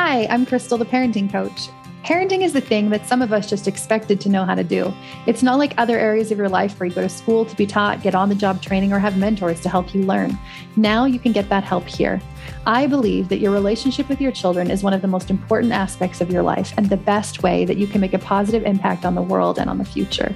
Hi, 0.00 0.26
I'm 0.26 0.46
Crystal, 0.46 0.78
the 0.78 0.84
parenting 0.84 1.28
coach. 1.28 1.70
Parenting 2.04 2.44
is 2.44 2.52
the 2.52 2.60
thing 2.60 2.88
that 2.90 3.04
some 3.04 3.20
of 3.20 3.32
us 3.32 3.50
just 3.50 3.66
expected 3.66 4.20
to 4.20 4.28
know 4.28 4.44
how 4.44 4.54
to 4.54 4.62
do. 4.62 4.94
It's 5.26 5.42
not 5.42 5.58
like 5.58 5.74
other 5.76 5.98
areas 5.98 6.30
of 6.30 6.38
your 6.38 6.48
life 6.48 6.78
where 6.78 6.88
you 6.88 6.94
go 6.94 7.02
to 7.02 7.08
school 7.08 7.44
to 7.44 7.56
be 7.56 7.66
taught, 7.66 8.00
get 8.00 8.14
on 8.14 8.28
the 8.28 8.36
job 8.36 8.62
training, 8.62 8.92
or 8.92 9.00
have 9.00 9.18
mentors 9.18 9.60
to 9.62 9.68
help 9.68 9.92
you 9.92 10.04
learn. 10.04 10.38
Now 10.76 11.04
you 11.04 11.18
can 11.18 11.32
get 11.32 11.48
that 11.48 11.64
help 11.64 11.84
here. 11.84 12.22
I 12.64 12.86
believe 12.86 13.28
that 13.28 13.40
your 13.40 13.50
relationship 13.50 14.08
with 14.08 14.20
your 14.20 14.30
children 14.30 14.70
is 14.70 14.84
one 14.84 14.92
of 14.92 15.02
the 15.02 15.08
most 15.08 15.30
important 15.30 15.72
aspects 15.72 16.20
of 16.20 16.30
your 16.30 16.44
life 16.44 16.72
and 16.76 16.88
the 16.88 16.96
best 16.96 17.42
way 17.42 17.64
that 17.64 17.76
you 17.76 17.88
can 17.88 18.00
make 18.00 18.14
a 18.14 18.20
positive 18.20 18.62
impact 18.62 19.04
on 19.04 19.16
the 19.16 19.22
world 19.22 19.58
and 19.58 19.68
on 19.68 19.78
the 19.78 19.84
future. 19.84 20.32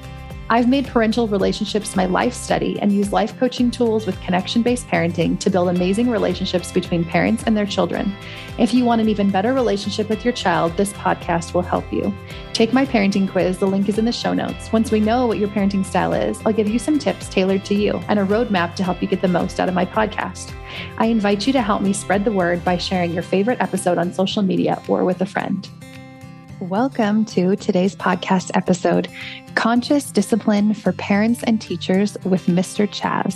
I've 0.51 0.69
made 0.69 0.87
parental 0.87 1.29
relationships 1.29 1.97
my 1.97 2.07
life 2.07 2.35
study 2.35 2.79
and 2.81 2.93
use 2.93 3.13
life 3.13 3.39
coaching 3.39 3.71
tools 3.71 4.07
with 4.07 4.21
connection 4.21 4.63
based 4.63 4.87
parenting 4.89 5.39
to 5.41 5.51
build 5.51 5.69
amazing 5.69 6.11
relationships 6.11 6.73
between 6.73 7.05
parents 7.05 7.45
and 7.45 7.57
their 7.57 7.67
children. 7.67 8.15
If 8.59 8.75
you 8.75 8.85
want 8.85 9.01
an 9.01 9.09
even 9.09 9.31
better 9.31 9.55
relationship 9.55 10.09
with 10.09 10.25
your 10.25 10.35
child, 10.35 10.77
this 10.77 10.93
podcast 10.93 11.55
will 11.55 11.63
help 11.63 11.91
you. 11.93 12.13
Take 12.53 12.73
my 12.73 12.85
parenting 12.85 13.31
quiz. 13.31 13.59
The 13.59 13.67
link 13.67 13.89
is 13.89 13.99
in 13.99 14.05
the 14.05 14.13
show 14.13 14.35
notes. 14.35 14.71
Once 14.73 14.91
we 14.91 15.01
know 15.01 15.27
what 15.27 15.39
your 15.39 15.49
parenting 15.49 15.87
style 15.87 16.13
is, 16.13 16.41
I'll 16.45 16.53
give 16.53 16.69
you 16.69 16.79
some 16.79 16.99
tips 16.99 17.29
tailored 17.29 17.65
to 17.67 17.75
you 17.75 17.95
and 18.09 18.19
a 18.19 18.27
roadmap 18.27 18.75
to 18.77 18.85
help 18.85 19.01
you 19.01 19.09
get 19.09 19.23
the 19.23 19.29
most 19.29 19.59
out 19.59 19.69
of 19.69 19.75
my 19.75 19.87
podcast. 19.87 20.53
I 20.99 21.07
invite 21.07 21.47
you 21.47 21.53
to 21.55 21.63
help 21.63 21.83
me 21.83 21.93
spread 21.93 22.25
the 22.25 22.33
word 22.33 22.65
by 22.65 22.77
sharing 22.77 23.13
your 23.13 23.23
favorite 23.23 23.61
episode 23.61 23.99
on 23.99 24.13
social 24.13 24.43
media 24.43 24.83
or 24.89 25.05
with 25.05 25.21
a 25.23 25.27
friend. 25.27 25.69
Welcome 26.69 27.25
to 27.25 27.57
today's 27.57 27.97
podcast 27.97 28.53
episode 28.55 29.09
Conscious 29.57 30.13
Discipline 30.13 30.75
for 30.75 30.93
Parents 30.93 31.43
and 31.43 31.61
Teachers 31.61 32.17
with 32.23 32.47
Mr. 32.47 32.87
Chazz. 32.87 33.35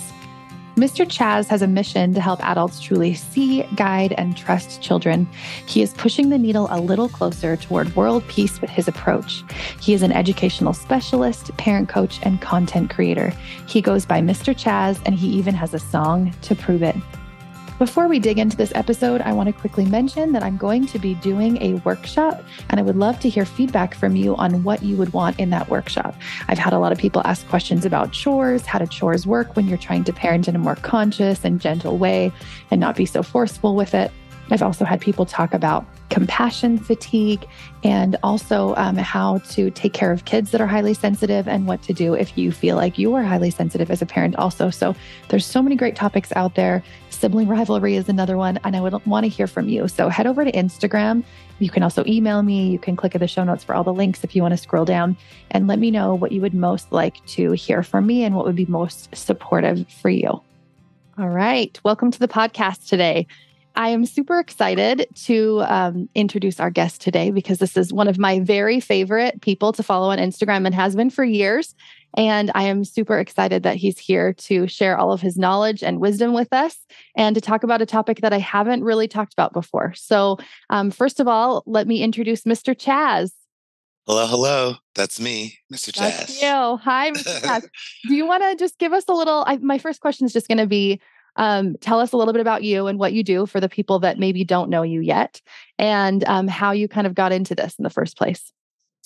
Mr. 0.77 1.05
Chazz 1.05 1.45
has 1.49 1.61
a 1.61 1.67
mission 1.67 2.13
to 2.13 2.21
help 2.21 2.41
adults 2.41 2.79
truly 2.79 3.13
see, 3.13 3.63
guide, 3.75 4.13
and 4.17 4.37
trust 4.37 4.81
children. 4.81 5.27
He 5.65 5.81
is 5.81 5.93
pushing 5.95 6.29
the 6.29 6.37
needle 6.37 6.69
a 6.71 6.79
little 6.79 7.09
closer 7.09 7.57
toward 7.57 7.93
world 7.97 8.25
peace 8.29 8.61
with 8.61 8.69
his 8.69 8.87
approach. 8.87 9.43
He 9.81 9.93
is 9.93 10.03
an 10.03 10.13
educational 10.13 10.71
specialist, 10.71 11.55
parent 11.57 11.89
coach, 11.89 12.21
and 12.23 12.39
content 12.39 12.91
creator. 12.91 13.33
He 13.67 13.81
goes 13.81 14.05
by 14.05 14.21
Mr. 14.21 14.55
Chazz, 14.55 15.01
and 15.05 15.15
he 15.15 15.27
even 15.31 15.53
has 15.53 15.73
a 15.73 15.79
song 15.79 16.33
to 16.43 16.55
prove 16.55 16.81
it. 16.81 16.95
Before 17.79 18.07
we 18.07 18.17
dig 18.17 18.39
into 18.39 18.57
this 18.57 18.71
episode, 18.73 19.21
I 19.21 19.33
want 19.33 19.45
to 19.47 19.53
quickly 19.53 19.85
mention 19.85 20.31
that 20.31 20.41
I'm 20.41 20.57
going 20.57 20.87
to 20.87 20.97
be 20.97 21.13
doing 21.13 21.61
a 21.61 21.75
workshop 21.81 22.43
and 22.71 22.79
I 22.79 22.83
would 22.83 22.95
love 22.95 23.19
to 23.19 23.29
hear 23.29 23.45
feedback 23.45 23.93
from 23.93 24.15
you 24.15 24.35
on 24.35 24.63
what 24.63 24.81
you 24.81 24.97
would 24.97 25.13
want 25.13 25.39
in 25.39 25.51
that 25.51 25.69
workshop. 25.69 26.15
I've 26.47 26.57
had 26.57 26.73
a 26.73 26.79
lot 26.79 26.91
of 26.91 26.97
people 26.97 27.21
ask 27.23 27.47
questions 27.47 27.85
about 27.85 28.13
chores. 28.13 28.65
How 28.65 28.79
do 28.79 28.87
chores 28.87 29.27
work 29.27 29.55
when 29.55 29.67
you're 29.67 29.77
trying 29.77 30.05
to 30.05 30.13
parent 30.13 30.47
in 30.47 30.55
a 30.55 30.59
more 30.59 30.75
conscious 30.77 31.45
and 31.45 31.61
gentle 31.61 31.99
way 31.99 32.31
and 32.71 32.81
not 32.81 32.95
be 32.95 33.05
so 33.05 33.21
forceful 33.21 33.75
with 33.75 33.93
it? 33.93 34.11
I've 34.49 34.61
also 34.61 34.85
had 34.85 35.01
people 35.01 35.25
talk 35.25 35.53
about 35.53 35.85
compassion 36.09 36.77
fatigue 36.77 37.45
and 37.83 38.15
also 38.23 38.73
um, 38.75 38.95
how 38.95 39.39
to 39.49 39.69
take 39.71 39.93
care 39.93 40.11
of 40.11 40.25
kids 40.25 40.51
that 40.51 40.61
are 40.61 40.67
highly 40.67 40.93
sensitive 40.93 41.47
and 41.47 41.67
what 41.67 41.81
to 41.83 41.93
do 41.93 42.13
if 42.13 42.37
you 42.37 42.51
feel 42.51 42.77
like 42.77 42.97
you 42.97 43.13
are 43.13 43.23
highly 43.23 43.51
sensitive 43.51 43.91
as 43.91 44.01
a 44.01 44.05
parent 44.05 44.35
also. 44.37 44.69
So 44.69 44.95
there's 45.27 45.45
so 45.45 45.61
many 45.61 45.75
great 45.75 45.95
topics 45.95 46.31
out 46.35 46.55
there. 46.55 46.81
Sibling 47.09 47.47
rivalry 47.47 47.95
is 47.95 48.07
another 48.09 48.37
one 48.37 48.57
and 48.63 48.75
i 48.75 48.81
would 48.81 48.93
want 49.05 49.25
to 49.25 49.29
hear 49.29 49.47
from 49.47 49.67
you. 49.67 49.87
So 49.87 50.07
head 50.07 50.27
over 50.27 50.45
to 50.45 50.51
instagram. 50.51 51.23
You 51.59 51.69
can 51.69 51.83
also 51.83 52.03
email 52.05 52.41
me. 52.41 52.69
You 52.69 52.79
can 52.79 52.95
click 52.95 53.15
at 53.15 53.21
the 53.21 53.27
show 53.27 53.43
notes 53.43 53.63
for 53.63 53.75
all 53.75 53.83
the 53.83 53.93
links 53.93 54.23
if 54.23 54.35
you 54.35 54.41
want 54.41 54.53
to 54.53 54.57
scroll 54.57 54.85
down 54.85 55.17
and 55.51 55.67
let 55.67 55.79
me 55.79 55.91
know 55.91 56.15
what 56.15 56.31
you 56.31 56.39
would 56.41 56.53
most 56.53 56.91
like 56.91 57.23
to 57.27 57.51
hear 57.51 57.83
from 57.83 58.05
me 58.07 58.23
and 58.23 58.35
what 58.35 58.45
would 58.45 58.55
be 58.55 58.65
most 58.67 59.13
supportive 59.15 59.85
for 59.89 60.09
you. 60.09 60.41
All 61.19 61.29
right. 61.29 61.79
Welcome 61.83 62.11
to 62.11 62.19
the 62.19 62.27
podcast 62.27 62.87
today 62.87 63.25
I 63.77 63.89
am 63.89 64.07
super 64.07 64.39
excited 64.39 65.05
to 65.25 65.63
um, 65.67 66.09
introduce 66.15 66.59
our 66.59 66.71
guest 66.71 66.99
today 66.99 67.29
because 67.29 67.59
this 67.59 67.77
is 67.77 67.93
one 67.93 68.07
of 68.07 68.17
my 68.17 68.39
very 68.39 68.79
favorite 68.79 69.39
people 69.43 69.71
to 69.73 69.83
follow 69.83 70.09
on 70.09 70.17
Instagram 70.17 70.65
and 70.65 70.73
has 70.73 70.95
been 70.95 71.11
for 71.11 71.23
years. 71.23 71.75
And 72.17 72.49
I 72.55 72.63
am 72.63 72.83
super 72.83 73.19
excited 73.19 73.61
that 73.61 73.75
he's 73.75 73.99
here 73.99 74.33
to 74.33 74.67
share 74.67 74.97
all 74.97 75.11
of 75.11 75.21
his 75.21 75.37
knowledge 75.37 75.83
and 75.83 75.99
wisdom 75.99 76.33
with 76.33 76.51
us 76.51 76.75
and 77.15 77.35
to 77.35 77.41
talk 77.41 77.63
about 77.63 77.83
a 77.83 77.85
topic 77.85 78.21
that 78.21 78.33
I 78.33 78.39
haven't 78.39 78.83
really 78.83 79.07
talked 79.07 79.33
about 79.33 79.53
before. 79.53 79.93
So, 79.93 80.39
um, 80.71 80.89
first 80.89 81.19
of 81.19 81.27
all, 81.27 81.61
let 81.67 81.85
me 81.85 82.01
introduce 82.01 82.45
Mr. 82.45 82.75
Chazz. 82.75 83.29
Hello, 84.07 84.25
hello. 84.25 84.75
That's 84.95 85.19
me, 85.19 85.59
Mr. 85.71 85.91
Chazz. 85.91 86.17
That's 86.17 86.41
you. 86.41 86.77
Hi, 86.77 87.11
Mr. 87.11 87.41
Chazz. 87.41 87.67
Do 88.07 88.15
you 88.15 88.25
want 88.25 88.41
to 88.41 88.55
just 88.55 88.79
give 88.79 88.93
us 88.93 89.03
a 89.07 89.13
little? 89.13 89.43
I, 89.45 89.57
my 89.57 89.77
first 89.77 90.01
question 90.01 90.25
is 90.25 90.33
just 90.33 90.47
going 90.47 90.57
to 90.57 90.65
be 90.65 90.99
um, 91.37 91.75
tell 91.81 91.99
us 91.99 92.11
a 92.11 92.17
little 92.17 92.33
bit 92.33 92.41
about 92.41 92.63
you 92.63 92.87
and 92.87 92.99
what 92.99 93.13
you 93.13 93.23
do 93.23 93.45
for 93.45 93.59
the 93.59 93.69
people 93.69 93.99
that 93.99 94.19
maybe 94.19 94.43
don't 94.43 94.69
know 94.69 94.81
you 94.83 95.01
yet 95.01 95.41
and 95.79 96.23
um, 96.25 96.47
how 96.47 96.71
you 96.71 96.87
kind 96.87 97.07
of 97.07 97.15
got 97.15 97.31
into 97.31 97.55
this 97.55 97.75
in 97.77 97.83
the 97.83 97.89
first 97.89 98.17
place. 98.17 98.51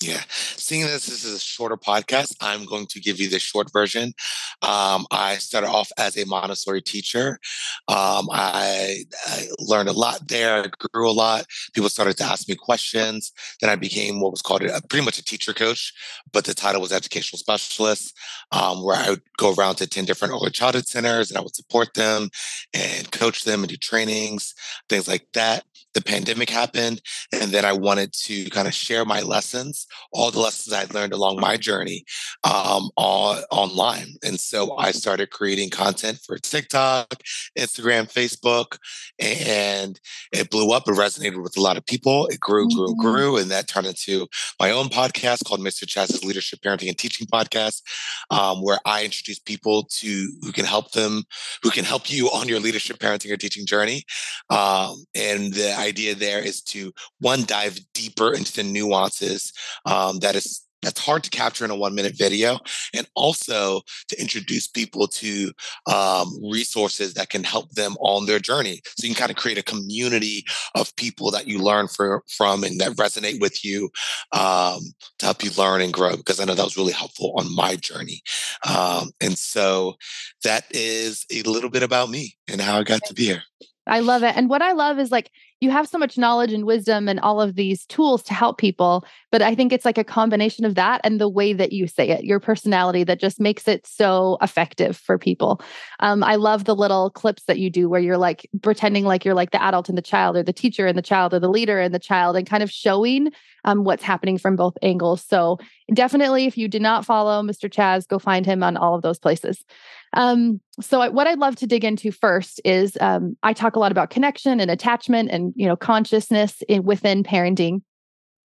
Yeah. 0.02 0.22
Seeing 0.28 0.82
as 0.82 1.06
this 1.06 1.24
is 1.24 1.34
a 1.34 1.38
shorter 1.38 1.76
podcast, 1.76 2.34
I'm 2.40 2.64
going 2.64 2.86
to 2.86 2.98
give 2.98 3.20
you 3.20 3.28
the 3.28 3.38
short 3.38 3.72
version. 3.72 4.14
Um, 4.62 5.06
I 5.12 5.36
started 5.36 5.68
off 5.68 5.92
as 5.96 6.18
a 6.18 6.26
Montessori 6.26 6.82
teacher. 6.82 7.38
Um, 7.86 8.28
I, 8.32 9.04
I, 9.26 9.46
learned 9.60 9.88
a 9.88 9.92
lot 9.92 10.26
there, 10.26 10.64
I 10.64 10.88
grew 10.92 11.08
a 11.08 11.12
lot. 11.12 11.46
People 11.72 11.88
started 11.88 12.16
to 12.16 12.24
ask 12.24 12.48
me 12.48 12.56
questions. 12.56 13.32
Then 13.60 13.70
I 13.70 13.76
became 13.76 14.20
what 14.20 14.32
was 14.32 14.42
called 14.42 14.64
a, 14.64 14.82
pretty 14.88 15.04
much 15.04 15.18
a 15.18 15.24
teacher 15.24 15.52
coach, 15.52 15.92
but 16.32 16.44
the 16.46 16.54
title 16.54 16.80
was 16.80 16.92
educational 16.92 17.38
specialist, 17.38 18.12
um, 18.50 18.82
where 18.82 18.96
I 18.96 19.10
would 19.10 19.22
go 19.38 19.54
around 19.54 19.76
to 19.76 19.86
10 19.86 20.04
different 20.04 20.34
early 20.34 20.50
childhood 20.50 20.88
centers 20.88 21.30
and 21.30 21.38
I 21.38 21.42
would 21.42 21.54
support 21.54 21.94
them 21.94 22.30
and 22.74 23.10
coach 23.12 23.44
them 23.44 23.60
and 23.60 23.68
do 23.68 23.76
trainings, 23.76 24.52
things 24.88 25.06
like 25.06 25.28
that 25.34 25.64
the 25.94 26.02
pandemic 26.02 26.50
happened. 26.50 27.00
And 27.32 27.50
then 27.50 27.64
I 27.64 27.72
wanted 27.72 28.12
to 28.24 28.48
kind 28.50 28.68
of 28.68 28.74
share 28.74 29.04
my 29.04 29.20
lessons, 29.20 29.86
all 30.12 30.30
the 30.30 30.40
lessons 30.40 30.72
I'd 30.72 30.94
learned 30.94 31.12
along 31.12 31.40
my 31.40 31.56
journey 31.56 32.04
um, 32.44 32.90
on, 32.96 33.42
online. 33.50 34.14
And 34.24 34.38
so 34.38 34.76
I 34.76 34.92
started 34.92 35.30
creating 35.30 35.70
content 35.70 36.18
for 36.24 36.38
TikTok, 36.38 37.14
Instagram, 37.58 38.12
Facebook, 38.12 38.78
and 39.18 39.98
it 40.32 40.50
blew 40.50 40.72
up. 40.72 40.88
It 40.88 40.92
resonated 40.92 41.42
with 41.42 41.56
a 41.56 41.60
lot 41.60 41.76
of 41.76 41.86
people. 41.86 42.26
It 42.26 42.40
grew, 42.40 42.68
grew, 42.68 42.88
mm-hmm. 42.88 43.00
grew. 43.00 43.36
And 43.36 43.50
that 43.50 43.68
turned 43.68 43.86
into 43.86 44.26
my 44.60 44.70
own 44.70 44.86
podcast 44.86 45.44
called 45.44 45.60
Mr. 45.60 45.86
Chazz's 45.86 46.24
Leadership, 46.24 46.60
Parenting, 46.60 46.88
and 46.88 46.98
Teaching 46.98 47.26
Podcast, 47.26 47.82
um, 48.30 48.62
where 48.62 48.78
I 48.84 49.04
introduce 49.04 49.38
people 49.38 49.84
to 49.98 50.32
who 50.42 50.52
can 50.52 50.64
help 50.64 50.92
them, 50.92 51.24
who 51.62 51.70
can 51.70 51.84
help 51.84 52.10
you 52.10 52.28
on 52.28 52.48
your 52.48 52.60
leadership, 52.60 52.98
parenting, 52.98 53.32
or 53.32 53.36
teaching 53.36 53.66
journey. 53.66 54.04
Um, 54.50 55.04
and 55.14 55.52
the 55.52 55.74
idea 55.82 56.14
there 56.14 56.40
is 56.40 56.62
to 56.62 56.92
one 57.20 57.44
dive 57.44 57.78
deeper 57.94 58.32
into 58.32 58.52
the 58.52 58.62
nuances 58.62 59.52
um, 59.86 60.18
that 60.20 60.34
is 60.34 60.62
that's 60.82 61.00
hard 61.00 61.22
to 61.24 61.30
capture 61.30 61.64
in 61.64 61.70
a 61.70 61.76
one 61.76 61.94
minute 61.94 62.16
video 62.16 62.58
and 62.92 63.08
also 63.14 63.80
to 64.08 64.20
introduce 64.20 64.66
people 64.66 65.06
to 65.06 65.52
um, 65.90 66.28
resources 66.50 67.14
that 67.14 67.30
can 67.30 67.44
help 67.44 67.70
them 67.70 67.96
on 68.00 68.26
their 68.26 68.40
journey. 68.40 68.80
So 68.98 69.06
you 69.06 69.14
can 69.14 69.20
kind 69.20 69.30
of 69.30 69.36
create 69.36 69.58
a 69.58 69.62
community 69.62 70.44
of 70.74 70.94
people 70.96 71.30
that 71.30 71.46
you 71.46 71.58
learn 71.60 71.88
for, 71.88 72.22
from 72.36 72.64
and 72.64 72.80
that 72.80 72.92
resonate 72.92 73.40
with 73.40 73.64
you 73.64 73.90
um, 74.32 74.80
to 75.20 75.26
help 75.26 75.44
you 75.44 75.50
learn 75.56 75.80
and 75.80 75.92
grow 75.92 76.16
because 76.16 76.40
i 76.40 76.44
know 76.44 76.54
that 76.54 76.64
was 76.64 76.76
really 76.76 76.92
helpful 76.92 77.32
on 77.38 77.54
my 77.54 77.76
journey. 77.76 78.20
Um, 78.68 79.10
and 79.20 79.38
so 79.38 79.94
that 80.42 80.64
is 80.70 81.24
a 81.32 81.42
little 81.42 81.70
bit 81.70 81.82
about 81.82 82.10
me 82.10 82.34
and 82.48 82.60
how 82.60 82.78
i 82.78 82.82
got 82.82 83.04
to 83.04 83.14
be 83.14 83.26
here. 83.26 83.42
I 83.86 84.00
love 84.00 84.22
it. 84.22 84.36
And 84.36 84.48
what 84.48 84.62
I 84.62 84.72
love 84.72 84.98
is 84.98 85.10
like 85.10 85.30
you 85.62 85.70
have 85.70 85.86
so 85.86 85.96
much 85.96 86.18
knowledge 86.18 86.52
and 86.52 86.66
wisdom 86.66 87.08
and 87.08 87.20
all 87.20 87.40
of 87.40 87.54
these 87.54 87.86
tools 87.86 88.20
to 88.24 88.34
help 88.34 88.58
people. 88.58 89.04
But 89.30 89.42
I 89.42 89.54
think 89.54 89.72
it's 89.72 89.84
like 89.84 89.96
a 89.96 90.02
combination 90.02 90.64
of 90.64 90.74
that 90.74 91.00
and 91.04 91.20
the 91.20 91.28
way 91.28 91.52
that 91.52 91.70
you 91.70 91.86
say 91.86 92.08
it, 92.08 92.24
your 92.24 92.40
personality 92.40 93.04
that 93.04 93.20
just 93.20 93.38
makes 93.38 93.68
it 93.68 93.86
so 93.86 94.38
effective 94.42 94.96
for 94.96 95.18
people. 95.18 95.62
Um, 96.00 96.24
I 96.24 96.34
love 96.34 96.64
the 96.64 96.74
little 96.74 97.10
clips 97.10 97.44
that 97.44 97.60
you 97.60 97.70
do 97.70 97.88
where 97.88 98.00
you're 98.00 98.18
like 98.18 98.50
pretending 98.60 99.04
like 99.04 99.24
you're 99.24 99.34
like 99.36 99.52
the 99.52 99.62
adult 99.62 99.88
and 99.88 99.96
the 99.96 100.02
child, 100.02 100.36
or 100.36 100.42
the 100.42 100.52
teacher 100.52 100.88
and 100.88 100.98
the 100.98 101.02
child, 101.02 101.32
or 101.32 101.38
the 101.38 101.48
leader 101.48 101.78
and 101.78 101.94
the 101.94 102.00
child, 102.00 102.36
and 102.36 102.44
kind 102.44 102.64
of 102.64 102.70
showing 102.70 103.30
um, 103.64 103.84
what's 103.84 104.02
happening 104.02 104.38
from 104.38 104.56
both 104.56 104.76
angles. 104.82 105.22
So 105.22 105.58
definitely, 105.94 106.46
if 106.46 106.58
you 106.58 106.66
did 106.66 106.82
not 106.82 107.04
follow 107.04 107.40
Mr. 107.40 107.70
Chazz, 107.70 108.08
go 108.08 108.18
find 108.18 108.44
him 108.44 108.64
on 108.64 108.76
all 108.76 108.96
of 108.96 109.02
those 109.02 109.20
places. 109.20 109.64
Um, 110.14 110.60
so 110.80 111.00
I, 111.00 111.08
what 111.08 111.26
I'd 111.26 111.38
love 111.38 111.56
to 111.56 111.66
dig 111.66 111.84
into 111.84 112.12
first 112.12 112.60
is 112.64 112.96
um, 113.00 113.36
I 113.42 113.52
talk 113.52 113.76
a 113.76 113.78
lot 113.78 113.92
about 113.92 114.10
connection 114.10 114.60
and 114.60 114.70
attachment 114.70 115.30
and 115.30 115.52
you 115.56 115.66
know 115.66 115.76
consciousness 115.76 116.62
in, 116.68 116.84
within 116.84 117.22
parenting. 117.22 117.82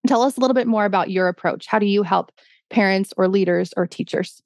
Tell 0.07 0.21
us 0.21 0.37
a 0.37 0.39
little 0.39 0.55
bit 0.55 0.67
more 0.67 0.85
about 0.85 1.09
your 1.09 1.27
approach. 1.27 1.67
How 1.67 1.79
do 1.79 1.85
you 1.85 2.03
help 2.03 2.31
parents 2.69 3.13
or 3.17 3.27
leaders 3.27 3.73
or 3.75 3.87
teachers? 3.87 4.41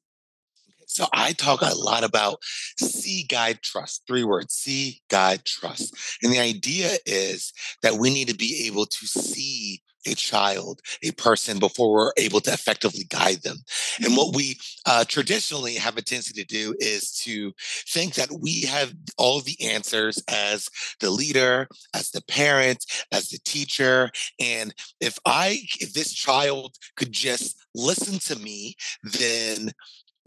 So 0.87 1.05
I 1.13 1.31
talk 1.31 1.61
a 1.61 1.73
lot 1.73 2.03
about 2.03 2.39
see, 2.77 3.23
guide, 3.23 3.61
trust. 3.61 4.03
Three 4.07 4.25
words 4.25 4.53
see, 4.53 5.01
guide, 5.09 5.45
trust. 5.45 5.95
And 6.21 6.33
the 6.33 6.39
idea 6.39 6.97
is 7.05 7.53
that 7.81 7.93
we 7.93 8.09
need 8.09 8.27
to 8.27 8.35
be 8.35 8.65
able 8.67 8.85
to 8.85 9.07
see 9.07 9.81
a 10.05 10.13
child, 10.15 10.81
a 11.03 11.11
person, 11.11 11.59
before 11.59 11.91
we're 11.91 12.13
able 12.17 12.41
to 12.41 12.53
effectively 12.53 13.05
guide 13.09 13.41
them. 13.43 13.57
And 14.03 14.15
what 14.15 14.35
we 14.35 14.57
uh, 14.85 15.05
traditionally 15.05 15.75
have 15.75 15.97
a 15.97 16.01
tendency 16.01 16.33
to 16.41 16.47
do 16.47 16.75
is 16.79 17.11
to 17.23 17.53
think 17.87 18.15
that 18.15 18.31
we 18.31 18.61
have 18.63 18.93
all 19.17 19.41
the 19.41 19.57
answers 19.61 20.21
as 20.27 20.69
the 20.99 21.09
leader, 21.09 21.67
as 21.93 22.11
the 22.11 22.21
parent, 22.23 22.85
as 23.11 23.29
the 23.29 23.39
teacher. 23.39 24.09
And 24.39 24.73
if 24.99 25.17
I, 25.25 25.59
if 25.79 25.93
this 25.93 26.13
child 26.13 26.75
could 26.95 27.11
just 27.11 27.57
listen 27.75 28.19
to 28.19 28.41
me, 28.41 28.75
then 29.03 29.71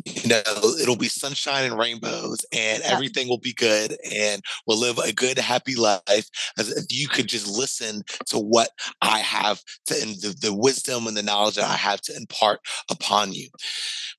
you 0.05 0.29
know 0.29 0.43
it'll 0.81 0.97
be 0.97 1.09
sunshine 1.09 1.65
and 1.65 1.79
rainbows 1.79 2.45
and 2.53 2.83
yeah. 2.83 2.91
everything 2.93 3.29
will 3.29 3.39
be 3.39 3.55
good 3.55 3.97
and 4.13 4.43
we'll 4.67 4.79
live 4.79 4.99
a 4.99 5.13
good 5.13 5.39
happy 5.39 5.75
life 5.75 6.29
as 6.59 6.71
if 6.71 6.85
you 6.91 7.09
could 7.09 7.27
just 7.27 7.47
listen 7.47 8.03
to 8.27 8.39
what 8.39 8.69
i 9.01 9.19
have 9.19 9.63
to 9.87 9.95
and 10.03 10.17
the, 10.21 10.35
the 10.41 10.55
wisdom 10.55 11.07
and 11.07 11.17
the 11.17 11.23
knowledge 11.23 11.55
that 11.55 11.69
i 11.69 11.77
have 11.77 12.01
to 12.01 12.15
impart 12.17 12.61
upon 12.91 13.33
you 13.33 13.49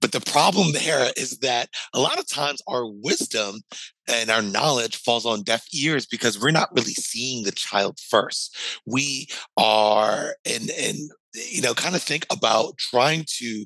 but 0.01 0.11
the 0.11 0.21
problem 0.21 0.71
there 0.71 1.11
is 1.17 1.37
that 1.39 1.69
a 1.93 1.99
lot 1.99 2.19
of 2.19 2.27
times 2.27 2.61
our 2.67 2.85
wisdom 2.87 3.61
and 4.07 4.29
our 4.29 4.41
knowledge 4.41 4.97
falls 4.97 5.25
on 5.25 5.43
deaf 5.43 5.65
ears 5.73 6.05
because 6.05 6.39
we're 6.39 6.51
not 6.51 6.69
really 6.75 6.93
seeing 6.93 7.43
the 7.43 7.51
child 7.51 7.99
first. 7.99 8.55
We 8.85 9.27
are, 9.57 10.35
and 10.45 10.69
and 10.69 11.11
you 11.35 11.61
know, 11.61 11.73
kind 11.73 11.95
of 11.95 12.01
think 12.01 12.25
about 12.31 12.77
trying 12.77 13.25
to 13.37 13.65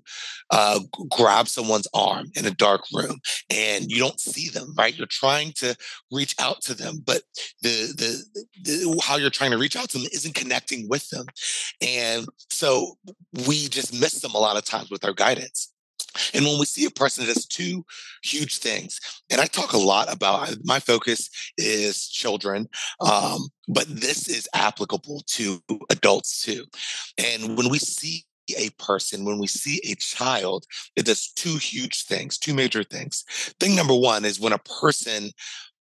uh, 0.51 0.79
grab 1.09 1.47
someone's 1.47 1.87
arm 1.93 2.27
in 2.35 2.45
a 2.45 2.51
dark 2.51 2.81
room, 2.93 3.19
and 3.49 3.85
you 3.91 3.99
don't 3.99 4.19
see 4.19 4.49
them, 4.49 4.73
right? 4.77 4.97
You're 4.97 5.07
trying 5.07 5.53
to 5.57 5.75
reach 6.11 6.35
out 6.39 6.61
to 6.63 6.73
them, 6.73 6.99
but 7.05 7.21
the 7.61 7.93
the, 7.97 8.43
the 8.63 9.01
how 9.03 9.17
you're 9.17 9.29
trying 9.29 9.51
to 9.51 9.57
reach 9.57 9.75
out 9.75 9.89
to 9.91 9.97
them 9.97 10.07
isn't 10.13 10.35
connecting 10.35 10.87
with 10.89 11.07
them, 11.09 11.25
and 11.81 12.27
so 12.49 12.97
we 13.47 13.67
just 13.67 13.93
miss 13.99 14.21
them 14.21 14.33
a 14.33 14.39
lot 14.39 14.57
of 14.57 14.65
times 14.65 14.89
with 14.89 15.05
our 15.05 15.13
guidance. 15.13 15.73
And 16.33 16.45
when 16.45 16.59
we 16.59 16.65
see 16.65 16.85
a 16.85 16.91
person 16.91 17.25
that 17.25 17.33
does 17.33 17.45
two 17.45 17.85
huge 18.23 18.57
things, 18.59 18.99
and 19.29 19.39
I 19.39 19.45
talk 19.45 19.73
a 19.73 19.77
lot 19.77 20.11
about 20.11 20.49
my 20.63 20.79
focus 20.79 21.29
is 21.57 22.07
children, 22.07 22.67
um, 22.99 23.49
but 23.67 23.85
this 23.87 24.27
is 24.27 24.47
applicable 24.53 25.23
to 25.27 25.61
adults 25.89 26.41
too. 26.41 26.65
And 27.17 27.57
when 27.57 27.69
we 27.69 27.79
see 27.79 28.25
a 28.57 28.69
person, 28.71 29.25
when 29.25 29.39
we 29.39 29.47
see 29.47 29.79
a 29.83 29.95
child, 29.95 30.65
it 30.95 31.05
does 31.05 31.31
two 31.35 31.57
huge 31.57 32.05
things, 32.05 32.37
two 32.37 32.53
major 32.53 32.83
things. 32.83 33.23
Thing 33.59 33.75
number 33.75 33.95
one 33.95 34.25
is 34.25 34.39
when 34.39 34.53
a 34.53 34.59
person 34.59 35.29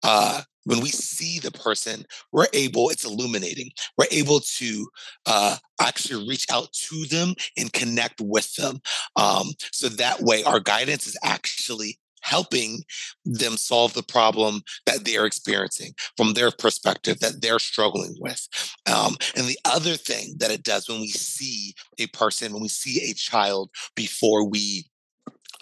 uh, 0.03 0.43
when 0.69 0.81
we 0.81 0.91
see 0.91 1.39
the 1.39 1.51
person, 1.51 2.05
we're 2.31 2.47
able, 2.53 2.91
it's 2.91 3.07
illuminating. 3.07 3.71
We're 3.97 4.05
able 4.11 4.41
to 4.41 4.87
uh, 5.25 5.57
actually 5.81 6.29
reach 6.29 6.45
out 6.53 6.71
to 6.75 7.07
them 7.07 7.35
and 7.57 7.73
connect 7.73 8.21
with 8.21 8.55
them. 8.57 8.83
Um, 9.17 9.47
so 9.73 9.89
that 9.89 10.21
way, 10.21 10.45
our 10.45 10.61
guidance 10.61 11.07
is 11.07 11.17
actually 11.25 11.99
helping 12.21 12.83
them 13.25 13.57
solve 13.57 13.95
the 13.95 14.03
problem 14.03 14.61
that 14.85 15.07
they're 15.07 15.25
experiencing 15.25 15.95
from 16.19 16.35
their 16.35 16.51
perspective 16.51 17.19
that 17.21 17.41
they're 17.41 17.59
struggling 17.59 18.15
with. 18.21 18.47
Um, 18.85 19.17
and 19.37 19.47
the 19.47 19.59
other 19.65 19.95
thing 19.95 20.35
that 20.37 20.51
it 20.51 20.65
does 20.65 20.87
when 20.87 21.01
we 21.01 21.09
see 21.09 21.73
a 21.99 22.09
person, 22.09 22.53
when 22.53 22.61
we 22.61 22.69
see 22.69 23.09
a 23.09 23.15
child 23.15 23.71
before 23.97 24.47
we 24.47 24.85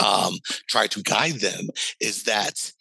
um, 0.05 0.35
try 0.69 0.89
to 0.89 1.03
guide 1.03 1.35
them, 1.35 1.69
is 2.01 2.25
that 2.25 2.73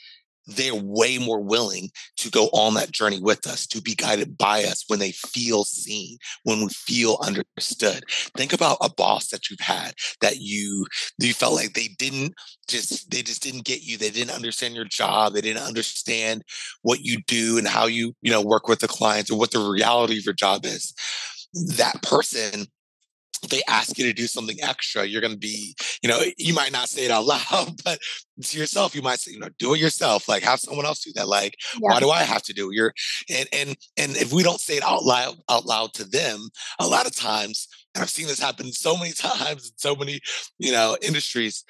they're 0.48 0.76
way 0.76 1.18
more 1.18 1.42
willing 1.42 1.90
to 2.18 2.30
go 2.30 2.46
on 2.48 2.74
that 2.76 2.92
journey 2.92 3.20
with 3.20 3.48
us, 3.48 3.66
to 3.68 3.82
be 3.82 3.96
guided 3.96 4.38
by 4.38 4.64
us 4.64 4.84
when 4.88 5.00
they 5.00 5.12
feel 5.12 5.64
seen, 5.64 6.18
when 6.44 6.62
we 6.62 6.70
feel 6.70 7.18
understood. 7.22 8.04
Think 8.36 8.54
about 8.54 8.78
a 8.82 8.90
boss 8.90 9.30
that 9.30 9.50
you've 9.50 9.60
had 9.60 9.94
that 10.22 10.38
you 10.38 10.86
you 11.20 11.34
felt 11.34 11.56
like 11.56 11.74
they 11.74 11.90
didn't 11.98 12.34
just 12.68 13.10
they 13.12 13.22
just 13.22 13.44
didn't 13.44 13.66
get 13.66 13.84
you. 13.84 13.98
They 13.98 14.10
didn't 14.10 14.36
understand 14.36 14.76
your 14.76 14.86
job. 14.86 15.34
They 15.34 15.42
didn't 15.42 15.64
understand 15.64 16.44
what 16.82 17.02
you 17.02 17.22
do 17.28 17.58
and 17.58 17.68
how 17.68 17.88
you, 17.88 18.14
you 18.22 18.32
know, 18.32 18.42
work 18.42 18.68
with 18.68 18.80
the 18.80 18.88
clients 18.88 19.32
or 19.32 19.38
what 19.38 19.52
the 19.52 19.60
reality 19.60 20.18
of 20.18 20.26
your 20.26 20.34
job 20.34 20.66
is. 20.66 20.94
That 21.78 22.02
person 22.02 22.68
they 23.50 23.62
ask 23.68 23.98
you 23.98 24.06
to 24.06 24.14
do 24.14 24.28
something 24.28 24.58
extra, 24.62 25.06
you're 25.06 25.22
going 25.22 25.34
to 25.34 25.40
be, 25.40 25.76
you 26.02 26.10
know, 26.10 26.22
you 26.38 26.54
might 26.54 26.72
not 26.72 26.90
say 26.90 27.06
it 27.06 27.12
out 27.12 27.26
loud, 27.52 27.84
but 27.84 28.00
to 28.44 28.58
yourself, 28.58 28.96
you 28.96 29.02
might 29.02 29.20
say, 29.20 29.32
you 29.32 29.40
know, 29.40 29.50
do 29.60 29.74
it 29.74 29.80
yourself. 29.80 30.28
Like 30.28 30.44
have 30.44 30.60
someone 30.60 30.86
else 30.86 31.04
do 31.04 31.12
that. 31.16 31.28
Like, 31.28 31.56
yeah. 31.74 31.92
why 31.92 32.00
do 32.00 32.10
I 32.10 32.24
have 32.24 32.44
to 32.44 32.54
do 32.54 32.72
it? 32.72 32.76
You're, 32.76 32.94
and 33.30 33.48
and 33.54 33.78
and 33.98 34.16
if 34.18 34.34
we 34.34 34.44
don't 34.44 34.60
say 34.60 34.78
it 34.78 34.84
out 34.84 35.04
loud 35.04 35.36
out 35.50 35.66
loud 35.66 35.94
to 35.96 36.06
them, 36.06 36.50
a 36.80 36.88
lot 36.88 37.06
of 37.06 37.16
times, 37.16 37.68
and 37.94 38.02
I've 38.02 38.10
seen 38.10 38.28
this 38.28 38.40
happen 38.40 38.72
so 38.72 38.98
many 38.98 39.12
times 39.18 39.70
in 39.70 39.78
so 39.78 39.96
many, 39.96 40.20
you 40.60 40.72
know, 40.72 40.98
industries 41.02 41.64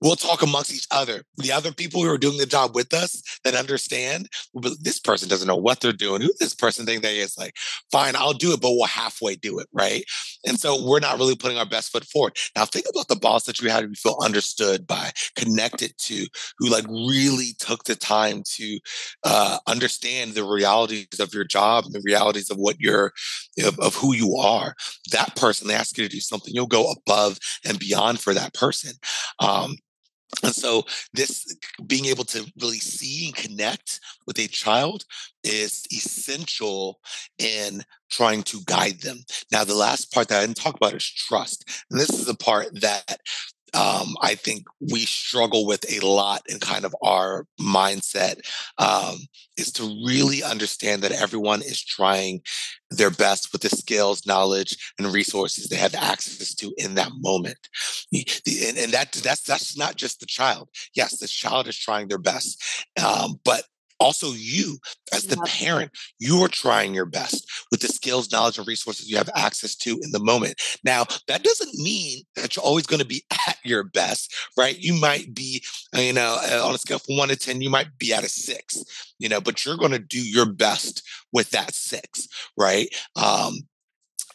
we'll 0.00 0.16
talk 0.16 0.42
amongst 0.42 0.72
each 0.72 0.86
other. 0.90 1.22
The 1.36 1.52
other 1.52 1.72
people 1.72 2.02
who 2.02 2.10
are 2.10 2.18
doing 2.18 2.38
the 2.38 2.46
job 2.46 2.74
with 2.74 2.92
us 2.92 3.22
that 3.44 3.54
understand, 3.54 4.28
but 4.54 4.72
this 4.82 4.98
person 4.98 5.28
doesn't 5.28 5.48
know 5.48 5.56
what 5.56 5.80
they're 5.80 5.92
doing. 5.92 6.20
Who 6.20 6.32
this 6.38 6.54
person 6.54 6.84
think 6.84 7.02
they 7.02 7.18
is 7.18 7.38
like, 7.38 7.54
fine, 7.90 8.14
I'll 8.16 8.34
do 8.34 8.52
it, 8.52 8.60
but 8.60 8.72
we'll 8.72 8.86
halfway 8.86 9.36
do 9.36 9.58
it, 9.58 9.68
right? 9.72 10.04
And 10.46 10.58
so 10.60 10.86
we're 10.86 11.00
not 11.00 11.18
really 11.18 11.36
putting 11.36 11.56
our 11.56 11.66
best 11.66 11.90
foot 11.90 12.04
forward. 12.04 12.36
Now 12.54 12.64
think 12.66 12.86
about 12.90 13.08
the 13.08 13.16
boss 13.16 13.44
that 13.44 13.60
you 13.60 13.70
had 13.70 13.88
to 13.88 14.00
feel 14.00 14.18
understood 14.22 14.86
by, 14.86 15.10
connected 15.36 15.96
to, 15.98 16.26
who 16.58 16.68
like 16.68 16.86
really 16.86 17.54
took 17.58 17.84
the 17.84 17.96
time 17.96 18.42
to 18.56 18.78
uh, 19.24 19.58
understand 19.66 20.32
the 20.32 20.44
realities 20.44 21.18
of 21.18 21.32
your 21.32 21.44
job 21.44 21.84
and 21.86 21.94
the 21.94 22.02
realities 22.04 22.50
of 22.50 22.58
what 22.58 22.76
you're, 22.78 23.12
of, 23.64 23.78
of 23.78 23.94
who 23.94 24.14
you 24.14 24.36
are. 24.36 24.74
That 25.12 25.34
person, 25.36 25.68
they 25.68 25.74
ask 25.74 25.96
you 25.96 26.04
to 26.04 26.14
do 26.14 26.20
something, 26.20 26.52
you'll 26.54 26.66
go 26.66 26.92
above 26.92 27.38
and 27.64 27.78
beyond 27.78 28.20
for 28.20 28.34
that 28.34 28.52
person. 28.52 28.92
Um, 29.38 29.76
and 30.42 30.54
so, 30.54 30.84
this 31.12 31.56
being 31.86 32.06
able 32.06 32.24
to 32.24 32.50
really 32.60 32.78
see 32.78 33.26
and 33.26 33.36
connect 33.36 34.00
with 34.26 34.38
a 34.38 34.48
child 34.48 35.04
is 35.42 35.86
essential 35.92 37.00
in 37.38 37.82
trying 38.10 38.42
to 38.44 38.60
guide 38.66 39.00
them. 39.00 39.18
Now, 39.52 39.64
the 39.64 39.74
last 39.74 40.12
part 40.12 40.28
that 40.28 40.38
I 40.38 40.46
didn't 40.46 40.56
talk 40.56 40.76
about 40.76 40.94
is 40.94 41.04
trust. 41.04 41.84
And 41.90 42.00
this 42.00 42.10
is 42.10 42.26
the 42.26 42.34
part 42.34 42.80
that 42.80 43.18
um, 43.74 44.14
I 44.20 44.34
think 44.34 44.64
we 44.80 45.00
struggle 45.00 45.66
with 45.66 45.84
a 45.90 46.06
lot 46.06 46.42
in 46.48 46.60
kind 46.60 46.84
of 46.84 46.94
our 47.02 47.46
mindset 47.60 48.40
um, 48.78 49.16
is 49.56 49.72
to 49.72 49.82
really 50.06 50.42
understand 50.42 51.02
that 51.02 51.12
everyone 51.12 51.62
is 51.62 51.82
trying 51.82 52.40
their 52.90 53.10
best 53.10 53.52
with 53.52 53.62
the 53.62 53.70
skills, 53.70 54.26
knowledge, 54.26 54.76
and 54.98 55.12
resources 55.12 55.68
they 55.68 55.76
have 55.76 55.94
access 55.94 56.54
to 56.54 56.72
in 56.78 56.94
that 56.94 57.10
moment. 57.16 57.58
And, 58.12 58.78
and 58.78 58.92
that 58.92 59.12
that's 59.12 59.42
that's 59.42 59.76
not 59.76 59.96
just 59.96 60.20
the 60.20 60.26
child. 60.26 60.68
Yes, 60.94 61.18
the 61.18 61.26
child 61.26 61.66
is 61.68 61.76
trying 61.76 62.08
their 62.08 62.18
best, 62.18 62.62
um, 63.02 63.40
but 63.44 63.64
also 64.00 64.32
you 64.32 64.78
as 65.12 65.24
the 65.26 65.36
parent 65.46 65.90
you 66.18 66.42
are 66.42 66.48
trying 66.48 66.94
your 66.94 67.06
best 67.06 67.50
with 67.70 67.80
the 67.80 67.88
skills 67.88 68.30
knowledge 68.32 68.58
and 68.58 68.66
resources 68.66 69.08
you 69.08 69.16
have 69.16 69.30
access 69.34 69.74
to 69.76 69.98
in 70.02 70.10
the 70.10 70.18
moment. 70.18 70.60
Now 70.84 71.04
that 71.28 71.42
doesn't 71.42 71.74
mean 71.74 72.22
that 72.36 72.56
you're 72.56 72.64
always 72.64 72.86
going 72.86 73.00
to 73.00 73.06
be 73.06 73.24
at 73.48 73.58
your 73.64 73.84
best 73.84 74.34
right? 74.56 74.78
You 74.78 74.94
might 74.94 75.34
be 75.34 75.62
uh, 75.96 76.00
you 76.00 76.12
know 76.12 76.38
uh, 76.50 76.66
on 76.66 76.74
a 76.74 76.78
scale 76.78 76.98
from 76.98 77.16
1 77.16 77.28
to 77.28 77.36
10 77.36 77.60
you 77.60 77.70
might 77.70 77.96
be 77.98 78.12
at 78.12 78.24
a 78.24 78.28
6 78.28 78.84
you 79.18 79.28
know 79.28 79.40
but 79.40 79.64
you're 79.64 79.76
going 79.76 79.92
to 79.92 79.98
do 79.98 80.20
your 80.20 80.46
best 80.46 81.02
with 81.32 81.50
that 81.50 81.74
6 81.74 82.28
right? 82.56 82.88
Um 83.16 83.54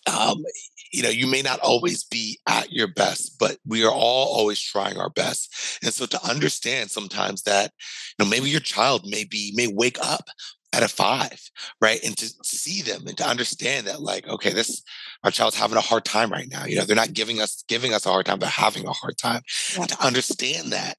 um, 0.07 0.43
you 0.91 1.03
know, 1.03 1.09
you 1.09 1.27
may 1.27 1.41
not 1.41 1.59
always 1.59 2.03
be 2.03 2.39
at 2.47 2.71
your 2.71 2.87
best, 2.87 3.37
but 3.39 3.57
we 3.65 3.83
are 3.83 3.91
all 3.91 4.35
always 4.35 4.59
trying 4.59 4.97
our 4.97 5.09
best. 5.09 5.79
And 5.83 5.93
so 5.93 6.05
to 6.05 6.25
understand 6.27 6.91
sometimes 6.91 7.43
that, 7.43 7.71
you 8.17 8.25
know, 8.25 8.29
maybe 8.29 8.49
your 8.49 8.59
child 8.59 9.05
may 9.07 9.23
be, 9.23 9.53
may 9.55 9.67
wake 9.67 9.97
up 10.01 10.29
at 10.73 10.83
a 10.83 10.87
five, 10.87 11.39
right? 11.81 11.99
And 12.03 12.15
to 12.17 12.31
see 12.43 12.81
them 12.81 13.07
and 13.07 13.17
to 13.17 13.27
understand 13.27 13.87
that, 13.87 14.01
like, 14.01 14.27
okay, 14.27 14.53
this 14.53 14.83
our 15.23 15.31
child's 15.31 15.57
having 15.57 15.77
a 15.77 15.81
hard 15.81 16.05
time 16.05 16.31
right 16.31 16.47
now. 16.49 16.65
You 16.65 16.75
know, 16.75 16.85
they're 16.85 16.95
not 16.95 17.13
giving 17.13 17.41
us 17.41 17.63
giving 17.67 17.93
us 17.93 18.05
a 18.05 18.09
hard 18.09 18.25
time, 18.25 18.39
but 18.39 18.49
having 18.49 18.85
a 18.85 18.91
hard 18.91 19.17
time. 19.17 19.41
Yeah. 19.77 19.85
to 19.85 20.05
understand 20.05 20.71
that 20.71 20.97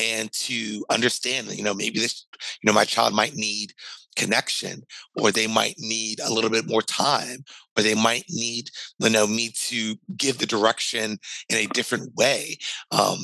and 0.00 0.32
to 0.32 0.84
understand 0.90 1.48
that, 1.48 1.56
you 1.56 1.62
know, 1.64 1.74
maybe 1.74 2.00
this, 2.00 2.26
you 2.62 2.66
know, 2.66 2.72
my 2.72 2.84
child 2.84 3.14
might 3.14 3.34
need 3.34 3.72
connection 4.16 4.82
or 5.16 5.30
they 5.30 5.46
might 5.46 5.74
need 5.78 6.20
a 6.20 6.32
little 6.32 6.50
bit 6.50 6.68
more 6.68 6.82
time 6.82 7.44
or 7.76 7.82
they 7.82 7.94
might 7.94 8.24
need 8.28 8.68
you 8.98 9.10
know 9.10 9.26
me 9.26 9.50
to 9.54 9.94
give 10.16 10.38
the 10.38 10.46
direction 10.46 11.18
in 11.48 11.56
a 11.56 11.66
different 11.68 12.14
way 12.14 12.56
um, 12.90 13.18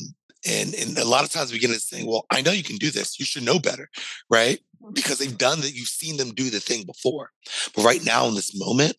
and 0.49 0.75
and 0.75 0.97
a 0.99 1.05
lot 1.05 1.25
of 1.25 1.31
times 1.31 1.53
we 1.53 1.59
get 1.59 1.71
into 1.71 1.81
saying 1.81 2.07
well 2.07 2.27
i 2.31 2.41
know 2.41 2.53
you 2.53 2.63
can 2.63 2.77
do 2.77 2.91
this. 2.91 3.19
You 3.19 3.27
should 3.27 3.43
know 3.45 3.59
better 3.59 3.89
right? 4.31 4.59
Because 4.93 5.19
they've 5.19 5.37
done 5.37 5.61
that 5.61 5.75
you've 5.75 5.89
seen 5.89 6.17
them 6.17 6.31
do 6.31 6.51
the 6.51 6.61
thing 6.61 6.85
before. 6.87 7.31
But 7.75 7.85
right 7.85 8.05
now 8.05 8.27
in 8.27 8.35
this 8.35 8.59
moment 8.59 8.97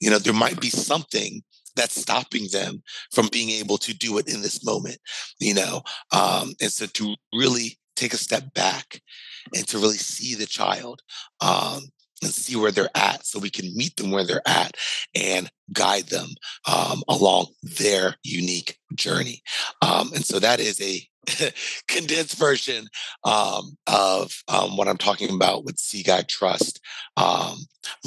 you 0.00 0.10
know 0.10 0.18
there 0.18 0.34
might 0.34 0.60
be 0.60 0.70
something 0.70 1.42
that's 1.76 2.00
stopping 2.00 2.48
them 2.52 2.82
from 3.12 3.28
being 3.28 3.50
able 3.50 3.78
to 3.78 3.94
do 3.94 4.18
it 4.18 4.28
in 4.32 4.42
this 4.42 4.64
moment 4.64 4.98
you 5.38 5.54
know 5.54 5.82
um, 6.12 6.52
and 6.60 6.72
so 6.72 6.86
to 6.86 7.14
really 7.32 7.78
take 7.96 8.12
a 8.12 8.18
step 8.18 8.52
back 8.54 9.00
and 9.54 9.66
to 9.68 9.78
really 9.78 9.96
see 9.96 10.34
the 10.34 10.46
child 10.46 11.00
um, 11.40 11.82
and 12.22 12.32
see 12.32 12.56
where 12.56 12.70
they're 12.70 12.90
at 12.94 13.24
so 13.24 13.38
we 13.38 13.50
can 13.50 13.74
meet 13.74 13.96
them 13.96 14.10
where 14.10 14.24
they're 14.24 14.46
at 14.46 14.76
and 15.14 15.50
guide 15.72 16.06
them 16.08 16.28
um, 16.70 17.02
along 17.08 17.46
their 17.62 18.16
unique 18.22 18.78
journey. 18.94 19.42
Um, 19.82 20.12
and 20.14 20.24
so 20.24 20.38
that 20.38 20.60
is 20.60 20.80
a 20.80 21.06
condensed 21.88 22.36
version 22.36 22.86
um, 23.24 23.76
of 23.86 24.32
um, 24.48 24.76
what 24.76 24.88
I'm 24.88 24.98
talking 24.98 25.34
about 25.34 25.64
with 25.64 25.78
See 25.78 26.02
Guide 26.02 26.28
Trust, 26.28 26.80
um, 27.16 27.58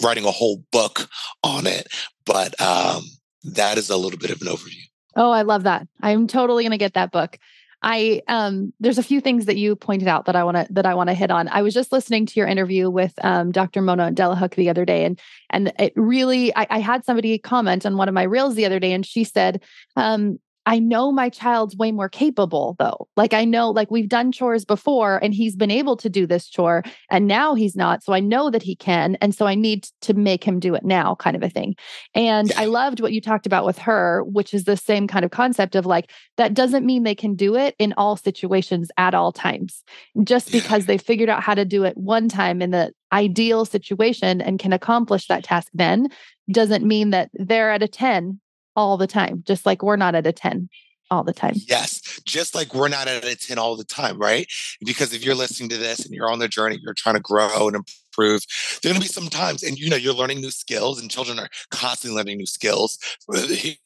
writing 0.04 0.26
a 0.26 0.32
whole 0.32 0.64
book 0.72 1.08
on 1.44 1.68
it. 1.68 1.88
But 2.26 2.60
um, 2.62 3.04
that 3.44 3.78
is 3.78 3.90
a 3.90 3.98
little 3.98 4.20
bit 4.20 4.32
of 4.32 4.42
an 4.42 4.48
overview. 4.48 4.84
Oh, 5.16 5.32
I 5.32 5.44
love 5.44 5.64
that. 5.64 5.88
I'm 6.02 6.28
totally 6.28 6.64
going 6.64 6.72
to 6.72 6.78
get 6.78 6.96
that 6.96 7.12
book. 7.12 7.38
I 7.84 8.22
um 8.30 8.74
there's 8.80 8.98
a 8.98 9.04
few 9.04 9.20
things 9.20 9.46
that 9.46 9.58
you 9.58 9.76
pointed 9.76 10.08
out 10.08 10.26
that 10.26 10.36
I 10.36 10.44
want 10.44 10.58
to 10.58 10.68
that 10.74 10.86
I 10.86 10.94
want 10.94 11.10
to 11.10 11.14
hit 11.14 11.30
on. 11.30 11.50
I 11.50 11.62
was 11.62 11.74
just 11.74 11.92
listening 11.92 12.26
to 12.26 12.40
your 12.40 12.48
interview 12.48 12.90
with 12.90 13.14
um, 13.24 13.52
Dr. 13.52 13.82
Mona 13.82 14.10
Delahooke 14.12 14.56
the 14.56 14.70
other 14.70 14.86
day, 14.86 15.04
and 15.04 15.20
and 15.50 15.74
it 15.78 15.94
really 15.96 16.56
I, 16.56 16.66
I, 16.70 16.80
had 16.80 17.04
somebody 17.06 17.38
comment 17.38 17.86
on 17.86 17.98
one 17.98 18.08
of 18.08 18.14
my 18.14 18.24
reels 18.24 18.56
the 18.56 18.66
other 18.66 18.80
day, 18.80 18.94
and 18.94 19.06
she 19.06 19.24
said, 19.24 19.62
um, 19.98 20.40
I 20.66 20.80
know 20.80 21.12
my 21.12 21.30
child's 21.30 21.76
way 21.76 21.92
more 21.92 22.10
capable 22.10 22.76
though. 22.80 23.08
Like 23.18 23.34
I 23.34 23.46
know 23.46 23.70
like 23.70 23.92
we've 23.92 24.08
done 24.08 24.32
chores 24.32 24.66
before 24.66 25.18
and 25.22 25.34
he's 25.34 25.56
been 25.56 25.72
able 25.72 25.98
to 25.98 26.10
do 26.10 26.26
this 26.26 26.48
chore 26.48 26.84
and 27.10 27.28
now 27.28 27.54
he's 27.54 27.76
not. 27.76 28.04
So 28.04 28.14
I 28.14 28.20
know 28.20 28.50
that 28.50 28.64
he 28.64 28.76
can 28.76 29.18
and 29.22 29.36
so 29.36 29.46
I 29.46 29.56
need 29.56 29.88
to 30.02 30.14
make 30.14 30.44
him 30.44 30.60
do 30.60 30.74
it 30.76 30.86
now 30.86 31.16
kind 31.16 31.36
of 31.36 31.44
a 31.44 31.50
thing. 31.50 31.76
And 32.16 32.52
I 32.56 32.66
loved 32.66 33.02
what 33.02 33.14
you 33.14 33.22
talked 33.22 33.46
about 33.46 33.66
with 33.66 33.78
her, 33.80 34.24
which 34.24 34.54
is 34.54 34.64
the 34.64 34.78
same 34.78 35.08
kind 35.08 35.26
of 35.26 35.32
concept 35.32 35.76
of 35.76 35.86
like 35.86 36.12
that 36.38 36.54
doesn't 36.54 36.86
mean 36.86 37.04
they 37.04 37.16
can 37.16 37.36
do 37.36 37.56
it 37.56 37.76
in 37.78 37.94
all 37.98 38.16
situations 38.16 38.90
at 38.98 39.14
all 39.14 39.32
times. 39.32 39.84
Just 40.24 40.52
because 40.52 40.86
they 40.86 40.98
figured 40.98 41.30
out 41.30 41.44
how 41.44 41.56
to 41.56 41.66
do 41.66 41.84
it 41.84 41.98
one 41.98 42.30
time 42.30 42.62
in 42.62 42.72
the 42.72 42.94
ideal 43.12 43.66
situation 43.66 44.42
and 44.42 44.60
can 44.60 44.74
accomplish 44.74 45.28
that 45.28 45.44
task 45.44 45.70
then 45.74 46.08
doesn't 46.52 46.86
mean 46.86 47.12
that 47.12 47.30
they're 47.34 47.72
at 47.72 47.84
a 47.84 47.88
10 47.88 48.40
all 48.76 48.98
the 48.98 49.08
time, 49.08 49.44
just 49.46 49.66
like 49.66 49.84
we're 49.84 49.96
not 49.96 50.16
at 50.16 50.28
a 50.28 50.32
10 50.32 50.70
all 51.12 51.24
the 51.24 51.34
time. 51.34 51.54
Yes, 51.68 52.20
just 52.26 52.56
like 52.56 52.74
we're 52.74 52.88
not 52.88 53.08
at 53.08 53.24
a 53.24 53.36
10 53.36 53.58
all 53.58 53.76
the 53.76 53.84
time, 53.84 54.18
right? 54.18 54.48
Because 54.86 55.14
if 55.14 55.24
you're 55.24 55.36
listening 55.36 55.70
to 55.70 55.78
this 55.78 56.06
and 56.06 56.14
you're 56.14 56.32
on 56.32 56.40
the 56.40 56.48
journey, 56.48 56.80
you're 56.82 56.94
trying 56.94 57.16
to 57.16 57.22
grow 57.22 57.68
and 57.68 57.76
improve, 57.76 58.42
there 58.82 58.92
are 58.92 58.94
going 58.94 59.02
to 59.02 59.08
be 59.08 59.14
some 59.14 59.30
times, 59.30 59.64
and 59.64 59.78
you 59.78 59.90
know, 59.90 59.96
you're 59.96 60.14
learning 60.14 60.42
new 60.42 60.52
skills, 60.52 61.00
and 61.00 61.12
children 61.12 61.40
are 61.40 61.50
constantly 61.72 62.18
learning 62.18 62.38
new 62.38 62.46
skills. 62.46 62.98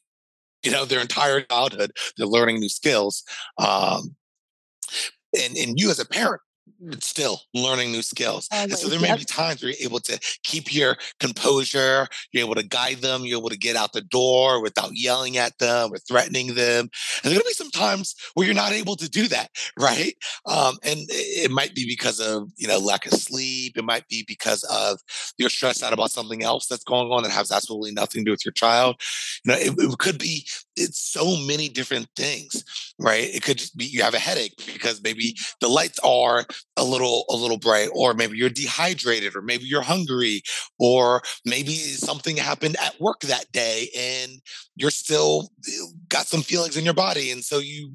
You 0.64 0.72
know, 0.72 0.84
their 0.84 1.00
entire 1.00 1.42
childhood, 1.42 1.92
they're 2.16 2.26
learning 2.26 2.58
new 2.58 2.68
skills. 2.68 3.22
Um, 3.58 4.16
and, 5.32 5.56
and 5.56 5.78
you 5.78 5.88
as 5.88 6.00
a 6.00 6.04
parent 6.04 6.42
still 7.00 7.40
learning 7.54 7.92
new 7.92 8.02
skills. 8.02 8.48
and 8.52 8.72
so 8.72 8.88
there 8.88 9.00
may 9.00 9.08
yep. 9.08 9.18
be 9.18 9.24
times 9.24 9.62
where 9.62 9.70
you're 9.70 9.86
able 9.86 10.00
to 10.00 10.18
keep 10.44 10.74
your 10.74 10.96
composure, 11.20 12.06
you're 12.32 12.44
able 12.44 12.54
to 12.54 12.62
guide 12.62 12.98
them, 12.98 13.24
you're 13.24 13.38
able 13.38 13.48
to 13.48 13.58
get 13.58 13.76
out 13.76 13.92
the 13.92 14.00
door 14.00 14.62
without 14.62 14.90
yelling 14.92 15.36
at 15.36 15.58
them 15.58 15.92
or 15.92 15.98
threatening 15.98 16.54
them. 16.54 16.88
And 17.22 17.32
there's 17.32 17.34
gonna 17.34 17.44
be 17.44 17.52
some 17.52 17.70
times 17.70 18.14
where 18.34 18.46
you're 18.46 18.54
not 18.54 18.72
able 18.72 18.96
to 18.96 19.08
do 19.08 19.28
that, 19.28 19.50
right? 19.78 20.14
Um, 20.46 20.76
and 20.82 21.00
it 21.08 21.50
might 21.50 21.74
be 21.74 21.86
because 21.86 22.20
of 22.20 22.48
you 22.56 22.68
know 22.68 22.78
lack 22.78 23.06
of 23.06 23.12
sleep, 23.12 23.76
it 23.76 23.84
might 23.84 24.06
be 24.08 24.24
because 24.26 24.62
of 24.64 25.00
you're 25.36 25.50
stressed 25.50 25.82
out 25.82 25.92
about 25.92 26.10
something 26.10 26.42
else 26.42 26.66
that's 26.66 26.84
going 26.84 27.10
on 27.10 27.22
that 27.22 27.32
has 27.32 27.52
absolutely 27.52 27.92
nothing 27.92 28.22
to 28.22 28.26
do 28.26 28.30
with 28.32 28.44
your 28.44 28.52
child. 28.52 29.00
You 29.44 29.52
know, 29.52 29.58
it, 29.58 29.74
it 29.76 29.98
could 29.98 30.18
be 30.18 30.46
it's 30.76 30.98
so 31.00 31.36
many 31.46 31.68
different 31.68 32.08
things, 32.16 32.64
right? 32.98 33.24
It 33.24 33.42
could 33.42 33.58
just 33.58 33.76
be 33.76 33.84
you 33.84 34.02
have 34.02 34.14
a 34.14 34.18
headache 34.18 34.54
because 34.72 35.02
maybe 35.02 35.34
the 35.60 35.68
lights 35.68 35.98
are 36.00 36.44
a 36.78 36.84
little 36.84 37.24
a 37.30 37.36
little 37.36 37.58
bright, 37.58 37.88
or 37.92 38.14
maybe 38.14 38.38
you're 38.38 38.50
dehydrated, 38.50 39.36
or 39.36 39.42
maybe 39.42 39.64
you're 39.64 39.82
hungry, 39.82 40.42
or 40.78 41.22
maybe 41.44 41.72
something 41.74 42.36
happened 42.36 42.76
at 42.80 43.00
work 43.00 43.20
that 43.20 43.50
day 43.52 43.88
and 43.96 44.40
you're 44.76 44.90
still 44.90 45.50
eh, 45.68 45.72
got 46.08 46.26
some 46.26 46.42
feelings 46.42 46.76
in 46.76 46.84
your 46.84 46.94
body, 46.94 47.30
and 47.30 47.44
so 47.44 47.58
you 47.58 47.92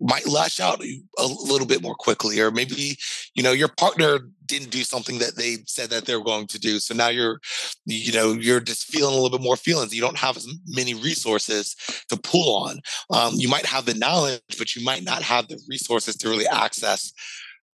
might 0.00 0.26
lash 0.26 0.60
out 0.60 0.82
a 0.82 1.26
little 1.26 1.66
bit 1.66 1.82
more 1.82 1.94
quickly, 1.94 2.40
or 2.40 2.50
maybe 2.50 2.96
you 3.34 3.42
know 3.42 3.52
your 3.52 3.68
partner 3.68 4.20
didn't 4.50 4.70
do 4.70 4.82
something 4.82 5.18
that 5.18 5.36
they 5.36 5.58
said 5.66 5.90
that 5.90 6.04
they 6.04 6.16
were 6.16 6.24
going 6.24 6.46
to 6.48 6.58
do. 6.58 6.80
So 6.80 6.92
now 6.92 7.08
you're, 7.08 7.40
you 7.86 8.12
know, 8.12 8.32
you're 8.32 8.60
just 8.60 8.86
feeling 8.86 9.12
a 9.12 9.16
little 9.20 9.38
bit 9.38 9.44
more 9.44 9.56
feelings. 9.56 9.94
You 9.94 10.00
don't 10.00 10.18
have 10.18 10.36
as 10.36 10.46
many 10.66 10.92
resources 10.92 11.76
to 12.08 12.16
pull 12.16 12.64
on. 12.64 12.80
Um, 13.10 13.34
you 13.36 13.48
might 13.48 13.64
have 13.66 13.86
the 13.86 13.94
knowledge, 13.94 14.40
but 14.58 14.74
you 14.74 14.84
might 14.84 15.04
not 15.04 15.22
have 15.22 15.46
the 15.46 15.60
resources 15.68 16.16
to 16.16 16.28
really 16.28 16.48
access 16.48 17.12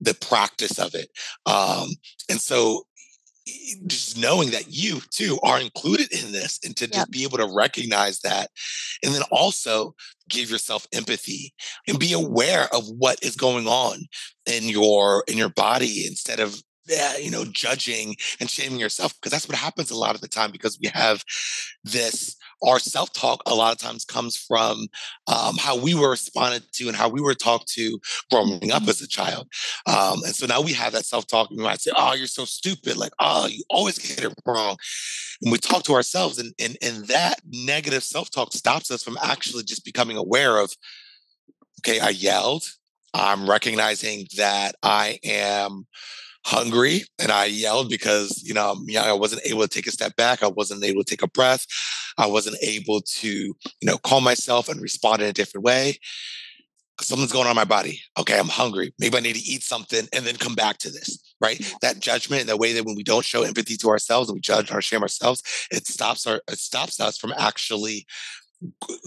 the 0.03 0.13
practice 0.13 0.79
of 0.79 0.95
it. 0.95 1.09
Um, 1.45 1.89
and 2.29 2.39
so 2.39 2.85
just 3.87 4.17
knowing 4.17 4.51
that 4.51 4.65
you 4.69 5.01
too 5.09 5.37
are 5.43 5.59
included 5.59 6.11
in 6.13 6.31
this 6.31 6.59
and 6.63 6.75
to 6.77 6.87
just 6.87 6.97
yep. 6.97 7.11
be 7.11 7.23
able 7.23 7.37
to 7.37 7.53
recognize 7.53 8.19
that 8.21 8.49
and 9.03 9.13
then 9.13 9.23
also 9.31 9.93
give 10.29 10.49
yourself 10.49 10.87
empathy 10.93 11.53
and 11.87 11.99
be 11.99 12.13
aware 12.13 12.73
of 12.73 12.87
what 12.97 13.21
is 13.21 13.35
going 13.35 13.67
on 13.67 13.97
in 14.45 14.63
your 14.63 15.25
in 15.27 15.37
your 15.37 15.49
body 15.49 16.05
instead 16.07 16.39
of 16.39 16.61
yeah, 16.87 17.17
you 17.17 17.31
know, 17.31 17.45
judging 17.45 18.15
and 18.39 18.49
shaming 18.49 18.79
yourself 18.79 19.13
because 19.15 19.31
that's 19.31 19.47
what 19.47 19.57
happens 19.57 19.91
a 19.91 19.97
lot 19.97 20.15
of 20.15 20.21
the 20.21 20.27
time 20.27 20.51
because 20.51 20.77
we 20.81 20.89
have 20.89 21.23
this 21.83 22.35
our 22.63 22.79
self-talk 22.79 23.41
a 23.45 23.53
lot 23.53 23.73
of 23.73 23.77
times 23.77 24.05
comes 24.05 24.35
from 24.35 24.87
um, 25.27 25.57
how 25.57 25.77
we 25.77 25.93
were 25.93 26.11
responded 26.11 26.63
to 26.73 26.87
and 26.87 26.97
how 26.97 27.09
we 27.09 27.21
were 27.21 27.33
talked 27.33 27.67
to 27.73 27.99
growing 28.31 28.71
up 28.71 28.87
as 28.87 29.01
a 29.01 29.07
child. 29.07 29.47
Um, 29.85 30.23
and 30.23 30.35
so 30.35 30.45
now 30.45 30.61
we 30.61 30.73
have 30.73 30.93
that 30.93 31.05
self-talk 31.05 31.49
and 31.49 31.57
we 31.57 31.63
might 31.63 31.81
say 31.81 31.91
oh 31.95 32.13
you're 32.13 32.27
so 32.27 32.45
stupid 32.45 32.97
like 32.97 33.11
oh 33.19 33.47
you 33.47 33.63
always 33.69 33.97
get 33.97 34.23
it 34.23 34.33
wrong. 34.45 34.77
And 35.41 35.51
we 35.51 35.57
talk 35.57 35.83
to 35.83 35.93
ourselves 35.93 36.39
and, 36.39 36.53
and, 36.59 36.77
and 36.81 37.07
that 37.07 37.41
negative 37.45 38.03
self-talk 38.03 38.53
stops 38.53 38.91
us 38.91 39.03
from 39.03 39.17
actually 39.21 39.63
just 39.63 39.85
becoming 39.85 40.17
aware 40.17 40.57
of 40.57 40.73
okay 41.81 41.99
i 41.99 42.09
yelled. 42.09 42.63
I'm 43.13 43.49
recognizing 43.49 44.27
that 44.37 44.75
i 44.81 45.19
am 45.23 45.85
hungry 46.45 47.03
and 47.19 47.31
I 47.31 47.45
yelled 47.45 47.89
because, 47.89 48.41
you 48.43 48.53
know, 48.53 48.71
um, 48.71 48.85
yeah, 48.87 49.03
I 49.03 49.13
wasn't 49.13 49.41
able 49.45 49.61
to 49.61 49.67
take 49.67 49.87
a 49.87 49.91
step 49.91 50.15
back. 50.15 50.43
I 50.43 50.47
wasn't 50.47 50.83
able 50.83 51.03
to 51.03 51.09
take 51.09 51.21
a 51.21 51.27
breath. 51.27 51.65
I 52.17 52.27
wasn't 52.27 52.57
able 52.61 53.01
to, 53.01 53.29
you 53.29 53.55
know, 53.83 53.97
calm 53.97 54.23
myself 54.23 54.69
and 54.69 54.81
respond 54.81 55.21
in 55.21 55.29
a 55.29 55.33
different 55.33 55.65
way. 55.65 55.99
Something's 57.01 57.31
going 57.31 57.45
on 57.45 57.51
in 57.51 57.55
my 57.55 57.65
body. 57.65 58.01
Okay, 58.19 58.37
I'm 58.37 58.47
hungry. 58.47 58.93
Maybe 58.99 59.17
I 59.17 59.21
need 59.21 59.35
to 59.35 59.41
eat 59.41 59.63
something 59.63 60.07
and 60.13 60.25
then 60.25 60.35
come 60.35 60.53
back 60.53 60.77
to 60.79 60.91
this, 60.91 61.33
right? 61.41 61.59
That 61.81 61.99
judgment 61.99 62.41
and 62.41 62.49
the 62.49 62.57
way 62.57 62.73
that 62.73 62.85
when 62.85 62.95
we 62.95 63.03
don't 63.03 63.25
show 63.25 63.43
empathy 63.43 63.77
to 63.77 63.89
ourselves 63.89 64.29
and 64.29 64.35
we 64.35 64.41
judge 64.41 64.71
or 64.71 64.81
shame 64.81 65.01
ourselves, 65.01 65.41
it 65.71 65.87
stops 65.87 66.27
our 66.27 66.41
it 66.49 66.59
stops 66.59 66.99
us 66.99 67.17
from 67.17 67.33
actually 67.37 68.05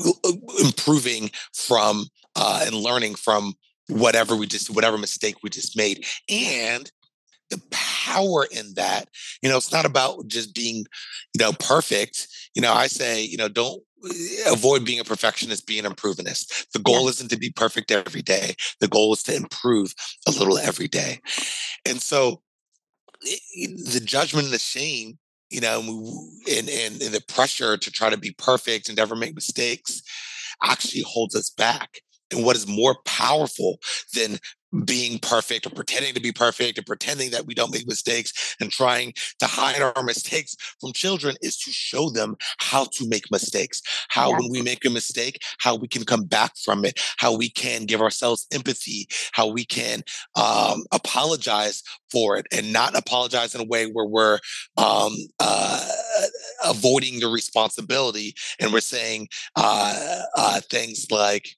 uh, 0.05 0.11
uh, 0.25 0.33
improving 0.65 1.31
from 1.55 2.07
uh, 2.35 2.65
and 2.67 2.75
learning 2.75 3.15
from 3.15 3.55
whatever 3.89 4.35
we 4.35 4.47
just 4.47 4.69
whatever 4.71 4.99
mistake 4.99 5.37
we 5.43 5.49
just 5.49 5.77
made 5.77 6.05
and 6.29 6.91
the 7.51 7.61
power 7.71 8.47
in 8.51 8.75
that. 8.75 9.09
You 9.43 9.49
know, 9.49 9.57
it's 9.57 9.73
not 9.73 9.87
about 9.87 10.27
just 10.27 10.55
being, 10.55 10.87
you 11.35 11.41
know, 11.41 11.53
perfect. 11.53 12.29
You 12.55 12.63
know, 12.63 12.73
I 12.73 12.87
say, 12.87 13.23
you 13.23 13.37
know, 13.37 13.49
don't 13.49 13.83
eh, 14.05 14.51
avoid 14.51 14.85
being 14.85 15.01
a 15.01 15.05
perfectionist, 15.05 15.67
be 15.67 15.79
an 15.79 15.87
improvementist. 15.87 16.73
The 16.73 16.79
goal 16.79 17.09
isn't 17.09 17.31
to 17.31 17.39
be 17.39 17.51
perfect 17.51 17.91
every 17.91 18.23
day. 18.23 18.55
The 18.81 18.89
goal 18.89 19.13
is 19.13 19.23
to 19.25 19.35
improve 19.35 19.95
a 20.27 20.31
little 20.31 20.59
every 20.59 20.89
day. 20.89 21.21
And 21.85 22.01
so 22.01 22.43
eh, 23.27 23.67
the 23.93 24.03
judgment 24.05 24.47
and 24.47 24.55
the 24.55 24.59
shame, 24.59 25.19
you 25.51 25.61
know, 25.61 25.81
and, 25.81 26.69
and, 26.69 27.01
and 27.03 27.15
the 27.15 27.23
pressure 27.29 27.77
to 27.77 27.91
try 27.91 28.11
to 28.11 28.19
be 28.19 28.35
perfect 28.39 28.89
and 28.89 28.97
never 28.97 29.15
make 29.15 29.35
mistakes 29.35 30.03
actually 30.63 31.03
holds 31.03 31.35
us 31.35 31.51
back. 31.51 32.01
And 32.33 32.45
what 32.45 32.57
is 32.57 32.67
more 32.67 32.97
powerful 33.05 33.79
than 34.15 34.39
being 34.85 35.19
perfect 35.19 35.67
or 35.67 35.71
pretending 35.71 36.15
to 36.15 36.21
be 36.21 36.33
perfect 36.33 36.77
and 36.77 36.87
pretending 36.87 37.31
that 37.31 37.47
we 37.47 37.55
don't 37.55 37.73
make 37.73 37.87
mistakes 37.87 38.57
and 38.61 38.71
trying 38.71 39.13
to 39.39 39.47
hide 39.47 39.81
our 39.81 40.03
mistakes 40.03 40.57
from 40.81 40.93
children 40.93 41.37
is 41.41 41.57
to 41.57 41.71
show 41.71 42.11
them 42.11 42.37
how 42.59 42.85
to 42.85 43.09
make 43.09 43.31
mistakes 43.31 43.81
how 44.09 44.31
yeah. 44.31 44.37
when 44.39 44.51
we 44.51 44.63
make 44.63 44.85
a 44.85 44.91
mistake 44.91 45.41
how 45.61 45.75
we 45.75 45.87
can 45.89 46.05
come 46.05 46.25
back 46.25 46.53
from 46.57 46.85
it 46.85 47.01
how 47.19 47.35
we 47.35 47.49
can 47.49 47.85
give 47.85 48.03
ourselves 48.03 48.47
empathy 48.53 49.09
how 49.33 49.47
we 49.47 49.65
can 49.65 50.03
um, 50.35 50.85
apologize 50.93 51.83
for 52.11 52.37
it 52.37 52.47
and 52.53 52.73
not 52.73 52.97
apologize 52.99 53.55
in 53.55 53.61
a 53.61 53.65
way 53.65 53.87
where 53.87 54.07
we're 54.07 54.39
um, 54.77 55.13
uh, 55.39 55.89
avoiding 56.65 57.21
the 57.21 57.29
responsibility 57.29 58.35
and 58.61 58.73
we're 58.73 58.81
saying 58.81 59.29
uh, 59.57 60.23
uh, 60.37 60.61
things 60.61 61.07
like 61.11 61.57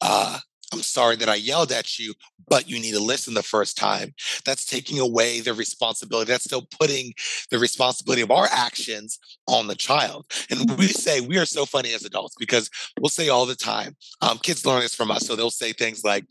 uh, 0.00 0.38
I'm 0.72 0.82
sorry 0.82 1.16
that 1.16 1.28
I 1.28 1.36
yelled 1.36 1.72
at 1.72 1.98
you, 1.98 2.12
but 2.46 2.68
you 2.68 2.78
need 2.78 2.92
to 2.92 3.00
listen 3.00 3.32
the 3.34 3.42
first 3.42 3.76
time. 3.76 4.14
That's 4.44 4.66
taking 4.66 4.98
away 4.98 5.40
the 5.40 5.54
responsibility. 5.54 6.30
That's 6.30 6.44
still 6.44 6.66
putting 6.78 7.14
the 7.50 7.58
responsibility 7.58 8.22
of 8.22 8.30
our 8.30 8.48
actions 8.50 9.18
on 9.46 9.66
the 9.66 9.74
child. 9.74 10.26
And 10.50 10.70
we 10.78 10.88
say 10.88 11.20
we 11.20 11.38
are 11.38 11.46
so 11.46 11.64
funny 11.64 11.94
as 11.94 12.04
adults 12.04 12.36
because 12.38 12.70
we'll 13.00 13.08
say 13.08 13.30
all 13.30 13.46
the 13.46 13.54
time, 13.54 13.96
um, 14.20 14.38
kids 14.38 14.66
learn 14.66 14.80
this 14.80 14.94
from 14.94 15.10
us. 15.10 15.26
So 15.26 15.36
they'll 15.36 15.50
say 15.50 15.72
things 15.72 16.04
like, 16.04 16.26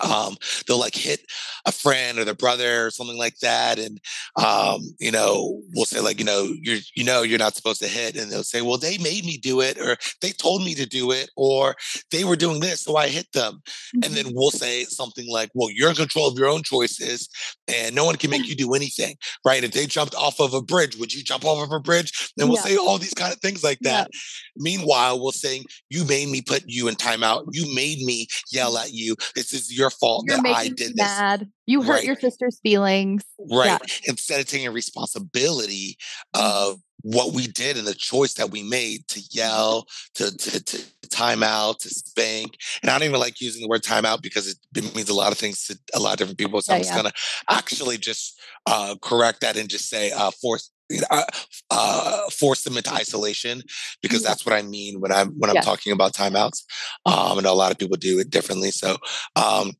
um, 0.00 0.36
they'll 0.66 0.78
like 0.78 0.94
hit 0.94 1.20
a 1.66 1.72
friend 1.72 2.18
or 2.18 2.24
their 2.24 2.34
brother 2.34 2.86
or 2.86 2.90
something 2.90 3.16
like 3.16 3.38
that 3.38 3.78
and 3.78 4.00
um, 4.36 4.80
you 4.98 5.10
know 5.10 5.60
we'll 5.74 5.84
say 5.84 6.00
like 6.00 6.18
you 6.18 6.24
know 6.24 6.52
you're 6.62 6.78
you 6.94 7.04
know 7.04 7.22
you're 7.22 7.38
not 7.38 7.54
supposed 7.54 7.80
to 7.80 7.88
hit 7.88 8.16
and 8.16 8.30
they'll 8.30 8.42
say 8.42 8.60
well 8.60 8.78
they 8.78 8.98
made 8.98 9.24
me 9.24 9.36
do 9.36 9.60
it 9.60 9.78
or 9.78 9.96
they 10.20 10.30
told 10.30 10.64
me 10.64 10.74
to 10.74 10.86
do 10.86 11.10
it 11.10 11.30
or 11.36 11.76
they 12.10 12.24
were 12.24 12.36
doing 12.36 12.60
this 12.60 12.80
so 12.80 12.96
i 12.96 13.08
hit 13.08 13.30
them 13.32 13.54
mm-hmm. 13.54 14.00
and 14.04 14.14
then 14.14 14.32
we'll 14.34 14.50
say 14.50 14.84
something 14.84 15.28
like 15.30 15.50
well 15.54 15.70
you're 15.70 15.90
in 15.90 15.96
control 15.96 16.28
of 16.28 16.38
your 16.38 16.48
own 16.48 16.62
choices 16.62 17.28
and 17.68 17.94
no 17.94 18.04
one 18.04 18.16
can 18.16 18.30
make 18.30 18.46
you 18.48 18.56
do 18.56 18.74
anything 18.74 19.16
right 19.44 19.64
if 19.64 19.72
they 19.72 19.86
jumped 19.86 20.14
off 20.16 20.40
of 20.40 20.54
a 20.54 20.62
bridge 20.62 20.96
would 20.96 21.14
you 21.14 21.22
jump 21.22 21.44
off 21.44 21.64
of 21.64 21.72
a 21.72 21.80
bridge 21.80 22.32
then 22.36 22.48
we'll 22.48 22.56
yeah. 22.56 22.62
say 22.62 22.76
all 22.76 22.98
these 22.98 23.14
kind 23.14 23.32
of 23.32 23.38
things 23.40 23.62
like 23.62 23.78
that 23.80 24.08
yeah. 24.12 24.18
meanwhile 24.56 25.20
we'll 25.20 25.32
say 25.32 25.62
you 25.88 26.04
made 26.04 26.28
me 26.28 26.42
put 26.42 26.62
you 26.66 26.88
in 26.88 26.94
timeout 26.94 27.44
you 27.52 27.72
made 27.74 27.98
me 28.00 28.26
yell 28.50 28.76
at 28.76 28.92
you 28.92 29.14
this 29.34 29.52
is 29.52 29.76
your 29.76 29.83
fault 29.90 30.24
You're 30.26 30.36
that 30.38 30.46
I 30.46 30.68
did 30.68 30.96
this. 30.96 30.96
Mad. 30.96 31.48
You 31.66 31.82
hurt 31.82 31.94
right. 31.94 32.04
your 32.04 32.16
sister's 32.16 32.60
feelings. 32.60 33.24
Right. 33.38 33.66
Yeah. 33.66 33.78
Instead 34.06 34.40
of 34.40 34.46
taking 34.46 34.70
responsibility 34.72 35.96
mm-hmm. 36.34 36.72
of 36.72 36.80
what 37.02 37.34
we 37.34 37.46
did 37.46 37.76
and 37.76 37.86
the 37.86 37.94
choice 37.94 38.34
that 38.34 38.50
we 38.50 38.62
made 38.62 39.06
to 39.08 39.20
yell, 39.30 39.86
to, 40.14 40.34
to, 40.36 40.64
to 40.64 40.84
time 41.10 41.42
out, 41.42 41.80
to 41.80 41.90
spank. 41.90 42.56
And 42.82 42.90
I 42.90 42.98
don't 42.98 43.08
even 43.08 43.20
like 43.20 43.40
using 43.40 43.62
the 43.62 43.68
word 43.68 43.82
timeout 43.82 44.22
because 44.22 44.48
it, 44.48 44.56
it 44.74 44.94
means 44.96 45.10
a 45.10 45.14
lot 45.14 45.30
of 45.30 45.38
things 45.38 45.66
to 45.66 45.78
a 45.94 46.00
lot 46.00 46.14
of 46.14 46.18
different 46.18 46.38
people. 46.38 46.60
So 46.62 46.72
yeah, 46.72 46.76
I'm 46.76 46.82
just 46.82 46.94
yeah. 46.94 47.02
going 47.02 47.12
to 47.12 47.54
actually 47.54 47.98
just 47.98 48.40
uh, 48.66 48.96
correct 49.02 49.42
that 49.42 49.56
and 49.56 49.68
just 49.68 49.88
say 49.88 50.12
uh, 50.12 50.30
force 50.30 50.70
uh, 51.10 51.24
uh, 51.70 52.30
force 52.30 52.62
them 52.62 52.76
into 52.76 52.92
isolation 52.92 53.62
because 54.02 54.22
that's 54.22 54.44
what 54.44 54.54
I 54.54 54.62
mean 54.62 55.00
when 55.00 55.12
I'm 55.12 55.30
when 55.38 55.50
I'm 55.50 55.62
talking 55.62 55.92
about 55.92 56.12
timeouts. 56.12 56.62
Um, 57.06 57.38
and 57.38 57.46
a 57.46 57.52
lot 57.52 57.72
of 57.72 57.78
people 57.78 57.96
do 57.96 58.18
it 58.18 58.30
differently. 58.30 58.70
So, 58.70 58.96
um, 59.36 59.72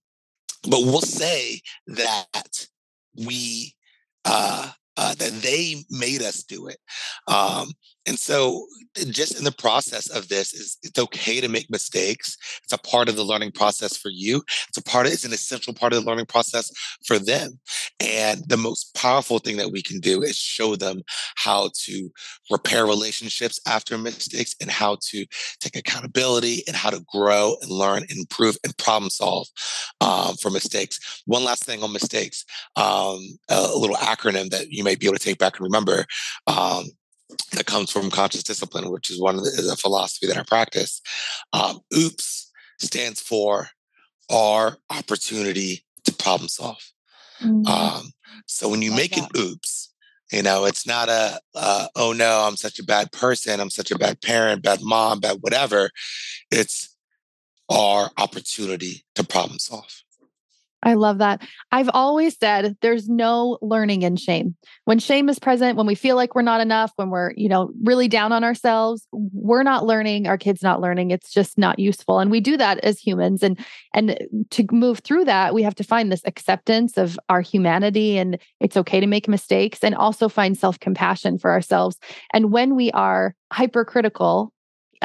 but 0.63 0.81
we'll 0.81 1.01
say 1.01 1.61
that 1.89 2.67
we 3.17 3.75
uh, 4.25 4.71
uh, 4.97 5.15
that 5.15 5.33
they 5.43 5.85
made 5.91 6.23
us 6.23 6.43
do 6.45 6.69
it. 6.69 6.79
Um, 7.29 7.73
and 8.07 8.19
so, 8.19 8.67
just 9.11 9.37
in 9.39 9.45
the 9.45 9.53
process 9.53 10.09
of 10.09 10.29
this, 10.29 10.53
is 10.53 10.77
it's 10.83 10.99
okay 10.99 11.41
to 11.41 11.49
make 11.49 11.71
mistakes. 11.71 12.37
It's 12.63 12.73
a 12.73 12.79
part 12.79 13.09
of 13.09 13.17
the 13.17 13.25
learning 13.25 13.53
process 13.53 13.97
for 13.97 14.11
you. 14.11 14.43
It's 14.69 14.79
a 14.79 14.83
part 14.83 15.07
of 15.07 15.13
it's 15.13 15.25
an 15.25 15.33
essential 15.33 15.73
part 15.73 15.93
of 15.93 16.03
the 16.03 16.09
learning 16.09 16.27
process 16.27 16.71
for 17.07 17.19
them. 17.19 17.59
And 18.01 18.43
the 18.47 18.59
most 18.59 18.95
powerful 18.95 19.39
thing 19.39 19.57
that 19.57 19.73
we 19.73 19.83
can 19.83 20.01
do 20.01 20.23
is 20.23 20.37
show 20.37 20.77
them 20.77 21.03
how 21.37 21.71
to 21.85 22.11
repair 22.51 22.85
relationships 22.85 23.59
after 23.67 23.97
mistakes 23.97 24.55
and 24.61 24.71
how 24.71 24.99
to 25.11 25.25
take 25.61 25.77
accountability 25.77 26.63
and 26.67 26.77
how 26.77 26.91
to 26.91 27.05
grow 27.11 27.57
and 27.63 27.71
learn 27.71 28.03
and 28.11 28.19
improve 28.19 28.57
and 28.65 28.77
problem 28.77 29.09
solve 29.09 29.49
um, 30.03 30.35
for 30.37 30.51
mistakes. 30.51 31.23
One 31.25 31.45
last 31.45 31.65
thing 31.65 31.83
on 31.83 31.93
mistakes, 31.93 32.45
um, 32.77 33.21
a 33.49 33.77
little 33.77 33.97
acronym 33.97 34.51
that 34.51 34.71
you 34.71 34.85
may 34.85 34.95
be 34.95 35.07
able 35.07 35.17
to 35.17 35.25
take 35.25 35.39
back 35.39 35.57
and 35.57 35.65
remember. 35.65 36.05
Um, 36.47 36.85
that 37.53 37.67
comes 37.67 37.91
from 37.91 38.11
conscious 38.11 38.43
discipline, 38.43 38.91
which 38.91 39.11
is 39.11 39.21
one 39.21 39.37
of 39.37 39.45
the, 39.45 39.51
the 39.63 39.77
philosophy 39.77 40.27
that 40.27 40.37
I 40.37 40.43
practice. 40.43 41.01
Um, 41.53 41.81
OOPS 41.93 42.51
stands 42.81 43.21
for 43.21 43.69
our 44.31 44.77
opportunity 44.91 45.85
to 46.05 46.13
problem 46.13 46.49
solve. 46.49 46.93
Mm-hmm. 47.43 47.67
Um, 47.67 48.13
so 48.47 48.69
when 48.69 48.83
you 48.83 48.91
like 48.91 48.99
make 48.99 49.15
that. 49.15 49.25
an 49.25 49.41
oops, 49.41 49.93
you 50.33 50.43
know, 50.43 50.65
it's 50.65 50.87
not 50.87 51.09
a, 51.09 51.41
uh, 51.55 51.87
oh 51.97 52.13
no, 52.13 52.45
I'm 52.47 52.57
such 52.57 52.79
a 52.79 52.85
bad 52.85 53.13
person, 53.13 53.61
I'm 53.61 53.71
such 53.71 53.91
a 53.91 53.99
bad 53.99 54.21
parent, 54.21 54.63
bad 54.63 54.81
mom, 54.83 55.21
bad 55.21 55.39
whatever. 55.41 55.91
It's 56.51 56.97
our 57.71 58.11
opportunity 58.19 59.05
to 59.15 59.25
problem 59.25 59.59
solve. 59.59 60.04
I 60.85 60.95
love 60.95 61.19
that. 61.19 61.43
I've 61.73 61.91
always 61.95 62.39
said 62.39 62.77
there's 62.83 63.09
no 63.09 63.59
learning 63.63 64.03
in 64.03 64.17
shame. 64.17 64.55
When 64.85 64.99
shame 64.99 65.29
is 65.29 65.39
present, 65.39 65.77
when 65.77 65.87
we 65.87 65.95
feel 65.95 66.15
like 66.15 66.35
we're 66.35 66.43
not 66.43 66.61
enough, 66.61 66.93
when 66.97 67.11
we're, 67.11 67.33
you 67.37 67.49
know, 67.49 67.71
really 67.83 68.07
down 68.07 68.33
on 68.33 68.45
ourselves, 68.45 69.07
we're 69.13 69.63
not 69.63 69.87
learning, 69.87 70.27
our 70.27 70.39
kids 70.39 70.63
not 70.63 70.81
learning. 70.81 71.11
It's 71.11 71.33
just 71.33 71.57
not 71.59 71.79
useful. 71.79 72.19
And 72.19 72.31
we 72.31 72.41
do 72.41 72.57
that 72.59 72.79
as 72.81 73.01
humans 73.01 73.43
and 73.43 73.59
and 73.95 74.19
to 74.51 74.67
move 74.71 75.01
through 75.01 75.25
that, 75.25 75.55
we 75.55 75.63
have 75.63 75.75
to 75.77 75.85
find 75.85 76.13
this 76.13 76.23
acceptance 76.27 76.99
of 76.99 77.19
our 77.29 77.41
humanity 77.41 78.19
and 78.19 78.39
it's 78.61 78.77
okay 78.77 79.01
to 79.01 79.07
make 79.07 79.29
mistakes 79.29 79.81
and 79.83 79.95
also 79.95 80.29
find 80.29 80.57
self-compassion 80.57 81.39
for 81.39 81.51
ourselves. 81.51 81.97
And 82.33 82.53
when 82.53 82.77
we 82.77 82.91
are 82.93 83.35
hypercritical 83.53 84.53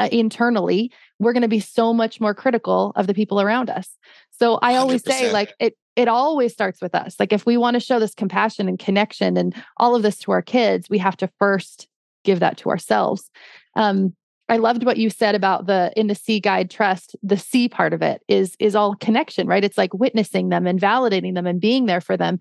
uh, 0.00 0.08
internally, 0.10 0.90
we're 1.18 1.34
going 1.34 1.42
to 1.42 1.48
be 1.48 1.60
so 1.60 1.92
much 1.92 2.20
more 2.20 2.34
critical 2.34 2.92
of 2.96 3.06
the 3.06 3.14
people 3.14 3.40
around 3.40 3.68
us. 3.68 3.90
So 4.30 4.58
I 4.62 4.76
always 4.76 5.02
100%. 5.02 5.12
say 5.12 5.32
like 5.32 5.52
it 5.60 5.76
it 5.96 6.08
always 6.08 6.52
starts 6.52 6.80
with 6.80 6.94
us. 6.94 7.16
Like 7.20 7.32
if 7.32 7.44
we 7.44 7.58
want 7.58 7.74
to 7.74 7.80
show 7.80 8.00
this 8.00 8.14
compassion 8.14 8.68
and 8.68 8.78
connection 8.78 9.36
and 9.36 9.54
all 9.76 9.94
of 9.94 10.02
this 10.02 10.16
to 10.20 10.32
our 10.32 10.40
kids, 10.40 10.88
we 10.88 10.96
have 10.98 11.16
to 11.18 11.28
first 11.38 11.88
give 12.24 12.40
that 12.40 12.56
to 12.58 12.70
ourselves. 12.70 13.30
Um, 13.76 14.14
I 14.48 14.56
loved 14.56 14.84
what 14.84 14.96
you 14.96 15.10
said 15.10 15.34
about 15.34 15.66
the 15.66 15.92
in 15.96 16.06
the 16.06 16.14
See 16.14 16.40
guide 16.40 16.70
trust. 16.70 17.14
The 17.22 17.36
See 17.36 17.68
part 17.68 17.92
of 17.92 18.00
it 18.00 18.22
is 18.28 18.56
is 18.58 18.74
all 18.74 18.94
connection, 18.94 19.46
right? 19.46 19.62
It's 19.62 19.78
like 19.78 19.92
witnessing 19.92 20.48
them 20.48 20.66
and 20.66 20.80
validating 20.80 21.34
them 21.34 21.46
and 21.46 21.60
being 21.60 21.84
there 21.84 22.00
for 22.00 22.16
them. 22.16 22.40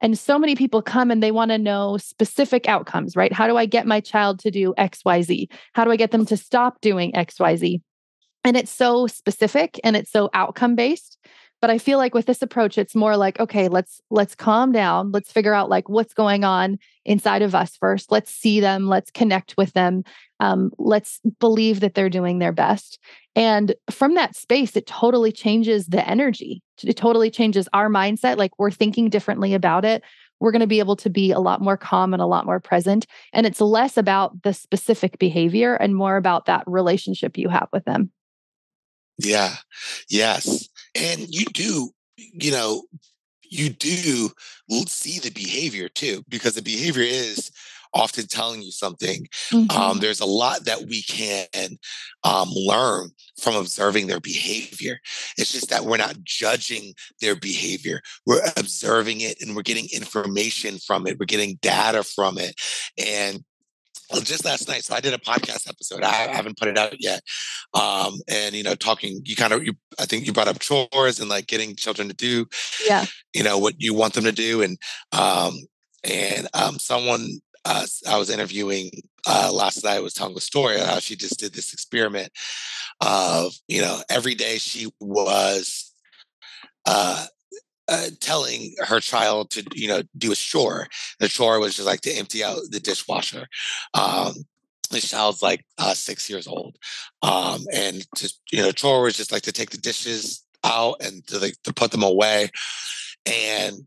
And 0.00 0.18
so 0.18 0.38
many 0.38 0.54
people 0.54 0.82
come 0.82 1.10
and 1.10 1.22
they 1.22 1.30
want 1.30 1.50
to 1.50 1.58
know 1.58 1.96
specific 1.96 2.68
outcomes, 2.68 3.16
right? 3.16 3.32
How 3.32 3.46
do 3.46 3.56
I 3.56 3.66
get 3.66 3.86
my 3.86 4.00
child 4.00 4.38
to 4.40 4.50
do 4.50 4.74
XYZ? 4.78 5.48
How 5.72 5.84
do 5.84 5.90
I 5.90 5.96
get 5.96 6.10
them 6.10 6.26
to 6.26 6.36
stop 6.36 6.80
doing 6.80 7.12
XYZ? 7.12 7.80
And 8.44 8.56
it's 8.56 8.70
so 8.70 9.06
specific 9.06 9.80
and 9.82 9.96
it's 9.96 10.10
so 10.10 10.30
outcome 10.34 10.76
based 10.76 11.18
but 11.60 11.70
i 11.70 11.78
feel 11.78 11.98
like 11.98 12.14
with 12.14 12.26
this 12.26 12.42
approach 12.42 12.78
it's 12.78 12.94
more 12.94 13.16
like 13.16 13.38
okay 13.40 13.68
let's 13.68 14.00
let's 14.10 14.34
calm 14.34 14.72
down. 14.72 15.12
Let's 15.12 15.30
figure 15.30 15.54
out 15.54 15.68
like 15.68 15.88
what's 15.88 16.14
going 16.14 16.44
on 16.44 16.78
inside 17.04 17.42
of 17.42 17.54
us 17.54 17.76
first. 17.76 18.10
Let's 18.10 18.32
see 18.32 18.60
them. 18.60 18.88
Let's 18.88 19.10
connect 19.10 19.56
with 19.56 19.72
them. 19.72 20.04
Um, 20.40 20.70
let's 20.78 21.20
believe 21.40 21.80
that 21.80 21.94
they're 21.94 22.10
doing 22.10 22.38
their 22.38 22.52
best. 22.52 22.98
And 23.34 23.74
from 23.90 24.14
that 24.14 24.36
space 24.36 24.76
it 24.76 24.86
totally 24.86 25.32
changes 25.32 25.86
the 25.86 26.06
energy. 26.08 26.62
It 26.82 26.96
totally 26.96 27.30
changes 27.30 27.68
our 27.72 27.88
mindset 27.88 28.36
like 28.36 28.52
we're 28.58 28.70
thinking 28.70 29.08
differently 29.10 29.54
about 29.54 29.84
it. 29.84 30.02
We're 30.40 30.52
going 30.52 30.60
to 30.60 30.66
be 30.66 30.80
able 30.80 30.96
to 30.96 31.08
be 31.08 31.30
a 31.30 31.40
lot 31.40 31.62
more 31.62 31.78
calm 31.78 32.12
and 32.12 32.20
a 32.20 32.26
lot 32.26 32.44
more 32.44 32.60
present. 32.60 33.06
And 33.32 33.46
it's 33.46 33.60
less 33.60 33.96
about 33.96 34.42
the 34.42 34.52
specific 34.52 35.18
behavior 35.18 35.74
and 35.74 35.96
more 35.96 36.18
about 36.18 36.44
that 36.44 36.64
relationship 36.66 37.38
you 37.38 37.48
have 37.48 37.68
with 37.72 37.84
them. 37.86 38.10
Yeah. 39.18 39.54
Yes 40.10 40.68
and 40.96 41.26
you 41.28 41.44
do, 41.46 41.90
you 42.16 42.50
know, 42.50 42.84
you 43.42 43.70
do 43.70 44.30
see 44.88 45.18
the 45.18 45.30
behavior 45.30 45.88
too, 45.88 46.22
because 46.28 46.54
the 46.54 46.62
behavior 46.62 47.04
is 47.04 47.50
often 47.94 48.26
telling 48.26 48.62
you 48.62 48.70
something. 48.70 49.26
Um, 49.52 49.68
mm-hmm. 49.68 49.78
Um, 49.78 49.98
there's 50.00 50.20
a 50.20 50.26
lot 50.26 50.64
that 50.64 50.82
we 50.88 51.02
can 51.02 51.46
um, 52.24 52.50
learn 52.50 53.10
from 53.40 53.56
observing 53.56 54.06
their 54.06 54.20
behavior. 54.20 54.98
It's 55.38 55.52
just 55.52 55.70
that 55.70 55.84
we're 55.84 55.96
not 55.96 56.22
judging 56.22 56.94
their 57.20 57.36
behavior. 57.36 58.00
We're 58.26 58.42
observing 58.56 59.20
it 59.20 59.40
and 59.40 59.56
we're 59.56 59.62
getting 59.62 59.88
information 59.94 60.78
from 60.78 61.06
it. 61.06 61.18
We're 61.18 61.26
getting 61.26 61.58
data 61.62 62.02
from 62.02 62.38
it. 62.38 62.54
And 62.98 63.44
well, 64.10 64.20
just 64.20 64.44
last 64.44 64.68
night. 64.68 64.84
So 64.84 64.94
I 64.94 65.00
did 65.00 65.14
a 65.14 65.18
podcast 65.18 65.68
episode. 65.68 66.02
I 66.02 66.12
haven't 66.34 66.58
put 66.58 66.68
it 66.68 66.78
out 66.78 66.94
yet. 67.00 67.22
Um, 67.74 68.14
and 68.28 68.54
you 68.54 68.62
know, 68.62 68.74
talking, 68.74 69.20
you 69.24 69.36
kind 69.36 69.52
of, 69.52 69.64
you, 69.64 69.74
I 69.98 70.06
think 70.06 70.26
you 70.26 70.32
brought 70.32 70.48
up 70.48 70.60
chores 70.60 71.20
and 71.20 71.28
like 71.28 71.46
getting 71.46 71.76
children 71.76 72.08
to 72.08 72.14
do, 72.14 72.46
yeah, 72.86 73.06
you 73.34 73.42
know, 73.42 73.58
what 73.58 73.74
you 73.78 73.94
want 73.94 74.14
them 74.14 74.24
to 74.24 74.32
do. 74.32 74.62
And, 74.62 74.78
um, 75.12 75.54
and, 76.04 76.48
um, 76.54 76.78
someone, 76.78 77.40
uh, 77.64 77.86
I 78.08 78.16
was 78.16 78.30
interviewing, 78.30 78.90
uh, 79.26 79.50
last 79.52 79.82
night 79.82 80.02
was 80.02 80.14
telling 80.14 80.36
a 80.36 80.40
story 80.40 80.78
how 80.78 81.00
she 81.00 81.16
just 81.16 81.40
did 81.40 81.52
this 81.52 81.72
experiment 81.72 82.30
of, 83.00 83.54
you 83.66 83.80
know, 83.80 84.00
every 84.08 84.36
day 84.36 84.58
she 84.58 84.92
was, 85.00 85.92
uh, 86.86 87.26
uh, 87.88 88.08
telling 88.20 88.74
her 88.86 89.00
child 89.00 89.50
to 89.50 89.64
you 89.74 89.88
know 89.88 90.02
do 90.16 90.32
a 90.32 90.36
chore. 90.36 90.88
The 91.20 91.28
chore 91.28 91.60
was 91.60 91.76
just 91.76 91.86
like 91.86 92.00
to 92.02 92.12
empty 92.12 92.42
out 92.42 92.58
the 92.70 92.80
dishwasher. 92.80 93.46
Um, 93.94 94.34
the 94.90 95.00
child's 95.00 95.42
like 95.42 95.64
uh, 95.78 95.94
six 95.94 96.30
years 96.30 96.46
old, 96.46 96.76
um, 97.22 97.64
and 97.72 98.06
just 98.16 98.40
you 98.52 98.62
know, 98.62 98.72
chore 98.72 99.02
was 99.02 99.16
just 99.16 99.32
like 99.32 99.42
to 99.42 99.52
take 99.52 99.70
the 99.70 99.78
dishes 99.78 100.44
out 100.64 100.96
and 101.00 101.26
to 101.28 101.38
like 101.38 101.54
to 101.64 101.72
put 101.72 101.90
them 101.90 102.02
away. 102.02 102.50
And 103.24 103.86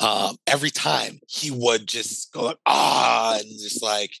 um, 0.00 0.36
every 0.46 0.70
time 0.70 1.20
he 1.28 1.50
would 1.50 1.86
just 1.86 2.32
go 2.32 2.44
like 2.44 2.58
ah 2.66 3.38
and 3.38 3.48
just 3.48 3.82
like 3.82 4.12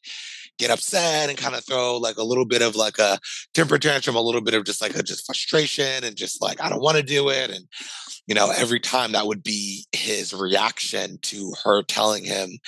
get 0.58 0.70
upset 0.70 1.28
and 1.28 1.38
kind 1.38 1.54
of 1.54 1.64
throw 1.64 1.96
like 1.96 2.16
a 2.16 2.22
little 2.22 2.44
bit 2.44 2.62
of 2.62 2.76
like 2.76 2.98
a 2.98 3.18
temper 3.54 3.78
tantrum, 3.78 4.16
a 4.16 4.20
little 4.20 4.40
bit 4.40 4.54
of 4.54 4.64
just 4.64 4.80
like 4.80 4.96
a 4.96 5.02
just 5.02 5.26
frustration 5.26 6.04
and 6.04 6.16
just 6.16 6.40
like 6.40 6.62
I 6.62 6.68
don't 6.68 6.82
want 6.82 6.96
to 6.96 7.02
do 7.02 7.28
it. 7.28 7.50
And 7.50 7.66
you 8.26 8.34
know, 8.34 8.50
every 8.56 8.80
time 8.80 9.12
that 9.12 9.26
would 9.26 9.42
be 9.42 9.86
his 9.92 10.32
reaction 10.32 11.18
to 11.22 11.52
her 11.62 11.82
telling 11.82 12.24
him 12.24 12.58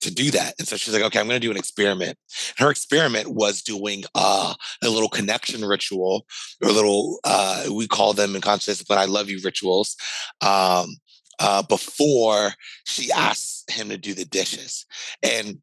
to 0.00 0.12
do 0.12 0.30
that. 0.30 0.54
And 0.58 0.66
so 0.66 0.76
she's 0.76 0.94
like, 0.94 1.02
okay, 1.02 1.20
I'm 1.20 1.28
going 1.28 1.40
to 1.40 1.46
do 1.46 1.50
an 1.50 1.56
experiment. 1.56 2.16
Her 2.56 2.70
experiment 2.70 3.28
was 3.28 3.62
doing 3.62 4.04
uh, 4.14 4.54
a 4.82 4.88
little 4.88 5.08
connection 5.08 5.64
ritual 5.64 6.26
or 6.62 6.70
a 6.70 6.72
little, 6.72 7.18
uh, 7.24 7.66
we 7.72 7.86
call 7.86 8.12
them 8.14 8.34
in 8.34 8.40
conscious 8.40 8.66
discipline, 8.66 8.98
I 8.98 9.04
love 9.04 9.28
you 9.28 9.40
rituals. 9.44 9.96
Um, 10.40 10.96
uh, 11.38 11.62
before 11.62 12.52
she 12.84 13.10
asks 13.10 13.64
him 13.68 13.88
to 13.88 13.98
do 13.98 14.14
the 14.14 14.24
dishes. 14.24 14.86
And 15.22 15.58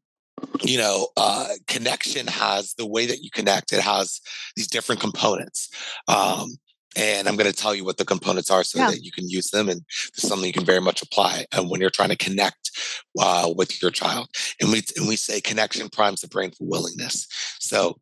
you 0.62 0.78
know, 0.78 1.08
uh, 1.16 1.48
connection 1.66 2.26
has 2.26 2.74
the 2.74 2.86
way 2.86 3.06
that 3.06 3.22
you 3.22 3.30
connect. 3.30 3.72
It 3.72 3.80
has 3.80 4.20
these 4.56 4.68
different 4.68 5.00
components. 5.00 5.68
Um, 6.08 6.56
and 6.96 7.28
I'm 7.28 7.36
going 7.36 7.50
to 7.50 7.56
tell 7.56 7.74
you 7.74 7.84
what 7.84 7.98
the 7.98 8.04
components 8.04 8.50
are 8.50 8.64
so 8.64 8.78
yeah. 8.78 8.90
that 8.90 9.04
you 9.04 9.12
can 9.12 9.28
use 9.28 9.50
them. 9.50 9.68
And 9.68 9.82
it's 10.08 10.26
something 10.26 10.46
you 10.46 10.52
can 10.52 10.64
very 10.64 10.80
much 10.80 11.02
apply 11.02 11.46
uh, 11.52 11.62
when 11.62 11.80
you're 11.80 11.90
trying 11.90 12.08
to 12.08 12.16
connect 12.16 12.72
uh, 13.18 13.52
with 13.56 13.80
your 13.80 13.90
child. 13.90 14.28
And 14.60 14.72
we 14.72 14.82
and 14.96 15.06
we 15.06 15.16
say 15.16 15.40
connection 15.40 15.88
primes 15.88 16.20
the 16.20 16.28
brain 16.28 16.50
for 16.50 16.64
willingness. 16.64 17.26
So 17.60 18.00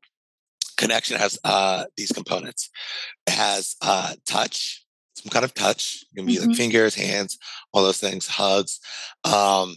connection 0.76 1.18
has 1.18 1.38
uh, 1.44 1.84
these 1.96 2.12
components. 2.12 2.70
It 3.26 3.34
has 3.34 3.76
uh, 3.82 4.14
touch, 4.26 4.86
some 5.14 5.30
kind 5.30 5.44
of 5.44 5.52
touch. 5.52 6.04
It 6.10 6.16
can 6.16 6.26
be 6.26 6.36
mm-hmm. 6.36 6.48
like 6.48 6.56
fingers, 6.56 6.94
hands, 6.94 7.36
all 7.72 7.82
those 7.82 7.98
things, 7.98 8.26
hugs, 8.26 8.80
um, 9.24 9.76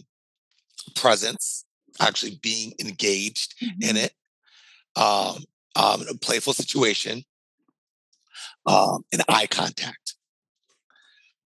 presence, 0.94 1.66
actually 2.00 2.38
being 2.42 2.72
engaged 2.80 3.54
mm-hmm. 3.62 3.90
in 3.90 3.96
it, 3.96 4.12
um, 4.96 5.44
um, 5.76 6.02
a 6.08 6.14
playful 6.20 6.52
situation, 6.52 7.24
um, 8.66 9.04
and 9.12 9.22
eye 9.28 9.46
contact. 9.46 10.16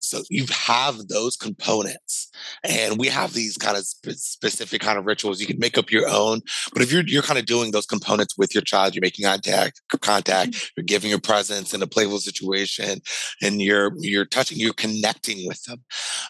So 0.06 0.22
you 0.30 0.46
have 0.52 1.08
those 1.08 1.36
components, 1.36 2.30
and 2.62 2.96
we 2.98 3.08
have 3.08 3.32
these 3.32 3.56
kind 3.56 3.76
of 3.76 3.84
sp- 3.84 4.14
specific 4.14 4.80
kind 4.80 4.98
of 4.98 5.06
rituals. 5.06 5.40
You 5.40 5.46
can 5.46 5.58
make 5.58 5.76
up 5.76 5.90
your 5.90 6.08
own, 6.08 6.42
but 6.72 6.82
if 6.82 6.92
you're 6.92 7.02
you're 7.06 7.22
kind 7.22 7.38
of 7.38 7.46
doing 7.46 7.72
those 7.72 7.86
components 7.86 8.38
with 8.38 8.54
your 8.54 8.62
child, 8.62 8.94
you're 8.94 9.02
making 9.02 9.24
contact, 9.26 9.82
contact, 10.00 10.52
mm-hmm. 10.52 10.66
you're 10.76 10.84
giving 10.84 11.10
your 11.10 11.20
presence 11.20 11.74
in 11.74 11.82
a 11.82 11.88
playful 11.88 12.18
situation, 12.18 13.00
and 13.42 13.60
you're 13.60 13.92
you're 13.98 14.24
touching, 14.24 14.58
you're 14.58 14.74
connecting 14.74 15.46
with 15.46 15.62
them. 15.64 15.82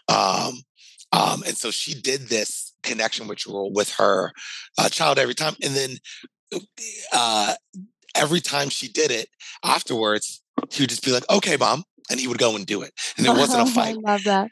Um, 0.08 0.62
um, 1.12 1.42
and 1.46 1.56
so 1.56 1.70
she 1.70 2.00
did 2.00 2.22
this 2.28 2.72
connection 2.82 3.28
ritual 3.28 3.72
with 3.72 3.90
her 3.94 4.32
uh, 4.78 4.88
child 4.88 5.18
every 5.18 5.34
time, 5.34 5.54
and 5.62 5.74
then 5.74 5.90
uh, 7.12 7.54
every 8.14 8.40
time 8.40 8.70
she 8.70 8.88
did 8.88 9.10
it 9.10 9.28
afterwards, 9.62 10.42
he 10.70 10.82
would 10.82 10.90
just 10.90 11.04
be 11.04 11.12
like, 11.12 11.28
"Okay, 11.30 11.56
mom," 11.56 11.84
and 12.10 12.20
he 12.20 12.28
would 12.28 12.38
go 12.38 12.56
and 12.56 12.66
do 12.66 12.82
it, 12.82 12.92
and 13.16 13.26
there 13.26 13.34
wasn't 13.34 13.68
a 13.68 13.72
fight. 13.72 13.96
I 14.06 14.12
love 14.12 14.24
that. 14.24 14.50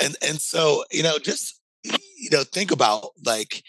And 0.00 0.16
and 0.26 0.40
so 0.40 0.84
you 0.90 1.02
know, 1.02 1.18
just 1.18 1.60
you 1.84 2.30
know, 2.30 2.44
think 2.44 2.70
about 2.70 3.10
like 3.24 3.62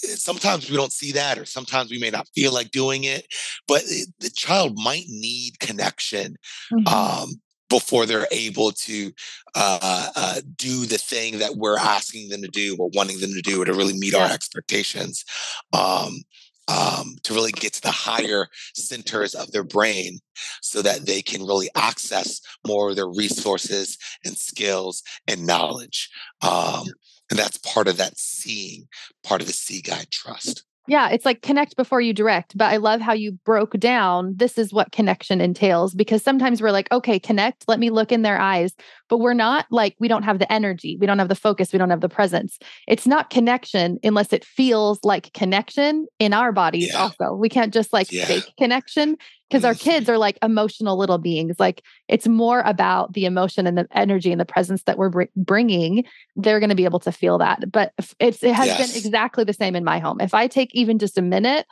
sometimes 0.00 0.70
we 0.70 0.76
don't 0.76 0.92
see 0.92 1.12
that 1.12 1.38
or 1.38 1.44
sometimes 1.44 1.90
we 1.90 1.98
may 1.98 2.10
not 2.10 2.28
feel 2.34 2.52
like 2.52 2.70
doing 2.70 3.04
it 3.04 3.26
but 3.66 3.82
it, 3.86 4.08
the 4.20 4.30
child 4.30 4.78
might 4.78 5.04
need 5.08 5.58
connection 5.58 6.36
mm-hmm. 6.72 6.86
um, 6.86 7.40
before 7.68 8.06
they're 8.06 8.28
able 8.30 8.70
to 8.70 9.12
uh, 9.54 10.10
uh, 10.14 10.40
do 10.56 10.86
the 10.86 10.98
thing 10.98 11.38
that 11.38 11.56
we're 11.56 11.78
asking 11.78 12.28
them 12.28 12.42
to 12.42 12.48
do 12.48 12.76
or 12.78 12.88
wanting 12.94 13.18
them 13.20 13.32
to 13.32 13.42
do 13.42 13.60
or 13.60 13.64
to 13.64 13.74
really 13.74 13.98
meet 13.98 14.12
yeah. 14.12 14.20
our 14.24 14.32
expectations 14.32 15.24
um, 15.72 16.22
um, 16.68 17.16
to 17.24 17.34
really 17.34 17.52
get 17.52 17.72
to 17.74 17.80
the 17.80 17.90
higher 17.90 18.48
centers 18.74 19.34
of 19.34 19.50
their 19.50 19.64
brain 19.64 20.20
so 20.60 20.82
that 20.82 21.06
they 21.06 21.22
can 21.22 21.42
really 21.42 21.70
access 21.74 22.40
more 22.66 22.90
of 22.90 22.96
their 22.96 23.08
resources 23.08 23.96
and 24.24 24.36
skills 24.36 25.02
and 25.26 25.46
knowledge. 25.46 26.10
Um, 26.42 26.86
and 27.30 27.38
that's 27.38 27.58
part 27.58 27.88
of 27.88 27.96
that 27.96 28.18
seeing, 28.18 28.88
part 29.24 29.40
of 29.40 29.46
the 29.46 29.52
See 29.52 29.80
Guide 29.80 30.10
trust. 30.10 30.64
Yeah, 30.88 31.10
it's 31.10 31.26
like 31.26 31.42
connect 31.42 31.76
before 31.76 32.00
you 32.00 32.12
direct. 32.12 32.56
But 32.56 32.72
I 32.72 32.78
love 32.78 33.00
how 33.00 33.12
you 33.12 33.32
broke 33.44 33.78
down 33.78 34.34
this 34.36 34.56
is 34.56 34.72
what 34.72 34.90
connection 34.90 35.40
entails 35.40 35.94
because 35.94 36.22
sometimes 36.22 36.62
we're 36.62 36.72
like, 36.72 36.90
okay, 36.90 37.18
connect, 37.18 37.64
let 37.68 37.78
me 37.78 37.90
look 37.90 38.10
in 38.10 38.22
their 38.22 38.40
eyes. 38.40 38.74
But 39.08 39.18
we're 39.18 39.34
not 39.34 39.66
like, 39.70 39.96
we 40.00 40.08
don't 40.08 40.22
have 40.22 40.38
the 40.38 40.50
energy, 40.50 40.96
we 40.98 41.06
don't 41.06 41.18
have 41.18 41.28
the 41.28 41.34
focus, 41.34 41.72
we 41.72 41.78
don't 41.78 41.90
have 41.90 42.00
the 42.00 42.08
presence. 42.08 42.58
It's 42.86 43.06
not 43.06 43.30
connection 43.30 43.98
unless 44.02 44.32
it 44.32 44.44
feels 44.44 44.98
like 45.04 45.32
connection 45.34 46.06
in 46.18 46.32
our 46.32 46.52
bodies, 46.52 46.88
yeah. 46.92 46.98
also. 46.98 47.34
We 47.34 47.48
can't 47.48 47.72
just 47.72 47.92
like 47.92 48.10
yeah. 48.10 48.24
fake 48.24 48.50
connection 48.58 49.16
because 49.48 49.64
our 49.64 49.74
kids 49.74 50.08
are 50.08 50.18
like 50.18 50.38
emotional 50.42 50.96
little 50.96 51.18
beings 51.18 51.56
like 51.58 51.82
it's 52.08 52.28
more 52.28 52.60
about 52.60 53.12
the 53.12 53.24
emotion 53.24 53.66
and 53.66 53.78
the 53.78 53.86
energy 53.92 54.30
and 54.30 54.40
the 54.40 54.44
presence 54.44 54.82
that 54.84 54.98
we're 54.98 55.08
br- 55.08 55.22
bringing 55.36 56.04
they're 56.36 56.60
going 56.60 56.70
to 56.70 56.76
be 56.76 56.84
able 56.84 57.00
to 57.00 57.12
feel 57.12 57.38
that 57.38 57.70
but 57.70 57.92
it's 58.20 58.42
it 58.42 58.54
has 58.54 58.66
yes. 58.66 58.78
been 58.78 58.96
exactly 58.96 59.44
the 59.44 59.52
same 59.52 59.74
in 59.74 59.84
my 59.84 59.98
home 59.98 60.20
if 60.20 60.34
i 60.34 60.46
take 60.46 60.74
even 60.74 60.98
just 60.98 61.18
a 61.18 61.22
minute 61.22 61.66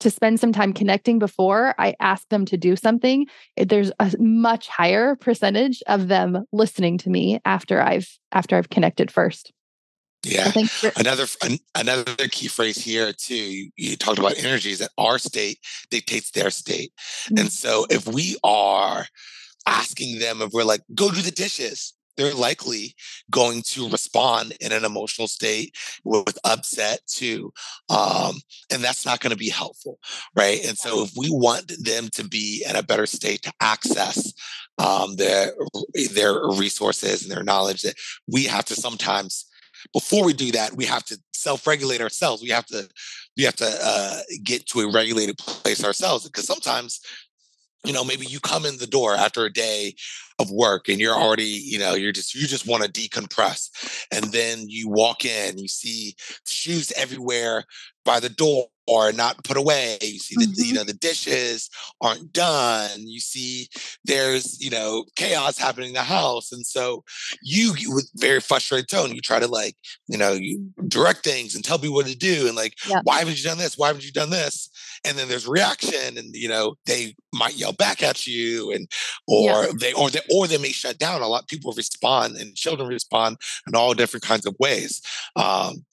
to 0.00 0.10
spend 0.10 0.38
some 0.38 0.52
time 0.52 0.72
connecting 0.72 1.18
before 1.18 1.74
I 1.78 1.94
ask 2.00 2.28
them 2.28 2.44
to 2.46 2.56
do 2.56 2.76
something, 2.76 3.26
there's 3.56 3.90
a 3.98 4.12
much 4.18 4.68
higher 4.68 5.16
percentage 5.16 5.82
of 5.86 6.08
them 6.08 6.44
listening 6.52 6.98
to 6.98 7.10
me 7.10 7.40
after 7.44 7.80
I've 7.80 8.08
after 8.32 8.56
I've 8.56 8.70
connected 8.70 9.10
first. 9.10 9.52
Yeah. 10.24 10.50
another 10.96 11.26
another 11.74 12.28
key 12.30 12.48
phrase 12.48 12.76
here 12.76 13.12
too. 13.12 13.34
You, 13.34 13.70
you, 13.76 13.96
talked 13.96 14.18
about 14.18 14.38
energies 14.38 14.80
that 14.80 14.90
our 14.98 15.18
state 15.18 15.58
dictates 15.90 16.32
their 16.32 16.50
state, 16.50 16.92
mm-hmm. 16.96 17.38
and 17.38 17.52
so 17.52 17.86
if 17.88 18.06
we 18.06 18.36
are 18.42 19.06
asking 19.66 20.18
them 20.18 20.42
if 20.42 20.50
we're 20.52 20.64
like, 20.64 20.80
go 20.94 21.10
do 21.10 21.20
the 21.20 21.30
dishes, 21.30 21.94
they're 22.16 22.34
likely 22.34 22.94
going 23.30 23.62
to 23.62 23.88
respond 23.88 24.56
in 24.60 24.72
an 24.72 24.84
emotional 24.84 25.28
state 25.28 25.74
with 26.04 26.36
upset 26.44 27.00
too, 27.06 27.52
um, 27.88 28.34
and 28.72 28.82
that's 28.82 29.06
not 29.06 29.20
going 29.20 29.30
to 29.30 29.36
be 29.36 29.48
helpful, 29.48 29.98
right? 30.34 30.64
And 30.66 30.76
so 30.76 31.04
if 31.04 31.12
we 31.16 31.28
want 31.30 31.72
them 31.82 32.08
to 32.14 32.24
be 32.24 32.64
in 32.68 32.74
a 32.74 32.82
better 32.82 33.06
state 33.06 33.42
to 33.42 33.52
access 33.60 34.32
um, 34.78 35.14
their 35.14 35.52
their 36.12 36.34
resources 36.56 37.22
and 37.22 37.30
their 37.30 37.44
knowledge, 37.44 37.82
that 37.82 37.94
we 38.26 38.44
have 38.44 38.64
to 38.66 38.74
sometimes 38.74 39.47
before 39.92 40.24
we 40.24 40.32
do 40.32 40.52
that, 40.52 40.76
we 40.76 40.84
have 40.84 41.04
to 41.06 41.18
self-regulate 41.32 42.00
ourselves. 42.00 42.42
We 42.42 42.50
have 42.50 42.66
to 42.66 42.88
we 43.36 43.44
have 43.44 43.56
to 43.56 43.78
uh, 43.82 44.20
get 44.42 44.66
to 44.66 44.80
a 44.80 44.92
regulated 44.92 45.38
place 45.38 45.84
ourselves 45.84 46.26
because 46.26 46.46
sometimes 46.46 47.00
you 47.84 47.92
know 47.92 48.04
maybe 48.04 48.26
you 48.26 48.40
come 48.40 48.66
in 48.66 48.76
the 48.78 48.86
door 48.86 49.14
after 49.14 49.44
a 49.44 49.52
day 49.52 49.94
of 50.40 50.50
work 50.50 50.88
and 50.88 51.00
you're 51.00 51.14
already 51.14 51.44
you 51.44 51.78
know 51.78 51.94
you're 51.94 52.12
just 52.12 52.34
you 52.34 52.46
just 52.46 52.66
want 52.66 52.82
to 52.82 52.90
decompress 52.90 53.70
and 54.12 54.32
then 54.32 54.64
you 54.66 54.88
walk 54.88 55.24
in 55.24 55.58
you 55.58 55.68
see 55.68 56.14
shoes 56.46 56.92
everywhere 56.96 57.64
by 58.04 58.18
the 58.18 58.28
door 58.28 58.66
or 58.88 59.12
not 59.12 59.44
put 59.44 59.56
away. 59.56 59.98
You 60.00 60.18
see, 60.18 60.34
the, 60.36 60.46
mm-hmm. 60.46 60.64
you 60.64 60.72
know, 60.74 60.84
the 60.84 60.94
dishes 60.94 61.68
aren't 62.00 62.32
done. 62.32 62.90
You 62.96 63.20
see, 63.20 63.68
there's 64.04 64.60
you 64.60 64.70
know 64.70 65.04
chaos 65.16 65.58
happening 65.58 65.88
in 65.88 65.94
the 65.94 66.02
house, 66.02 66.52
and 66.52 66.66
so 66.66 67.04
you, 67.42 67.74
with 67.88 68.10
very 68.16 68.40
frustrated 68.40 68.88
tone, 68.88 69.14
you 69.14 69.20
try 69.20 69.38
to 69.38 69.46
like 69.46 69.76
you 70.06 70.18
know 70.18 70.32
you 70.32 70.70
direct 70.88 71.24
things 71.24 71.54
and 71.54 71.64
tell 71.64 71.78
people 71.78 71.94
what 71.94 72.06
to 72.06 72.16
do, 72.16 72.46
and 72.46 72.56
like 72.56 72.74
yeah. 72.88 73.00
why 73.04 73.18
haven't 73.18 73.38
you 73.38 73.44
done 73.44 73.58
this? 73.58 73.76
Why 73.76 73.88
haven't 73.88 74.04
you 74.04 74.12
done 74.12 74.30
this? 74.30 74.70
And 75.04 75.16
then 75.16 75.28
there's 75.28 75.46
reaction, 75.46 76.18
and 76.18 76.34
you 76.34 76.48
know 76.48 76.76
they 76.86 77.14
might 77.32 77.56
yell 77.56 77.72
back 77.72 78.02
at 78.02 78.26
you, 78.26 78.72
and 78.72 78.88
or 79.26 79.64
yeah. 79.64 79.72
they 79.78 79.92
or 79.92 80.10
they 80.10 80.20
or 80.32 80.46
they 80.46 80.58
may 80.58 80.72
shut 80.72 80.98
down. 80.98 81.22
A 81.22 81.28
lot 81.28 81.42
of 81.42 81.48
people 81.48 81.72
respond, 81.76 82.36
and 82.36 82.54
children 82.54 82.88
respond 82.88 83.36
in 83.66 83.76
all 83.76 83.94
different 83.94 84.24
kinds 84.24 84.46
of 84.46 84.56
ways. 84.58 85.02
Um, 85.36 85.84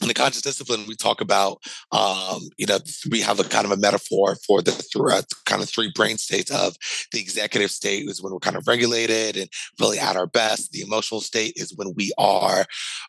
in 0.00 0.08
the 0.08 0.14
conscious 0.14 0.42
discipline, 0.42 0.84
we 0.86 0.94
talk 0.94 1.20
about, 1.20 1.62
um, 1.92 2.40
you 2.56 2.66
know, 2.66 2.78
we 3.10 3.20
have 3.20 3.38
a 3.38 3.44
kind 3.44 3.64
of 3.64 3.70
a 3.70 3.76
metaphor 3.76 4.36
for 4.46 4.62
the 4.62 4.70
th- 4.70 4.86
uh, 4.96 5.22
kind 5.44 5.62
of 5.62 5.68
three 5.68 5.92
brain 5.94 6.16
states 6.16 6.50
of 6.50 6.76
the 7.12 7.20
executive 7.20 7.70
state 7.70 8.08
is 8.08 8.22
when 8.22 8.32
we're 8.32 8.38
kind 8.38 8.56
of 8.56 8.66
regulated 8.66 9.36
and 9.36 9.48
really 9.78 9.98
at 9.98 10.16
our 10.16 10.26
best. 10.26 10.72
The 10.72 10.80
emotional 10.80 11.20
state 11.20 11.54
is 11.56 11.74
when 11.76 11.92
we 11.94 12.12
are 12.18 12.64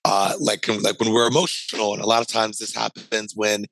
uh, 0.06 0.34
like, 0.40 0.68
like 0.68 1.00
when 1.00 1.14
we're 1.14 1.28
emotional. 1.28 1.94
And 1.94 2.04
a 2.04 2.08
lot 2.08 2.22
of 2.22 2.28
times 2.28 2.58
this 2.58 2.76
happens 2.76 3.34
when, 3.36 3.66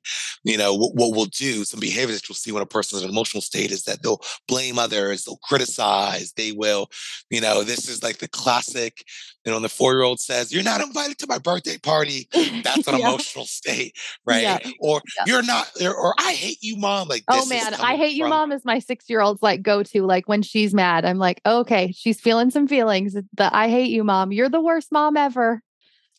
you 0.44 0.56
know, 0.56 0.74
what, 0.74 0.94
what 0.94 1.12
we'll 1.14 1.26
do, 1.26 1.64
some 1.64 1.80
behaviors 1.80 2.20
that 2.20 2.28
you'll 2.28 2.36
see 2.36 2.52
when 2.52 2.62
a 2.62 2.66
person's 2.66 3.02
in 3.02 3.08
an 3.08 3.14
emotional 3.14 3.40
state 3.40 3.70
is 3.70 3.84
that 3.84 4.02
they'll 4.02 4.20
blame 4.48 4.78
others, 4.78 5.24
they'll 5.24 5.40
criticize, 5.42 6.32
they 6.32 6.52
will, 6.52 6.88
you 7.30 7.40
know, 7.40 7.62
this 7.62 7.88
is 7.88 8.02
like 8.02 8.18
the 8.18 8.28
classic, 8.28 9.04
you 9.44 9.50
know, 9.50 9.56
when 9.56 9.62
the 9.62 9.68
four 9.68 9.92
year 9.92 10.02
old 10.02 10.20
says, 10.20 10.52
You're 10.52 10.62
not 10.62 10.80
invited 10.80 11.18
to 11.18 11.26
my 11.26 11.38
birthday 11.38 11.78
party, 11.78 12.28
that's 12.62 12.86
an 12.86 12.98
yeah. 12.98 13.08
emotional 13.08 13.44
state, 13.46 13.96
right? 14.24 14.42
Yeah. 14.42 14.58
Or 14.80 15.00
yeah. 15.16 15.24
you're 15.26 15.42
not, 15.42 15.70
or 15.82 16.14
I 16.18 16.32
hate 16.32 16.58
you, 16.60 16.76
mom. 16.76 17.08
Like, 17.08 17.24
oh 17.28 17.46
man, 17.46 17.74
I 17.74 17.96
hate 17.96 18.14
you, 18.14 18.28
mom 18.28 18.52
is 18.52 18.64
my 18.64 18.78
six 18.78 19.08
year 19.08 19.20
old's 19.20 19.42
like 19.42 19.62
go 19.62 19.82
to. 19.82 20.02
Like 20.02 20.28
when 20.28 20.42
she's 20.42 20.74
mad, 20.74 21.04
I'm 21.04 21.18
like, 21.18 21.40
okay, 21.46 21.92
she's 21.92 22.20
feeling 22.20 22.50
some 22.50 22.68
feelings. 22.68 23.14
The 23.14 23.56
I 23.56 23.68
hate 23.68 23.90
you, 23.90 24.04
mom. 24.04 24.32
You're 24.32 24.48
the 24.48 24.60
worst 24.60 24.92
mom 24.92 25.16
ever. 25.16 25.62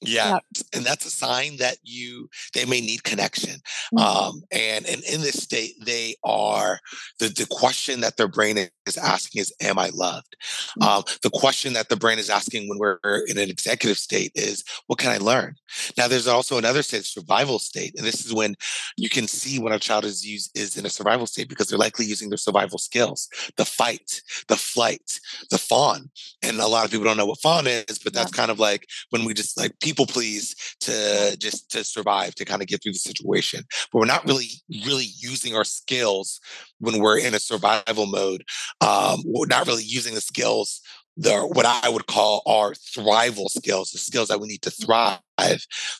Yeah. 0.02 0.40
And 0.74 0.84
that's 0.84 1.06
a 1.06 1.12
sign 1.12 1.58
that 1.58 1.78
you 1.84 2.30
they 2.54 2.66
may 2.66 2.82
need 2.82 3.04
connection. 3.04 3.62
Mm-hmm. 3.94 3.98
Um, 4.00 4.44
and 4.52 4.86
and 4.86 5.04
in 5.04 5.22
this 5.22 5.42
state, 5.42 5.76
they 5.84 6.16
are 6.24 6.80
the, 7.20 7.28
the 7.28 7.48
question 7.50 8.02
that 8.02 8.18
their 8.18 8.28
brain 8.28 8.58
is 8.86 8.98
asking 8.98 9.42
is, 9.42 9.54
Am 9.62 9.78
I 9.78 9.90
loved? 9.94 10.36
Mm-hmm. 10.80 10.84
Um, 10.84 11.04
the 11.22 11.30
question 11.30 11.74
that 11.74 11.90
the 11.90 11.98
brain 11.98 12.20
is 12.20 12.30
asking 12.30 12.68
when 12.68 12.80
we're 12.80 13.00
in 13.28 13.38
an 13.38 13.50
executive 13.50 13.98
state 13.98 14.32
is, 14.36 14.64
What 14.88 15.00
can 15.00 15.12
I 15.12 15.18
learn? 15.18 15.56
Now 15.98 16.08
there's 16.08 16.28
also 16.28 16.58
another 16.58 16.82
state, 16.82 17.06
survival 17.06 17.60
state. 17.60 17.94
And 17.98 18.06
this 18.06 18.26
is 18.26 18.34
when 18.34 18.56
you 18.98 19.10
can 19.10 19.28
see 19.28 19.60
when 19.60 19.74
a 19.74 19.80
child 19.80 20.06
is 20.06 20.26
used 20.26 20.58
is 20.58 20.78
in 20.78 20.86
a 20.86 20.90
survival 20.90 21.28
state 21.28 21.50
because 21.50 21.68
they're 21.68 21.78
likely 21.78 22.06
using 22.06 22.30
their 22.30 22.38
survival 22.38 22.78
skills, 22.80 23.30
the 23.58 23.66
fight, 23.66 24.22
the 24.48 24.58
flight, 24.58 25.20
the 25.50 25.58
fawn. 25.58 26.10
And 26.42 26.60
a 26.60 26.68
lot 26.68 26.86
of 26.86 26.92
people 26.92 27.06
don't 27.06 27.18
know 27.18 27.26
what 27.26 27.42
fawn 27.42 27.68
is, 27.68 28.00
but 28.04 28.14
that's 28.14 28.32
yeah. 28.32 28.38
kind 28.38 28.52
of 28.52 28.60
like 28.60 28.88
when 29.12 29.26
we 29.26 29.34
just 29.34 29.58
like 29.60 29.80
people 29.80 29.91
please 29.94 30.56
to 30.80 31.36
just 31.40 31.70
to 31.72 31.84
survive 31.84 32.36
to 32.36 32.46
kind 32.46 32.62
of 32.62 32.68
get 32.68 32.82
through 32.82 32.94
the 32.94 33.00
situation 33.00 33.64
but 33.92 34.00
we're 34.00 34.06
not 34.06 34.26
really 34.26 34.50
really 34.86 35.08
using 35.18 35.56
our 35.56 35.64
skills 35.64 36.40
when 36.80 37.00
we're 37.00 37.18
in 37.18 37.34
a 37.34 37.40
survival 37.40 38.06
mode 38.06 38.44
um, 38.82 39.22
we're 39.26 39.46
not 39.48 39.68
really 39.68 39.84
using 39.84 40.16
the 40.16 40.22
skills 40.22 40.82
the 41.18 41.42
what 41.42 41.66
I 41.66 41.90
would 41.90 42.08
call 42.08 42.42
our 42.46 42.72
thrival 42.74 43.50
skills, 43.50 43.92
the 43.92 43.98
skills 43.98 44.30
that 44.30 44.40
we 44.40 44.48
need 44.48 44.62
to 44.62 44.72
thrive. 44.72 45.20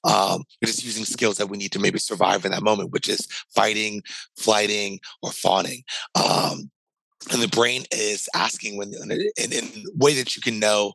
Um, 0.04 0.44
we're 0.62 0.68
just 0.68 0.84
using 0.84 1.06
skills 1.06 1.38
that 1.38 1.48
we 1.48 1.58
need 1.58 1.72
to 1.74 1.80
maybe 1.80 2.00
survive 2.00 2.46
in 2.46 2.52
that 2.52 2.64
moment, 2.64 2.92
which 2.92 3.10
is 3.10 3.28
fighting, 3.54 4.02
flighting, 4.38 5.00
or 5.22 5.32
fawning. 5.32 5.84
Um, 6.16 6.72
and 7.32 7.42
the 7.42 7.48
brain 7.48 7.84
is 7.92 8.28
asking 8.34 8.78
when 8.78 8.94
in, 8.94 9.12
in 9.38 9.54
a 9.54 9.84
way 9.96 10.14
that 10.16 10.36
you 10.36 10.42
can 10.42 10.60
know 10.60 10.94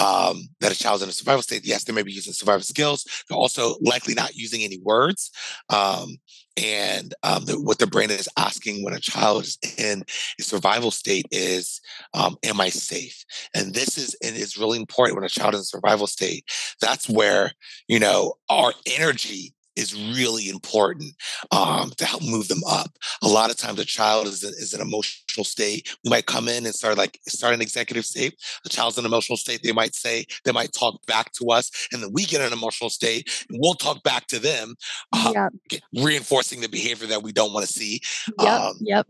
um, 0.00 0.48
that 0.60 0.72
a 0.72 0.76
child's 0.76 1.02
in 1.02 1.08
a 1.08 1.12
survival 1.12 1.42
state 1.42 1.64
yes 1.64 1.84
they 1.84 1.92
may 1.92 2.02
be 2.02 2.12
using 2.12 2.32
survival 2.32 2.62
skills 2.62 3.04
they're 3.28 3.38
also 3.38 3.76
likely 3.80 4.14
not 4.14 4.34
using 4.36 4.62
any 4.62 4.78
words 4.78 5.30
um, 5.70 6.16
and 6.56 7.14
um, 7.22 7.44
the, 7.44 7.60
what 7.60 7.78
the 7.78 7.86
brain 7.86 8.10
is 8.10 8.28
asking 8.38 8.82
when 8.82 8.94
a 8.94 9.00
child 9.00 9.42
is 9.42 9.58
in 9.76 10.04
a 10.40 10.42
survival 10.42 10.90
state 10.90 11.26
is 11.30 11.80
um, 12.14 12.36
am 12.44 12.60
i 12.60 12.68
safe? 12.68 13.24
And 13.54 13.74
this 13.74 13.98
is 13.98 14.16
and 14.22 14.36
it's 14.36 14.56
really 14.56 14.78
important 14.78 15.16
when 15.16 15.24
a 15.24 15.28
child 15.28 15.54
is 15.54 15.60
in 15.60 15.62
a 15.62 15.64
survival 15.64 16.06
state 16.06 16.44
that's 16.80 17.08
where 17.08 17.52
you 17.88 17.98
know 17.98 18.34
our 18.48 18.72
energy 18.86 19.54
is 19.76 19.94
really 19.94 20.48
important 20.48 21.14
um, 21.50 21.90
to 21.96 22.04
help 22.04 22.22
move 22.22 22.48
them 22.48 22.62
up. 22.68 22.90
A 23.22 23.28
lot 23.28 23.50
of 23.50 23.56
times, 23.56 23.78
a 23.78 23.84
child 23.84 24.26
is, 24.26 24.42
is 24.42 24.74
an 24.74 24.80
emotional 24.80 25.44
state. 25.44 25.96
We 26.04 26.10
might 26.10 26.26
come 26.26 26.48
in 26.48 26.66
and 26.66 26.74
start 26.74 26.96
like 26.96 27.18
start 27.28 27.54
an 27.54 27.62
executive 27.62 28.04
state. 28.04 28.34
The 28.64 28.70
child's 28.70 28.98
in 28.98 29.04
an 29.04 29.10
emotional 29.10 29.36
state. 29.36 29.62
They 29.62 29.72
might 29.72 29.94
say 29.94 30.26
they 30.44 30.52
might 30.52 30.72
talk 30.72 31.04
back 31.06 31.32
to 31.32 31.50
us, 31.50 31.70
and 31.92 32.02
then 32.02 32.10
we 32.12 32.24
get 32.24 32.40
an 32.40 32.52
emotional 32.52 32.90
state, 32.90 33.46
and 33.48 33.58
we'll 33.60 33.74
talk 33.74 34.02
back 34.02 34.26
to 34.28 34.38
them, 34.38 34.74
uh, 35.12 35.48
reinforcing 35.94 36.60
the 36.60 36.68
behavior 36.68 37.06
that 37.08 37.22
we 37.22 37.32
don't 37.32 37.52
want 37.52 37.66
to 37.66 37.72
see. 37.72 38.00
Yep. 38.40 38.48
Um, 38.48 38.74
yep 38.80 39.06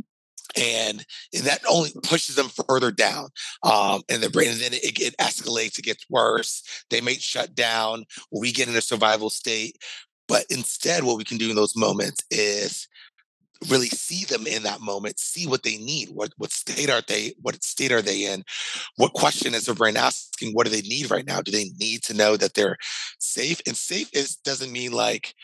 and, 0.56 1.04
and 1.34 1.44
that 1.44 1.60
only 1.68 1.90
pushes 2.02 2.36
them 2.36 2.48
further 2.48 2.90
down 2.90 3.28
um, 3.62 4.02
in 4.08 4.20
the 4.20 4.30
brain 4.30 4.50
and 4.50 4.60
then 4.60 4.72
it, 4.72 4.98
it 5.00 5.16
escalates 5.18 5.78
it 5.78 5.84
gets 5.84 6.06
worse 6.08 6.62
they 6.90 7.00
may 7.00 7.14
shut 7.14 7.54
down 7.54 8.04
we 8.30 8.52
get 8.52 8.68
in 8.68 8.76
a 8.76 8.80
survival 8.80 9.30
state 9.30 9.76
but 10.28 10.44
instead, 10.50 11.04
what 11.04 11.18
we 11.18 11.24
can 11.24 11.38
do 11.38 11.50
in 11.50 11.56
those 11.56 11.76
moments 11.76 12.22
is 12.30 12.88
really 13.70 13.88
see 13.88 14.24
them 14.24 14.46
in 14.46 14.62
that 14.64 14.80
moment, 14.80 15.18
see 15.18 15.46
what 15.46 15.62
they 15.62 15.76
need, 15.78 16.10
what 16.10 16.32
what 16.36 16.52
state 16.52 16.90
are 16.90 17.02
they, 17.06 17.32
what 17.40 17.62
state 17.62 17.92
are 17.92 18.02
they 18.02 18.24
in, 18.24 18.44
what 18.96 19.12
question 19.12 19.54
is 19.54 19.66
their 19.66 19.74
brain 19.74 19.96
asking, 19.96 20.52
what 20.52 20.66
do 20.66 20.72
they 20.72 20.86
need 20.86 21.10
right 21.10 21.26
now? 21.26 21.40
Do 21.40 21.52
they 21.52 21.70
need 21.78 22.02
to 22.04 22.14
know 22.14 22.36
that 22.36 22.54
they're 22.54 22.76
safe? 23.18 23.60
And 23.66 23.76
safe 23.76 24.10
is 24.12 24.36
doesn't 24.36 24.72
mean 24.72 24.92
like, 24.92 25.34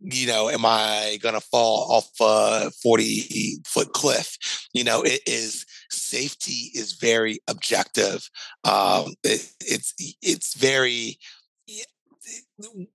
you 0.00 0.26
know, 0.26 0.50
am 0.50 0.64
I 0.66 1.18
gonna 1.22 1.40
fall 1.40 1.90
off 1.90 2.10
a 2.20 2.70
40 2.82 3.62
foot 3.66 3.92
cliff? 3.92 4.36
You 4.72 4.84
know, 4.84 5.02
it 5.02 5.20
is 5.26 5.64
safety 5.90 6.70
is 6.74 6.94
very 6.94 7.40
objective. 7.48 8.28
Um, 8.64 9.14
it, 9.22 9.50
it's 9.60 9.94
it's 10.22 10.54
very 10.54 11.18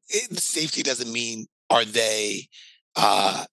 it, 0.09 0.39
safety 0.39 0.83
doesn't 0.83 1.11
mean 1.11 1.47
are 1.69 1.85
they 1.85 2.47
uh, 2.95 3.45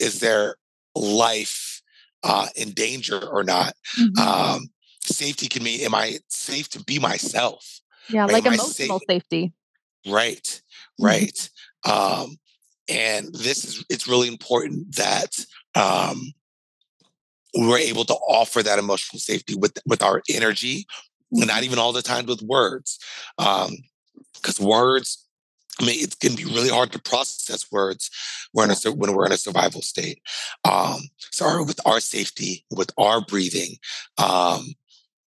is 0.00 0.20
their 0.20 0.56
life 0.94 1.82
uh, 2.22 2.46
in 2.56 2.72
danger 2.72 3.18
or 3.18 3.44
not. 3.44 3.74
Mm-hmm. 3.98 4.18
Um, 4.18 4.70
safety 5.02 5.48
can 5.48 5.62
mean 5.62 5.80
am 5.80 5.94
I 5.94 6.18
safe 6.28 6.68
to 6.70 6.82
be 6.84 6.98
myself? 6.98 7.80
Yeah, 8.08 8.22
right? 8.22 8.32
like 8.32 8.46
am 8.46 8.54
emotional 8.54 9.00
safety. 9.08 9.52
Right, 10.06 10.42
mm-hmm. 11.00 11.04
right. 11.04 11.50
Mm-hmm. 11.86 12.22
Um, 12.22 12.36
and 12.88 13.34
this 13.34 13.64
is 13.64 13.84
it's 13.88 14.08
really 14.08 14.28
important 14.28 14.96
that 14.96 15.44
um, 15.74 16.32
we're 17.54 17.78
able 17.78 18.04
to 18.04 18.14
offer 18.14 18.62
that 18.62 18.78
emotional 18.78 19.20
safety 19.20 19.54
with 19.54 19.78
with 19.86 20.02
our 20.02 20.22
energy, 20.28 20.86
mm-hmm. 21.34 21.46
not 21.46 21.62
even 21.62 21.78
all 21.78 21.92
the 21.92 22.02
time 22.02 22.26
with 22.26 22.42
words. 22.42 22.98
Um, 23.38 23.76
because 24.40 24.60
words 24.60 25.28
I 25.80 25.84
mean, 25.84 26.02
it 26.02 26.18
can 26.18 26.34
be 26.34 26.44
really 26.44 26.70
hard 26.70 26.92
to 26.92 26.98
process 27.00 27.70
words 27.70 28.10
when, 28.52 28.70
a, 28.70 28.74
when 28.90 29.12
we're 29.12 29.26
in 29.26 29.32
a 29.32 29.36
survival 29.36 29.82
state. 29.82 30.20
Um, 30.64 31.02
so, 31.30 31.62
with 31.62 31.80
our 31.86 32.00
safety, 32.00 32.64
with 32.70 32.90
our 32.98 33.20
breathing, 33.20 33.76
um, 34.16 34.74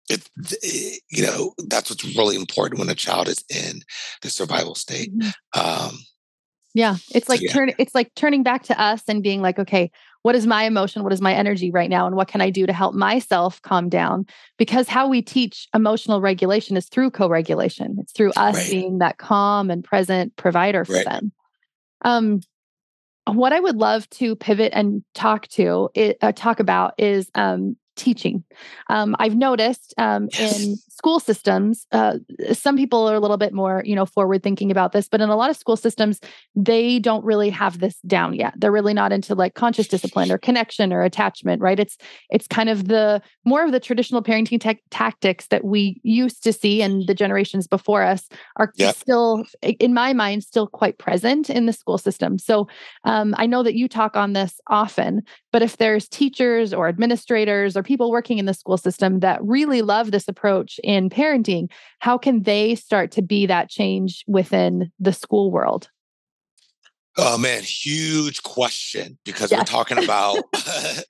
it, 0.08 0.28
it, 0.62 1.02
you 1.10 1.24
know, 1.24 1.52
that's 1.68 1.90
what's 1.90 2.16
really 2.16 2.36
important 2.36 2.80
when 2.80 2.88
a 2.88 2.94
child 2.94 3.28
is 3.28 3.44
in 3.48 3.82
the 4.22 4.30
survival 4.30 4.74
state. 4.74 5.16
Mm-hmm. 5.16 5.60
Um, 5.60 5.98
yeah, 6.74 6.96
it's 7.12 7.28
like 7.28 7.40
yeah. 7.40 7.52
turn. 7.52 7.72
It's 7.78 7.94
like 7.94 8.14
turning 8.14 8.42
back 8.42 8.62
to 8.64 8.80
us 8.80 9.02
and 9.08 9.22
being 9.22 9.42
like, 9.42 9.58
okay, 9.58 9.90
what 10.22 10.34
is 10.34 10.46
my 10.46 10.64
emotion? 10.64 11.02
What 11.02 11.12
is 11.12 11.20
my 11.20 11.32
energy 11.32 11.70
right 11.70 11.88
now? 11.88 12.06
And 12.06 12.14
what 12.14 12.28
can 12.28 12.40
I 12.40 12.50
do 12.50 12.66
to 12.66 12.72
help 12.72 12.94
myself 12.94 13.60
calm 13.62 13.88
down? 13.88 14.26
Because 14.58 14.88
how 14.88 15.08
we 15.08 15.22
teach 15.22 15.66
emotional 15.74 16.20
regulation 16.20 16.76
is 16.76 16.88
through 16.88 17.10
co 17.10 17.28
regulation, 17.28 17.96
it's 17.98 18.12
through 18.12 18.32
us 18.36 18.56
right. 18.56 18.70
being 18.70 18.98
that 18.98 19.18
calm 19.18 19.70
and 19.70 19.82
present 19.82 20.36
provider 20.36 20.84
for 20.84 20.94
right. 20.94 21.06
them. 21.06 21.32
Um, 22.02 22.40
what 23.26 23.52
I 23.52 23.60
would 23.60 23.76
love 23.76 24.08
to 24.10 24.34
pivot 24.36 24.72
and 24.74 25.04
talk 25.14 25.46
to 25.48 25.90
it, 25.94 26.18
uh, 26.20 26.32
talk 26.32 26.60
about 26.60 26.94
is 26.98 27.30
um, 27.34 27.76
teaching. 27.96 28.44
Um, 28.88 29.14
I've 29.18 29.36
noticed 29.36 29.94
um, 29.98 30.28
yes. 30.32 30.62
in 30.62 30.76
school 31.00 31.18
systems, 31.18 31.86
uh, 31.92 32.18
some 32.52 32.76
people 32.76 33.08
are 33.08 33.14
a 33.14 33.20
little 33.20 33.38
bit 33.38 33.54
more, 33.54 33.82
you 33.86 33.96
know, 33.96 34.04
forward 34.04 34.42
thinking 34.42 34.70
about 34.70 34.92
this, 34.92 35.08
but 35.08 35.22
in 35.22 35.30
a 35.30 35.34
lot 35.34 35.48
of 35.48 35.56
school 35.56 35.76
systems, 35.76 36.20
they 36.54 36.98
don't 36.98 37.24
really 37.24 37.48
have 37.48 37.78
this 37.78 37.96
down 38.06 38.34
yet. 38.34 38.52
They're 38.58 38.70
really 38.70 38.92
not 38.92 39.10
into 39.10 39.34
like 39.34 39.54
conscious 39.54 39.88
discipline 39.88 40.30
or 40.30 40.36
connection 40.36 40.92
or 40.92 41.00
attachment, 41.00 41.62
right? 41.62 41.80
It's 41.80 41.96
it's 42.28 42.46
kind 42.46 42.68
of 42.68 42.88
the 42.88 43.22
more 43.46 43.64
of 43.64 43.72
the 43.72 43.80
traditional 43.80 44.22
parenting 44.22 44.60
te- 44.60 44.82
tactics 44.90 45.46
that 45.46 45.64
we 45.64 45.98
used 46.02 46.44
to 46.44 46.52
see, 46.52 46.82
and 46.82 47.06
the 47.06 47.14
generations 47.14 47.66
before 47.66 48.02
us 48.02 48.28
are 48.56 48.70
yep. 48.76 48.94
still, 48.94 49.46
in 49.62 49.94
my 49.94 50.12
mind, 50.12 50.44
still 50.44 50.66
quite 50.66 50.98
present 50.98 51.48
in 51.48 51.64
the 51.64 51.72
school 51.72 51.96
system. 51.96 52.38
So 52.38 52.68
um, 53.04 53.34
I 53.38 53.46
know 53.46 53.62
that 53.62 53.74
you 53.74 53.88
talk 53.88 54.16
on 54.16 54.34
this 54.34 54.60
often, 54.66 55.22
but 55.50 55.62
if 55.62 55.78
there's 55.78 56.08
teachers 56.08 56.74
or 56.74 56.88
administrators 56.88 57.74
or 57.74 57.82
people 57.82 58.10
working 58.10 58.36
in 58.36 58.44
the 58.44 58.52
school 58.52 58.76
system 58.76 59.20
that 59.20 59.40
really 59.42 59.80
love 59.80 60.10
this 60.10 60.28
approach 60.28 60.78
in 60.90 61.08
parenting, 61.08 61.70
how 62.00 62.18
can 62.18 62.42
they 62.42 62.74
start 62.74 63.12
to 63.12 63.22
be 63.22 63.46
that 63.46 63.70
change 63.70 64.24
within 64.26 64.90
the 64.98 65.12
school 65.12 65.50
world? 65.52 65.88
Oh 67.16 67.38
man, 67.38 67.62
huge 67.62 68.42
question 68.42 69.18
because 69.24 69.50
yes. 69.50 69.58
we're 69.60 69.64
talking 69.64 70.02
about 70.02 70.38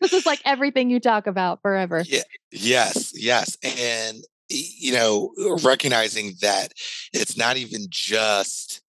this 0.01 0.13
is 0.13 0.27
like 0.27 0.41
everything 0.45 0.91
you 0.91 1.01
talk 1.01 1.27
about 1.27 1.61
forever. 1.63 2.05
Yeah, 2.07 2.23
yes, 2.51 3.13
yes. 3.15 3.57
And 3.63 4.23
you 4.49 4.93
know, 4.93 5.33
recognizing 5.63 6.35
that 6.41 6.73
it's 7.13 7.37
not 7.37 7.57
even 7.57 7.87
just 7.89 8.83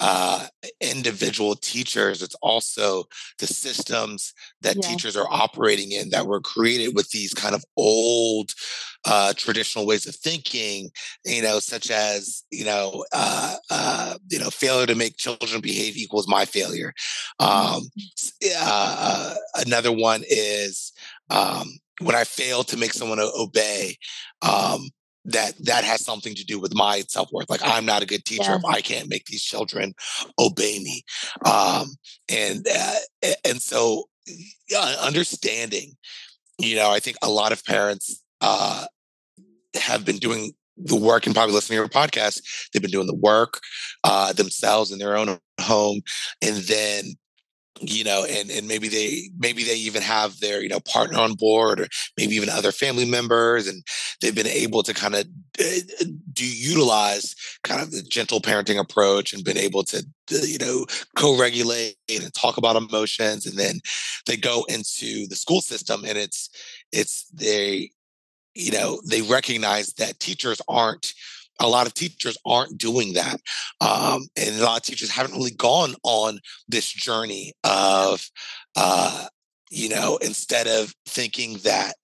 uh, 0.00 0.46
individual 0.80 1.54
teachers. 1.54 2.22
It's 2.22 2.36
also 2.36 3.04
the 3.38 3.46
systems 3.46 4.32
that 4.62 4.76
yeah. 4.76 4.82
teachers 4.82 5.16
are 5.16 5.26
operating 5.30 5.92
in 5.92 6.10
that 6.10 6.26
were 6.26 6.40
created 6.40 6.94
with 6.94 7.10
these 7.10 7.34
kind 7.34 7.54
of 7.54 7.64
old 7.76 8.50
uh, 9.04 9.32
traditional 9.36 9.86
ways 9.86 10.06
of 10.06 10.14
thinking, 10.14 10.90
you 11.24 11.42
know, 11.42 11.58
such 11.60 11.90
as, 11.90 12.44
you 12.50 12.64
know, 12.64 13.04
uh, 13.12 13.56
uh, 13.70 14.18
you 14.28 14.38
know, 14.38 14.50
failure 14.50 14.86
to 14.86 14.94
make 14.94 15.16
children 15.16 15.60
behave 15.60 15.96
equals 15.96 16.28
my 16.28 16.44
failure. 16.44 16.92
Mm-hmm. 17.40 17.76
Um, 17.76 17.90
uh, 18.60 19.34
another 19.54 19.92
one 19.92 20.22
is 20.28 20.92
um, 21.30 21.78
when 22.00 22.14
I 22.14 22.24
fail 22.24 22.64
to 22.64 22.76
make 22.76 22.92
someone 22.92 23.18
obey, 23.20 23.96
um, 24.42 24.90
that 25.30 25.52
that 25.64 25.84
has 25.84 26.04
something 26.04 26.34
to 26.34 26.44
do 26.44 26.58
with 26.58 26.74
my 26.74 27.02
self-worth 27.08 27.48
like 27.50 27.60
i'm 27.64 27.86
not 27.86 28.02
a 28.02 28.06
good 28.06 28.24
teacher 28.24 28.50
yeah. 28.50 28.56
if 28.56 28.64
i 28.64 28.80
can't 28.80 29.08
make 29.08 29.24
these 29.26 29.42
children 29.42 29.94
obey 30.38 30.78
me 30.78 31.02
um 31.44 31.88
and 32.28 32.66
uh, 32.74 32.94
and 33.44 33.60
so 33.62 34.04
uh, 34.76 34.96
understanding 35.02 35.92
you 36.58 36.76
know 36.76 36.90
i 36.90 36.98
think 36.98 37.16
a 37.22 37.30
lot 37.30 37.52
of 37.52 37.64
parents 37.64 38.22
uh 38.40 38.84
have 39.74 40.04
been 40.04 40.18
doing 40.18 40.52
the 40.78 40.96
work 40.96 41.26
and 41.26 41.34
probably 41.34 41.54
listening 41.54 41.76
to 41.76 41.80
your 41.80 41.88
podcast, 41.88 42.40
they've 42.72 42.82
been 42.82 42.90
doing 42.90 43.06
the 43.06 43.14
work 43.14 43.60
uh, 44.04 44.32
themselves 44.32 44.92
in 44.92 44.98
their 44.98 45.16
own 45.16 45.38
home, 45.60 46.00
and 46.42 46.56
then 46.56 47.04
you 47.80 48.04
know 48.04 48.24
and 48.28 48.50
and 48.50 48.66
maybe 48.66 48.88
they 48.88 49.30
maybe 49.38 49.64
they 49.64 49.74
even 49.74 50.02
have 50.02 50.38
their 50.40 50.62
you 50.62 50.68
know 50.68 50.80
partner 50.80 51.18
on 51.18 51.34
board 51.34 51.80
or 51.80 51.88
maybe 52.16 52.34
even 52.34 52.48
other 52.48 52.72
family 52.72 53.04
members 53.04 53.66
and 53.66 53.82
they've 54.20 54.34
been 54.34 54.46
able 54.46 54.82
to 54.82 54.94
kind 54.94 55.14
of 55.14 55.26
uh, 55.60 56.04
do 56.32 56.46
utilize 56.46 57.34
kind 57.64 57.80
of 57.80 57.90
the 57.90 58.02
gentle 58.02 58.40
parenting 58.40 58.78
approach 58.78 59.32
and 59.32 59.44
been 59.44 59.58
able 59.58 59.82
to 59.82 60.04
you 60.30 60.58
know 60.58 60.84
co-regulate 61.16 61.96
and 62.08 62.32
talk 62.34 62.56
about 62.56 62.76
emotions 62.76 63.46
and 63.46 63.58
then 63.58 63.80
they 64.26 64.36
go 64.36 64.64
into 64.68 65.26
the 65.28 65.36
school 65.36 65.60
system 65.60 66.04
and 66.04 66.18
it's 66.18 66.50
it's 66.92 67.26
they 67.32 67.90
you 68.54 68.72
know 68.72 69.00
they 69.06 69.22
recognize 69.22 69.92
that 69.94 70.18
teachers 70.20 70.60
aren't 70.68 71.12
a 71.60 71.68
lot 71.68 71.86
of 71.86 71.94
teachers 71.94 72.36
aren't 72.46 72.78
doing 72.78 73.14
that 73.14 73.40
um, 73.80 74.26
and 74.36 74.56
a 74.56 74.64
lot 74.64 74.78
of 74.78 74.82
teachers 74.82 75.10
haven't 75.10 75.36
really 75.36 75.50
gone 75.50 75.94
on 76.02 76.38
this 76.68 76.90
journey 76.90 77.52
of 77.64 78.28
uh, 78.76 79.26
you 79.70 79.88
know 79.88 80.18
instead 80.18 80.66
of 80.66 80.94
thinking 81.06 81.58
that 81.58 81.94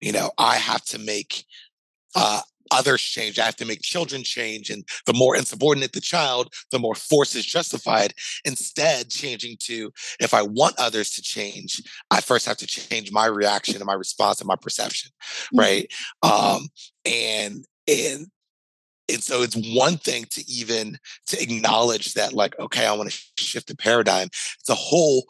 you 0.00 0.12
know 0.12 0.30
i 0.38 0.56
have 0.56 0.84
to 0.84 0.98
make 0.98 1.44
uh, 2.16 2.40
others 2.70 3.02
change. 3.02 3.38
I 3.38 3.44
have 3.44 3.56
to 3.56 3.64
make 3.64 3.82
children 3.82 4.22
change. 4.22 4.70
And 4.70 4.84
the 5.06 5.12
more 5.12 5.36
insubordinate 5.36 5.92
the 5.92 6.00
child, 6.00 6.52
the 6.70 6.78
more 6.78 6.94
force 6.94 7.34
is 7.34 7.44
justified. 7.44 8.14
Instead, 8.44 9.10
changing 9.10 9.56
to 9.60 9.92
if 10.20 10.34
I 10.34 10.42
want 10.42 10.76
others 10.78 11.10
to 11.10 11.22
change, 11.22 11.82
I 12.10 12.20
first 12.20 12.46
have 12.46 12.56
to 12.58 12.66
change 12.66 13.12
my 13.12 13.26
reaction 13.26 13.76
and 13.76 13.86
my 13.86 13.94
response 13.94 14.40
and 14.40 14.48
my 14.48 14.56
perception. 14.56 15.10
Mm-hmm. 15.54 15.58
Right. 15.58 15.92
Um, 16.22 16.68
and 17.04 17.64
and 17.88 18.26
and 19.14 19.22
so 19.22 19.42
it's 19.42 19.56
one 19.74 19.96
thing 19.96 20.24
to 20.30 20.48
even 20.48 20.98
to 21.26 21.42
acknowledge 21.42 22.14
that 22.14 22.32
like 22.32 22.58
okay 22.58 22.86
i 22.86 22.92
want 22.92 23.10
to 23.10 23.18
shift 23.50 23.68
the 23.68 23.76
paradigm. 23.76 24.28
It's 24.28 24.68
a 24.68 24.74
whole 24.74 25.24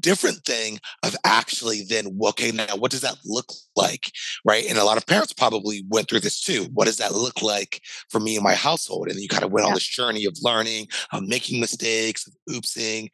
different 0.00 0.38
thing 0.44 0.78
of 1.02 1.16
actually 1.24 1.82
then 1.88 2.18
okay 2.26 2.50
now 2.50 2.76
what 2.76 2.90
does 2.90 3.00
that 3.00 3.16
look 3.24 3.52
like 3.76 4.10
right? 4.44 4.66
And 4.68 4.78
a 4.78 4.84
lot 4.84 4.96
of 4.96 5.06
parents 5.06 5.32
probably 5.32 5.84
went 5.88 6.08
through 6.08 6.20
this 6.20 6.40
too. 6.40 6.66
What 6.74 6.86
does 6.86 6.98
that 6.98 7.12
look 7.12 7.42
like 7.42 7.80
for 8.10 8.20
me 8.20 8.36
and 8.36 8.44
my 8.44 8.54
household? 8.54 9.08
And 9.08 9.18
you 9.18 9.28
kind 9.28 9.44
of 9.44 9.52
went 9.52 9.64
yeah. 9.64 9.68
on 9.68 9.74
this 9.74 9.86
journey 9.86 10.24
of 10.26 10.36
learning 10.42 10.88
of 11.12 11.26
making 11.26 11.60
mistakes 11.60 12.26
of 12.26 12.34
oopsing. 12.50 13.08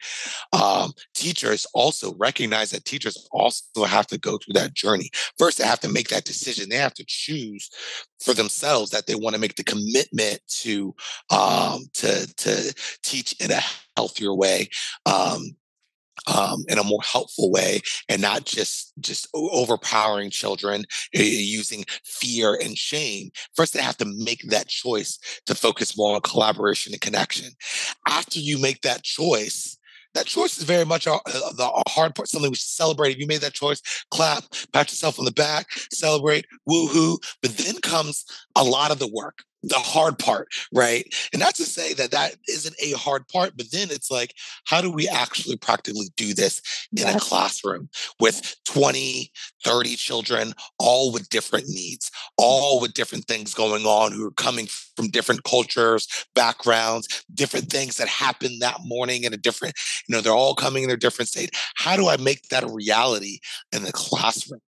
Um, 0.53 0.91
teachers 1.15 1.65
also 1.73 2.13
recognize 2.17 2.71
that 2.71 2.85
teachers 2.85 3.27
also 3.31 3.85
have 3.85 4.07
to 4.07 4.17
go 4.17 4.37
through 4.37 4.53
that 4.53 4.73
journey. 4.73 5.09
First 5.37 5.57
they 5.57 5.65
have 5.65 5.79
to 5.81 5.89
make 5.89 6.09
that 6.09 6.25
decision. 6.25 6.69
They 6.69 6.77
have 6.77 6.93
to 6.95 7.05
choose 7.07 7.69
for 8.19 8.33
themselves 8.33 8.91
that 8.91 9.07
they 9.07 9.15
want 9.15 9.35
to 9.35 9.41
make 9.41 9.55
the 9.55 9.63
commitment 9.63 10.39
to 10.47 10.93
um, 11.31 11.85
to 11.93 12.31
to 12.35 12.75
teach 13.03 13.33
in 13.39 13.51
a 13.51 13.61
healthier 13.95 14.33
way. 14.33 14.69
Um, 15.05 15.55
um, 16.27 16.63
in 16.67 16.77
a 16.77 16.83
more 16.83 17.01
helpful 17.03 17.51
way 17.51 17.81
and 18.09 18.21
not 18.21 18.45
just 18.45 18.93
just 18.99 19.27
overpowering 19.33 20.29
children 20.29 20.83
uh, 21.15 21.21
using 21.21 21.83
fear 22.03 22.57
and 22.63 22.77
shame 22.77 23.29
first 23.55 23.73
they 23.73 23.81
have 23.81 23.97
to 23.97 24.05
make 24.05 24.41
that 24.49 24.67
choice 24.67 25.17
to 25.45 25.55
focus 25.55 25.97
more 25.97 26.15
on 26.15 26.21
collaboration 26.21 26.93
and 26.93 27.01
connection 27.01 27.51
after 28.07 28.39
you 28.39 28.59
make 28.59 28.81
that 28.81 29.03
choice 29.03 29.77
that 30.13 30.25
choice 30.25 30.57
is 30.57 30.65
very 30.65 30.85
much 30.85 31.07
a, 31.07 31.13
a, 31.13 31.41
a, 31.59 31.89
hard 31.89 32.15
part, 32.15 32.27
something 32.27 32.51
we 32.51 32.55
should 32.55 32.67
celebrate. 32.67 33.13
If 33.13 33.19
you 33.19 33.27
made 33.27 33.39
that 33.41 33.53
choice, 33.53 33.81
clap, 34.11 34.43
pat 34.73 34.91
yourself 34.91 35.17
on 35.17 35.23
the 35.23 35.31
back, 35.31 35.71
celebrate, 35.93 36.45
woohoo. 36.69 37.17
But 37.41 37.57
then 37.57 37.75
comes 37.81 38.25
a 38.57 38.63
lot 38.63 38.91
of 38.91 38.99
the 38.99 39.07
work 39.07 39.45
the 39.63 39.75
hard 39.75 40.17
part, 40.17 40.47
right? 40.73 41.05
And 41.33 41.39
not 41.39 41.55
to 41.55 41.63
say 41.63 41.93
that 41.93 42.11
that 42.11 42.35
isn't 42.47 42.75
a 42.81 42.91
hard 42.97 43.27
part, 43.27 43.53
but 43.55 43.71
then 43.71 43.89
it's 43.91 44.09
like, 44.09 44.33
how 44.65 44.81
do 44.81 44.91
we 44.91 45.07
actually 45.07 45.57
practically 45.57 46.09
do 46.17 46.33
this 46.33 46.61
in 46.91 47.03
yes. 47.03 47.15
a 47.15 47.19
classroom 47.19 47.89
with 48.19 48.55
20, 48.65 49.31
30 49.63 49.95
children, 49.95 50.53
all 50.79 51.11
with 51.11 51.29
different 51.29 51.67
needs, 51.67 52.09
all 52.37 52.81
with 52.81 52.93
different 52.93 53.25
things 53.25 53.53
going 53.53 53.85
on, 53.85 54.11
who 54.11 54.25
are 54.25 54.31
coming 54.31 54.67
from 54.95 55.09
different 55.09 55.43
cultures, 55.43 56.07
backgrounds, 56.35 57.23
different 57.33 57.69
things 57.69 57.97
that 57.97 58.07
happen 58.07 58.59
that 58.59 58.77
morning 58.83 59.23
in 59.23 59.33
a 59.33 59.37
different, 59.37 59.75
you 60.07 60.15
know, 60.15 60.21
they're 60.21 60.33
all 60.33 60.55
coming 60.55 60.83
in 60.83 60.89
their 60.89 60.97
different 60.97 61.29
state. 61.29 61.51
How 61.75 61.95
do 61.95 62.07
I 62.07 62.17
make 62.17 62.49
that 62.49 62.63
a 62.63 62.71
reality 62.71 63.39
in 63.71 63.83
the 63.83 63.91
classroom? 63.91 64.61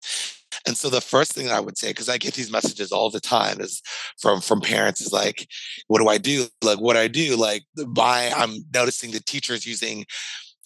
And 0.65 0.77
so 0.77 0.89
the 0.89 1.01
first 1.01 1.33
thing 1.33 1.49
I 1.49 1.59
would 1.59 1.77
say, 1.77 1.89
because 1.89 2.09
I 2.09 2.17
get 2.17 2.33
these 2.33 2.51
messages 2.51 2.91
all 2.91 3.09
the 3.09 3.19
time, 3.19 3.61
is 3.61 3.81
from 4.19 4.41
from 4.41 4.61
parents 4.61 5.01
is 5.01 5.13
like, 5.13 5.47
what 5.87 5.99
do 5.99 6.07
I 6.07 6.17
do? 6.17 6.45
Like 6.63 6.79
what 6.79 6.93
do 6.93 6.99
I 6.99 7.07
do? 7.07 7.35
Like 7.35 7.63
my 7.75 8.31
I'm 8.35 8.55
noticing 8.73 9.11
the 9.11 9.19
teachers 9.19 9.65
using 9.65 10.05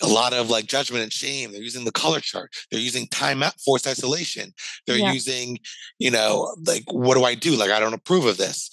a 0.01 0.07
lot 0.07 0.33
of 0.33 0.49
like 0.49 0.67
judgment 0.67 1.03
and 1.03 1.11
shame. 1.11 1.51
They're 1.51 1.61
using 1.61 1.85
the 1.85 1.91
color 1.91 2.19
chart. 2.19 2.53
They're 2.69 2.79
using 2.79 3.07
time 3.07 3.41
out 3.41 3.59
forced 3.59 3.87
isolation. 3.87 4.53
They're 4.85 4.97
yeah. 4.97 5.11
using, 5.11 5.57
you 5.97 6.11
know, 6.11 6.55
like 6.65 6.83
what 6.91 7.15
do 7.15 7.23
I 7.23 7.35
do? 7.35 7.55
Like 7.55 7.71
I 7.71 7.79
don't 7.79 7.93
approve 7.93 8.25
of 8.25 8.37
this. 8.37 8.69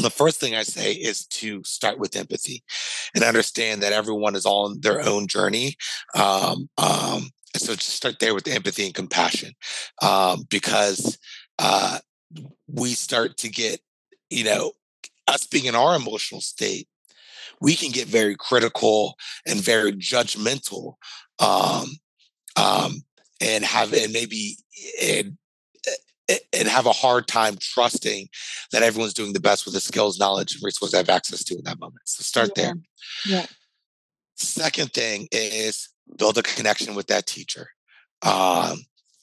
the 0.00 0.10
first 0.10 0.40
thing 0.40 0.54
I 0.54 0.62
say 0.62 0.92
is 0.92 1.26
to 1.26 1.62
start 1.64 1.98
with 1.98 2.16
empathy 2.16 2.62
and 3.14 3.24
understand 3.24 3.82
that 3.82 3.92
everyone 3.92 4.34
is 4.34 4.46
on 4.46 4.80
their 4.80 5.06
own 5.06 5.26
journey. 5.26 5.76
Um, 6.14 6.68
um, 6.78 7.30
so 7.56 7.74
just 7.74 7.90
start 7.90 8.18
there 8.18 8.34
with 8.34 8.48
empathy 8.48 8.84
and 8.84 8.94
compassion 8.94 9.52
um, 10.02 10.44
because 10.48 11.18
uh, 11.58 11.98
we 12.66 12.90
start 12.90 13.36
to 13.38 13.48
get 13.48 13.80
you 14.30 14.44
know 14.44 14.72
us 15.28 15.46
being 15.46 15.66
in 15.66 15.74
our 15.74 15.96
emotional 15.96 16.40
state 16.40 16.88
we 17.60 17.76
can 17.76 17.90
get 17.90 18.08
very 18.08 18.34
critical 18.36 19.14
and 19.46 19.60
very 19.60 19.92
judgmental 19.92 20.94
um, 21.38 21.86
um, 22.56 23.02
and 23.40 23.64
have 23.64 23.92
and 23.92 24.12
maybe 24.12 24.56
and, 25.00 25.38
and 26.52 26.68
have 26.68 26.86
a 26.86 26.92
hard 26.92 27.26
time 27.26 27.56
trusting 27.60 28.28
that 28.72 28.82
everyone's 28.82 29.14
doing 29.14 29.32
the 29.32 29.40
best 29.40 29.64
with 29.64 29.74
the 29.74 29.80
skills 29.80 30.18
knowledge 30.18 30.54
and 30.54 30.62
resources 30.64 30.92
they 30.92 30.98
have 30.98 31.08
access 31.08 31.44
to 31.44 31.56
in 31.56 31.64
that 31.64 31.80
moment. 31.80 32.02
So 32.04 32.22
start 32.22 32.50
yeah. 32.56 32.62
there. 32.62 32.74
Yeah. 33.26 33.46
Second 34.36 34.92
thing 34.92 35.28
is 35.30 35.88
build 36.16 36.38
a 36.38 36.42
connection 36.42 36.94
with 36.94 37.06
that 37.08 37.26
teacher. 37.26 37.68
Um, 38.22 38.78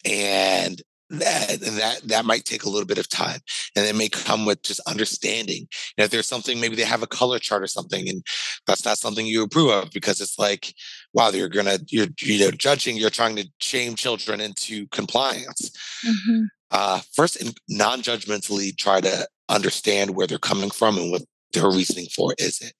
and 0.05 0.81
that, 1.09 1.51
and 1.53 1.77
that 1.77 2.01
that 2.03 2.25
might 2.25 2.45
take 2.45 2.63
a 2.63 2.69
little 2.69 2.85
bit 2.85 2.99
of 2.99 3.09
time 3.09 3.39
and 3.75 3.85
it 3.85 3.95
may 3.95 4.09
come 4.09 4.45
with 4.45 4.61
just 4.61 4.79
understanding 4.81 5.67
and 5.97 6.05
if 6.05 6.11
there's 6.11 6.27
something 6.27 6.59
maybe 6.59 6.75
they 6.75 6.83
have 6.83 7.01
a 7.01 7.07
color 7.07 7.39
chart 7.39 7.63
or 7.63 7.67
something 7.67 8.07
and 8.07 8.23
that's 8.67 8.85
not 8.85 8.97
something 8.97 9.25
you 9.25 9.41
approve 9.41 9.71
of 9.71 9.89
because 9.91 10.21
it's 10.21 10.37
like 10.37 10.73
wow 11.13 11.29
you're 11.29 11.49
gonna 11.49 11.79
you're 11.87 12.07
you 12.21 12.39
know 12.39 12.51
judging 12.51 12.95
you're 12.95 13.09
trying 13.09 13.35
to 13.35 13.47
shame 13.59 13.95
children 13.95 14.39
into 14.39 14.85
compliance 14.89 15.71
mm-hmm. 16.05 16.43
uh, 16.71 17.01
first 17.13 17.41
non-judgmentally 17.67 18.77
try 18.77 19.01
to 19.01 19.27
understand 19.49 20.11
where 20.11 20.27
they're 20.27 20.37
coming 20.37 20.69
from 20.69 20.97
and 20.97 21.11
what 21.11 21.23
their 21.53 21.71
reasoning 21.71 22.07
for 22.15 22.35
is 22.37 22.61
it 22.61 22.73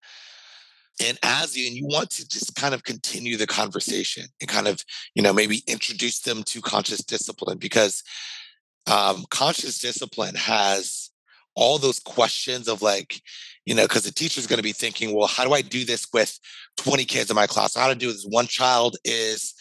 and 0.99 1.17
as 1.23 1.55
you 1.55 1.67
and 1.67 1.75
you 1.75 1.85
want 1.85 2.09
to 2.09 2.27
just 2.27 2.55
kind 2.55 2.73
of 2.73 2.83
continue 2.83 3.38
the 3.38 3.47
conversation 3.47 4.25
and 4.41 4.49
kind 4.49 4.67
of 4.67 4.83
you 5.15 5.21
know 5.21 5.33
maybe 5.33 5.63
introduce 5.67 6.19
them 6.19 6.43
to 6.43 6.62
conscious 6.62 7.03
discipline 7.03 7.57
because 7.57 8.03
um, 8.88 9.25
conscious 9.29 9.79
discipline 9.79 10.35
has 10.35 11.12
all 11.55 11.77
those 11.77 11.99
questions 11.99 12.67
of 12.67 12.81
like 12.81 13.21
you 13.65 13.75
know 13.75 13.83
because 13.83 14.03
the 14.03 14.12
teacher's 14.12 14.47
going 14.47 14.57
to 14.57 14.63
be 14.63 14.71
thinking 14.71 15.13
well 15.13 15.27
how 15.27 15.43
do 15.43 15.53
i 15.53 15.62
do 15.62 15.83
this 15.85 16.07
with 16.13 16.39
20 16.79 17.05
kids 17.05 17.29
in 17.29 17.35
my 17.35 17.47
class? 17.47 17.75
How 17.75 17.88
to 17.88 17.95
do 17.95 18.12
this? 18.12 18.25
One 18.25 18.47
child 18.47 18.97
is 19.03 19.53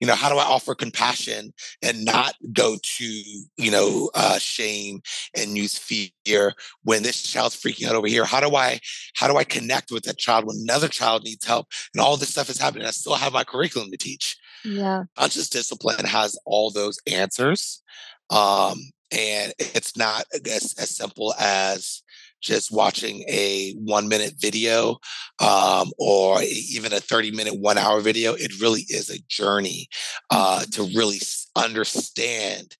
you 0.00 0.06
know 0.06 0.14
how 0.14 0.28
do 0.28 0.36
i 0.36 0.44
offer 0.44 0.74
compassion 0.74 1.52
and 1.82 2.04
not 2.04 2.34
go 2.52 2.76
to 2.82 3.04
you 3.04 3.70
know 3.70 4.10
uh, 4.14 4.38
shame 4.38 5.00
and 5.36 5.56
use 5.56 5.78
fear 5.78 6.52
when 6.84 7.02
this 7.02 7.22
child's 7.22 7.56
freaking 7.56 7.86
out 7.88 7.94
over 7.94 8.06
here? 8.06 8.24
How 8.24 8.40
do 8.40 8.54
i 8.56 8.80
how 9.14 9.28
do 9.28 9.36
i 9.36 9.44
connect 9.44 9.90
with 9.90 10.04
that 10.04 10.18
child 10.18 10.46
when 10.46 10.56
another 10.62 10.88
child 10.88 11.24
needs 11.24 11.44
help 11.44 11.66
and 11.94 12.00
all 12.00 12.16
this 12.16 12.30
stuff 12.30 12.50
is 12.50 12.60
happening? 12.60 12.86
I 12.86 12.90
still 12.90 13.14
have 13.14 13.32
my 13.32 13.44
curriculum 13.44 13.90
to 13.90 13.96
teach. 13.96 14.36
Yeah. 14.64 15.04
Conscious 15.16 15.48
discipline 15.48 16.04
has 16.04 16.38
all 16.44 16.70
those 16.70 16.98
answers 17.06 17.82
um 18.30 18.78
and 19.10 19.54
it's 19.58 19.96
not 19.96 20.24
as, 20.34 20.74
as 20.78 20.94
simple 20.94 21.34
as 21.40 22.02
just 22.40 22.72
watching 22.72 23.24
a 23.28 23.72
one 23.74 24.08
minute 24.08 24.34
video 24.38 24.98
um, 25.40 25.90
or 25.98 26.40
even 26.42 26.92
a 26.92 27.00
30 27.00 27.32
minute, 27.32 27.58
one 27.58 27.78
hour 27.78 28.00
video. 28.00 28.34
It 28.34 28.60
really 28.60 28.84
is 28.88 29.10
a 29.10 29.22
journey 29.28 29.88
uh, 30.30 30.60
to 30.60 30.82
mm-hmm. 30.82 30.98
really 30.98 31.18
understand 31.56 32.76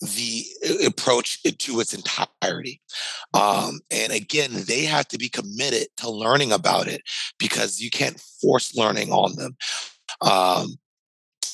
the 0.00 0.44
approach 0.86 1.42
to 1.42 1.80
its 1.80 1.94
entirety. 1.94 2.80
Um, 3.32 3.80
and 3.90 4.12
again, 4.12 4.50
they 4.66 4.84
have 4.84 5.08
to 5.08 5.18
be 5.18 5.28
committed 5.28 5.88
to 5.98 6.10
learning 6.10 6.52
about 6.52 6.88
it 6.88 7.02
because 7.38 7.80
you 7.80 7.90
can't 7.90 8.20
force 8.42 8.74
learning 8.76 9.12
on 9.12 9.36
them. 9.36 9.56
Um, 10.20 10.76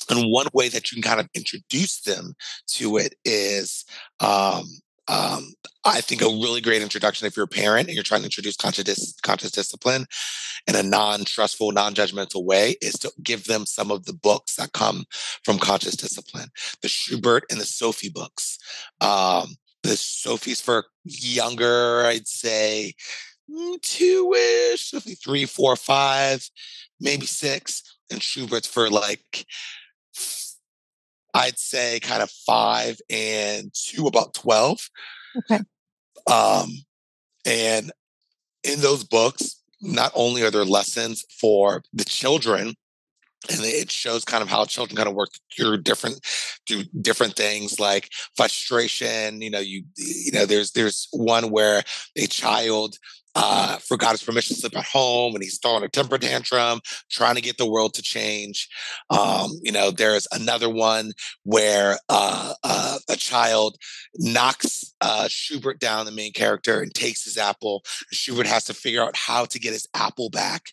and 0.08 0.30
one 0.30 0.48
way 0.52 0.68
that 0.68 0.90
you 0.90 1.00
can 1.00 1.08
kind 1.08 1.20
of 1.20 1.28
introduce 1.34 2.00
them 2.00 2.34
to 2.68 2.96
it 2.96 3.14
is 3.24 3.84
um, 4.18 4.64
um, 5.11 5.53
I 5.85 6.01
think 6.01 6.23
a 6.23 6.27
really 6.27 6.61
great 6.61 6.83
introduction 6.83 7.27
if 7.27 7.37
you're 7.37 7.44
a 7.44 7.48
parent 7.48 7.88
and 7.88 7.94
you're 7.94 8.04
trying 8.04 8.21
to 8.21 8.27
introduce 8.27 8.56
conscious, 8.56 9.15
conscious 9.23 9.50
discipline 9.50 10.06
in 10.69 10.77
a 10.77 10.83
non 10.83 11.25
trustful, 11.25 11.73
non-judgmental 11.73 12.44
way 12.44 12.77
is 12.81 12.94
to 12.94 13.11
give 13.23 13.44
them 13.44 13.67
some 13.67 13.90
of 13.90 14.04
the 14.04 14.13
books 14.13 14.56
that 14.56 14.73
come 14.73 15.04
from 15.42 15.58
conscious 15.58 15.96
discipline. 15.96 16.50
The 16.83 16.88
Schubert 16.88 17.44
and 17.50 17.61
the 17.61 17.65
Sophie 17.65 18.11
books. 18.11 18.58
Um, 19.00 19.56
the 19.83 19.96
Sophie's 19.96 20.61
for 20.61 20.85
younger, 21.04 22.04
I'd 22.04 22.29
say 22.29 22.94
mm, 23.50 23.81
two-ish, 23.83 24.90
three, 25.25 25.46
four, 25.46 25.75
five, 25.77 26.48
maybe 27.00 27.27
six, 27.27 27.83
and 28.13 28.23
Schubert's 28.23 28.69
for 28.69 28.90
like 28.90 29.46
I'd 31.35 31.58
say 31.58 32.00
kind 32.00 32.22
of 32.22 32.31
five 32.31 32.98
and 33.08 33.72
two 33.74 34.06
about 34.06 34.35
12. 34.35 34.90
Okay. 35.37 35.60
Um, 36.26 36.70
and 37.46 37.92
in 38.64 38.81
those 38.81 39.04
books, 39.04 39.62
not 39.81 40.12
only 40.14 40.42
are 40.42 40.50
there 40.50 40.64
lessons 40.64 41.24
for 41.40 41.83
the 41.92 42.04
children, 42.04 42.74
and 43.48 43.60
it 43.62 43.90
shows 43.90 44.24
kind 44.24 44.42
of 44.42 44.48
how 44.48 44.64
children 44.64 44.96
kind 44.96 45.08
of 45.08 45.14
work 45.14 45.31
through 45.56 45.78
different 45.78 46.20
through 46.68 46.85
different 47.00 47.35
things 47.35 47.81
like 47.81 48.10
frustration 48.37 49.40
you 49.40 49.50
know 49.50 49.58
you 49.58 49.83
you 49.96 50.31
know 50.33 50.44
there's 50.44 50.72
there's 50.72 51.08
one 51.12 51.50
where 51.50 51.83
a 52.16 52.26
child 52.26 52.96
uh, 53.35 53.76
forgot 53.78 54.12
his 54.12 54.22
permission 54.22 54.56
slip 54.56 54.76
at 54.76 54.85
home 54.85 55.35
and 55.35 55.42
he's 55.42 55.58
throwing 55.58 55.85
a 55.85 55.88
temper 55.88 56.18
tantrum, 56.18 56.81
trying 57.10 57.37
to 57.37 57.40
get 57.40 57.58
the 57.58 57.70
world 57.70 57.94
to 57.94 58.02
change. 58.02 58.68
Um, 59.10 59.52
you 59.62 59.72
know, 59.72 59.90
there's 59.90 60.26
another 60.33 60.68
one 60.68 61.12
where 61.44 61.98
uh, 62.08 62.54
uh, 62.64 62.98
a 63.08 63.16
child 63.16 63.76
knocks 64.16 64.94
uh, 65.00 65.28
Schubert 65.28 65.78
down, 65.78 66.06
the 66.06 66.12
main 66.12 66.33
character, 66.33 66.81
and 66.81 66.92
takes 66.92 67.24
his 67.24 67.38
apple. 67.38 67.83
Schubert 68.12 68.46
has 68.46 68.64
to 68.64 68.74
figure 68.74 69.02
out 69.02 69.16
how 69.16 69.44
to 69.44 69.58
get 69.58 69.72
his 69.72 69.87
apple 69.94 70.31
back, 70.31 70.66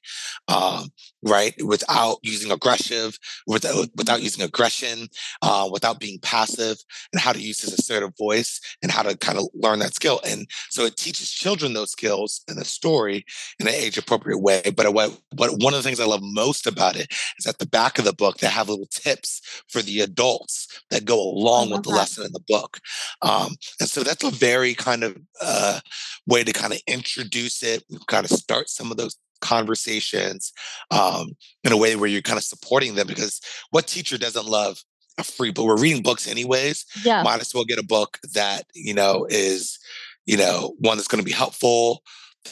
um, 0.48 0.90
right, 1.24 1.54
without 1.64 2.18
using 2.24 2.52
aggressive, 2.52 3.18
without 3.48 3.88
without 3.96 4.22
using 4.22 4.44
aggression, 4.44 5.08
uh, 5.42 5.68
without 5.72 6.00
being 6.00 6.20
passive, 6.20 6.78
and 7.12 7.22
how 7.22 7.34
to 7.34 7.40
use 7.40 7.62
his 7.62 7.74
assertive 7.74 8.12
voice 8.18 8.60
and 8.82 8.92
how 8.92 9.02
to 9.02 9.18
kind 9.18 9.38
of 9.38 9.48
learn 9.54 9.80
that 9.80 9.96
skill. 9.96 10.20
And 10.26 10.48
so 10.70 10.86
it 10.86 10.98
teaches 10.98 11.32
children 11.32 11.74
those 11.74 11.92
skills 11.92 12.42
and 12.48 12.58
the 12.58 12.66
story 12.66 13.26
in 13.60 13.68
an 13.68 13.74
age 13.74 13.98
appropriate 13.98 14.40
way. 14.40 14.62
But 14.76 14.94
what, 14.94 15.20
what 15.36 15.52
one 15.62 15.74
of 15.74 15.80
the 15.80 15.84
things 15.84 16.00
I 16.00 16.06
love 16.06 16.22
most 16.24 16.68
about 16.68 16.96
it 16.96 17.12
is 17.40 17.46
at 17.46 17.60
the 17.60 17.68
back 17.68 18.00
of 18.00 18.06
the 18.06 18.14
book 18.14 18.38
they 18.38 18.48
have 18.48 18.70
little 18.70 18.88
tips 18.90 19.42
for 19.70 19.82
the 19.82 20.02
adults 20.02 20.68
that 20.90 21.06
go 21.06 21.20
along 21.20 21.72
with 21.72 21.84
the 21.84 21.92
that. 21.92 21.98
lesson 21.98 22.26
in 22.26 22.32
the 22.32 22.44
book. 22.48 22.80
Um, 23.22 23.56
and 23.80 23.90
so 23.90 24.04
that's 24.04 24.24
a 24.24 24.32
very 24.32 24.74
kind 24.74 25.04
of 25.04 25.18
uh, 25.42 25.80
way 26.26 26.44
to 26.44 26.54
kind 26.54 26.74
of 26.74 26.80
introduce 26.88 27.64
it, 27.64 27.84
kind 28.08 28.26
of 28.26 28.32
start 28.32 28.70
some 28.70 28.92
of 28.92 28.98
those 28.98 29.18
conversations 29.42 30.54
um, 30.92 31.30
in 31.64 31.72
a 31.72 31.78
way 31.78 31.96
where 31.96 32.10
you're 32.10 32.22
kind 32.22 32.38
of 32.38 32.44
supporting 32.44 32.96
them 32.96 33.08
because 33.08 33.42
what 33.72 33.88
teacher 33.88 34.18
doesn't 34.18 34.46
love 34.46 34.84
a 35.18 35.24
free 35.24 35.52
book? 35.52 35.66
We're 35.66 35.80
reading 35.80 36.04
books 36.04 36.28
anyways. 36.28 36.86
Yeah. 37.04 37.24
Might 37.24 37.42
as 37.42 37.54
well 37.54 37.66
get 37.66 37.80
a 37.80 37.86
book 37.86 38.20
that, 38.34 38.64
you 38.74 38.94
know, 38.94 39.26
is, 39.30 39.80
you 40.26 40.38
know, 40.38 40.76
one 40.80 40.98
that's 40.98 41.08
going 41.08 41.22
to 41.22 41.26
be 41.26 41.32
helpful, 41.32 42.04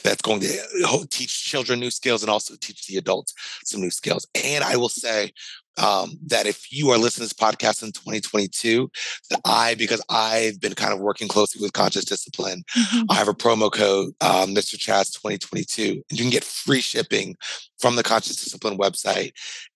that's 0.04 0.22
going 0.22 0.42
to 0.42 0.58
uh, 0.88 0.98
teach 1.10 1.46
children 1.46 1.80
new 1.80 1.92
skills 1.92 2.24
and 2.24 2.30
also 2.30 2.56
teach 2.60 2.88
the 2.88 2.98
adults 2.98 3.34
some 3.64 3.82
new 3.82 3.92
skills. 3.92 4.28
And 4.44 4.64
I 4.64 4.78
will 4.78 4.90
say 4.90 5.32
um, 5.78 6.18
that 6.28 6.46
if 6.46 6.72
you 6.72 6.90
are 6.92 6.98
listening 6.98 7.28
to 7.28 7.34
this 7.36 7.48
podcast 7.48 7.84
in 7.84 7.92
2022, 7.92 8.90
that 9.30 9.42
I, 9.46 9.76
because 9.76 10.02
I've 10.10 10.60
been 10.60 10.74
kind 10.74 10.94
of 10.94 11.00
working 11.00 11.28
closely 11.28 11.62
with 11.62 11.74
Conscious 11.74 12.06
Discipline, 12.06 12.64
mm-hmm. 12.78 13.04
I 13.10 13.16
have 13.16 13.28
a 13.28 13.34
promo 13.34 13.72
code, 13.72 14.14
um, 14.22 14.56
Mr. 14.56 14.78
Chazz 14.78 15.14
2022, 15.14 16.04
and 16.10 16.20
you 16.20 16.24
can 16.24 16.32
get 16.32 16.44
free 16.44 16.82
shipping 16.82 17.36
from 17.80 17.96
the 17.96 18.04
Conscious 18.04 18.38
Discipline 18.38 18.78
website. 18.78 19.34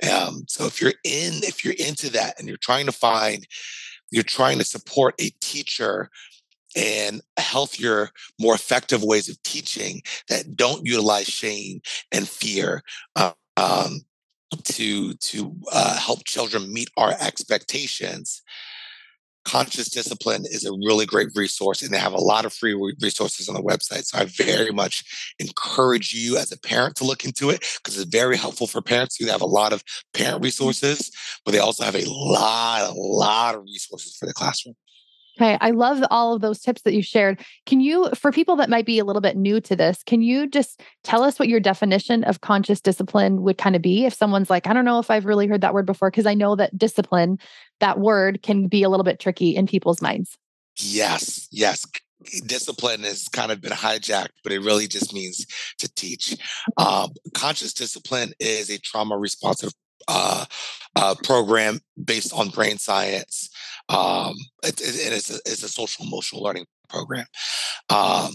Um, 0.09 0.45
so 0.47 0.65
if 0.65 0.81
you're 0.81 0.93
in, 1.03 1.43
if 1.43 1.65
you're 1.65 1.75
into 1.77 2.09
that 2.11 2.39
and 2.39 2.47
you're 2.47 2.57
trying 2.57 2.85
to 2.85 2.91
find, 2.91 3.45
you're 4.11 4.23
trying 4.23 4.57
to 4.57 4.65
support 4.65 5.15
a 5.19 5.29
teacher 5.41 6.09
and 6.75 7.21
healthier, 7.37 8.09
more 8.39 8.55
effective 8.55 9.03
ways 9.03 9.29
of 9.29 9.41
teaching 9.43 10.01
that 10.27 10.55
don't 10.55 10.85
utilize 10.85 11.27
shame 11.27 11.81
and 12.11 12.27
fear 12.27 12.83
uh, 13.15 13.31
um, 13.57 14.01
to 14.63 15.13
to 15.15 15.55
uh, 15.71 15.97
help 15.97 16.23
children 16.25 16.71
meet 16.71 16.89
our 16.97 17.13
expectations. 17.19 18.41
Conscious 19.45 19.89
Discipline 19.89 20.43
is 20.45 20.65
a 20.65 20.73
really 20.73 21.05
great 21.05 21.29
resource, 21.33 21.81
and 21.81 21.91
they 21.91 21.97
have 21.97 22.13
a 22.13 22.17
lot 22.17 22.45
of 22.45 22.53
free 22.53 22.75
resources 23.01 23.47
on 23.47 23.55
the 23.55 23.63
website. 23.63 24.05
So 24.05 24.19
I 24.19 24.25
very 24.25 24.71
much 24.71 25.33
encourage 25.39 26.13
you 26.13 26.37
as 26.37 26.51
a 26.51 26.59
parent 26.59 26.97
to 26.97 27.03
look 27.03 27.25
into 27.25 27.49
it 27.49 27.61
because 27.77 27.97
it's 27.97 28.11
very 28.11 28.37
helpful 28.37 28.67
for 28.67 28.81
parents 28.81 29.15
who 29.15 29.27
have 29.27 29.41
a 29.41 29.47
lot 29.47 29.73
of 29.73 29.83
parent 30.13 30.43
resources, 30.43 31.09
but 31.45 31.51
they 31.53 31.59
also 31.59 31.83
have 31.83 31.95
a 31.95 32.05
lot, 32.05 32.91
a 32.91 32.93
lot 32.93 33.55
of 33.55 33.63
resources 33.63 34.15
for 34.17 34.27
the 34.27 34.33
classroom. 34.33 34.75
Okay. 35.39 35.57
I 35.61 35.71
love 35.71 36.03
all 36.11 36.33
of 36.33 36.41
those 36.41 36.59
tips 36.59 36.81
that 36.81 36.93
you 36.93 37.01
shared. 37.01 37.39
Can 37.65 37.79
you, 37.79 38.09
for 38.13 38.29
people 38.29 38.57
that 38.57 38.69
might 38.69 38.85
be 38.85 38.99
a 38.99 39.05
little 39.05 39.21
bit 39.21 39.37
new 39.37 39.61
to 39.61 39.75
this, 39.75 40.03
can 40.03 40.21
you 40.21 40.47
just 40.47 40.81
tell 41.05 41.23
us 41.23 41.39
what 41.39 41.47
your 41.47 41.61
definition 41.61 42.25
of 42.25 42.41
conscious 42.41 42.81
discipline 42.81 43.41
would 43.43 43.57
kind 43.57 43.73
of 43.73 43.81
be? 43.81 44.05
If 44.05 44.13
someone's 44.13 44.49
like, 44.49 44.67
I 44.67 44.73
don't 44.73 44.83
know 44.83 44.99
if 44.99 45.09
I've 45.09 45.25
really 45.25 45.47
heard 45.47 45.61
that 45.61 45.73
word 45.73 45.85
before, 45.85 46.11
because 46.11 46.25
I 46.25 46.33
know 46.33 46.57
that 46.57 46.77
discipline, 46.77 47.39
that 47.79 47.99
word 47.99 48.43
can 48.43 48.67
be 48.67 48.83
a 48.83 48.89
little 48.89 49.05
bit 49.05 49.21
tricky 49.21 49.55
in 49.55 49.65
people's 49.65 50.01
minds. 50.01 50.37
Yes. 50.75 51.47
Yes 51.51 51.85
discipline 52.45 53.03
has 53.03 53.29
kind 53.29 53.49
of 53.49 53.61
been 53.61 53.71
hijacked, 53.71 54.33
but 54.43 54.51
it 54.51 54.59
really 54.59 54.87
just 54.87 55.13
means 55.13 55.45
to 55.77 55.87
teach. 55.95 56.35
Um, 56.75 57.11
conscious 57.33 57.71
discipline 57.71 58.33
is 58.41 58.69
a 58.69 58.77
trauma 58.77 59.17
responsive 59.17 59.71
uh, 60.09 60.43
uh, 60.97 61.15
program 61.23 61.79
based 62.03 62.33
on 62.33 62.49
brain 62.49 62.77
science 62.77 63.49
um, 63.89 64.35
it, 64.63 64.79
it, 64.79 65.13
it's, 65.13 65.29
a, 65.29 65.35
it's 65.45 65.63
a 65.63 65.69
social 65.69 66.05
emotional 66.05 66.41
learning 66.41 66.65
program. 66.87 67.25
Um, 67.89 68.31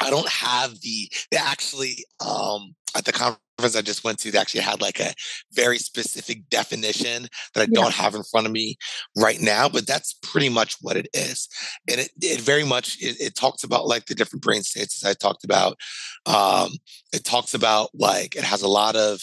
I 0.00 0.10
don't 0.10 0.28
have 0.28 0.80
the, 0.80 1.10
they 1.30 1.38
actually, 1.38 2.04
um, 2.20 2.74
at 2.96 3.04
the 3.04 3.12
conference 3.12 3.76
I 3.76 3.82
just 3.82 4.02
went 4.02 4.18
to, 4.20 4.30
they 4.30 4.38
actually 4.38 4.62
had 4.62 4.80
like 4.80 4.98
a 4.98 5.14
very 5.52 5.78
specific 5.78 6.48
definition 6.50 7.28
that 7.54 7.62
I 7.62 7.66
don't 7.66 7.94
have 7.94 8.14
in 8.14 8.24
front 8.24 8.46
of 8.46 8.52
me 8.52 8.76
right 9.16 9.40
now, 9.40 9.68
but 9.68 9.86
that's 9.86 10.14
pretty 10.22 10.48
much 10.48 10.76
what 10.80 10.96
it 10.96 11.06
is. 11.14 11.48
And 11.88 12.00
it, 12.00 12.10
it 12.20 12.40
very 12.40 12.64
much, 12.64 13.00
it, 13.00 13.20
it 13.20 13.34
talks 13.36 13.62
about 13.62 13.86
like 13.86 14.06
the 14.06 14.14
different 14.16 14.42
brain 14.42 14.62
states 14.62 15.04
I 15.04 15.14
talked 15.14 15.44
about. 15.44 15.78
Um, 16.26 16.72
it 17.12 17.24
talks 17.24 17.54
about 17.54 17.90
like, 17.94 18.34
it 18.34 18.44
has 18.44 18.62
a 18.62 18.68
lot 18.68 18.96
of 18.96 19.20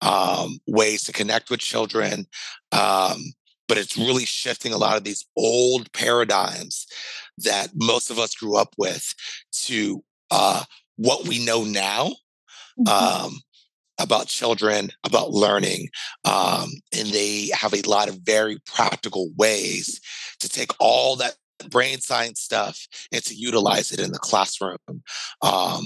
um, 0.00 0.60
ways 0.66 1.02
to 1.04 1.12
connect 1.12 1.50
with 1.50 1.60
children. 1.60 2.26
Um, 2.72 3.32
but 3.70 3.78
it's 3.78 3.96
really 3.96 4.24
shifting 4.24 4.72
a 4.72 4.76
lot 4.78 4.96
of 4.96 5.04
these 5.04 5.24
old 5.36 5.92
paradigms 5.92 6.88
that 7.38 7.68
most 7.76 8.10
of 8.10 8.18
us 8.18 8.34
grew 8.34 8.56
up 8.56 8.74
with 8.76 9.14
to 9.52 10.02
uh, 10.32 10.64
what 10.96 11.28
we 11.28 11.44
know 11.44 11.62
now 11.62 12.10
mm-hmm. 12.76 13.26
um, 13.26 13.40
about 14.00 14.26
children, 14.26 14.90
about 15.04 15.30
learning. 15.30 15.88
Um, 16.24 16.68
and 16.98 17.10
they 17.10 17.50
have 17.54 17.72
a 17.72 17.82
lot 17.82 18.08
of 18.08 18.18
very 18.24 18.58
practical 18.66 19.30
ways 19.36 20.00
to 20.40 20.48
take 20.48 20.72
all 20.80 21.14
that 21.16 21.36
brain 21.68 22.00
science 22.00 22.40
stuff 22.40 22.88
and 23.12 23.22
to 23.22 23.36
utilize 23.36 23.92
it 23.92 24.00
in 24.00 24.10
the 24.10 24.18
classroom. 24.18 24.78
Um, 25.42 25.84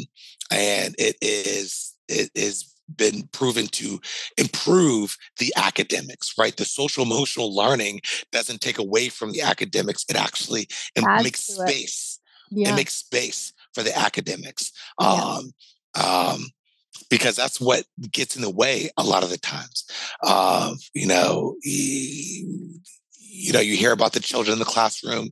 and 0.51 0.95
it 0.97 1.17
is, 1.21 1.95
it 2.09 2.31
is 2.35 2.74
been 2.97 3.29
proven 3.33 3.67
to 3.67 4.01
improve 4.37 5.17
the 5.39 5.53
academics, 5.57 6.35
right? 6.39 6.57
The 6.57 6.65
social 6.65 7.05
emotional 7.05 7.55
learning 7.55 8.01
doesn't 8.33 8.61
take 8.61 8.79
away 8.79 9.09
from 9.09 9.33
the 9.33 9.43
academics. 9.43 10.05
It 10.09 10.17
actually 10.17 10.69
it 10.95 11.05
makes 11.23 11.45
space. 11.45 12.19
It. 12.51 12.59
Yeah. 12.59 12.73
it 12.73 12.77
makes 12.77 12.95
space 12.95 13.53
for 13.73 13.83
the 13.83 13.97
academics. 13.97 14.73
Yeah. 15.01 15.07
Um, 15.07 15.53
um, 15.95 16.47
because 17.11 17.37
that's 17.37 17.61
what 17.61 17.85
gets 18.11 18.37
in 18.37 18.43
the 18.43 18.51
way 18.51 18.91
a 18.97 19.03
lot 19.03 19.23
of 19.23 19.31
the 19.31 19.39
times. 19.39 19.85
Uh, 20.23 20.75
you 20.95 21.07
know, 21.07 21.57
you 23.35 23.53
know, 23.53 23.61
you 23.61 23.77
hear 23.77 23.93
about 23.93 24.13
the 24.13 24.21
children 24.21 24.53
in 24.53 24.59
the 24.61 24.65
classroom 24.65 25.31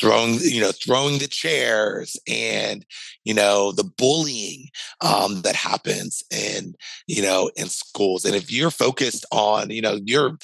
throwing, 0.00 0.38
you 0.40 0.60
know, 0.60 0.72
throwing 0.72 1.18
the 1.18 1.28
chairs 1.28 2.18
and, 2.26 2.84
you 3.24 3.34
know, 3.34 3.72
the 3.72 3.84
bullying 3.84 4.68
um, 5.02 5.42
that 5.42 5.54
happens 5.54 6.22
in, 6.30 6.74
you 7.06 7.22
know, 7.22 7.50
in 7.56 7.68
schools. 7.68 8.24
And 8.24 8.34
if 8.34 8.50
you're 8.50 8.70
focused 8.70 9.26
on, 9.30 9.70
you 9.70 9.82
know, 9.82 9.98
you're, 10.04 10.38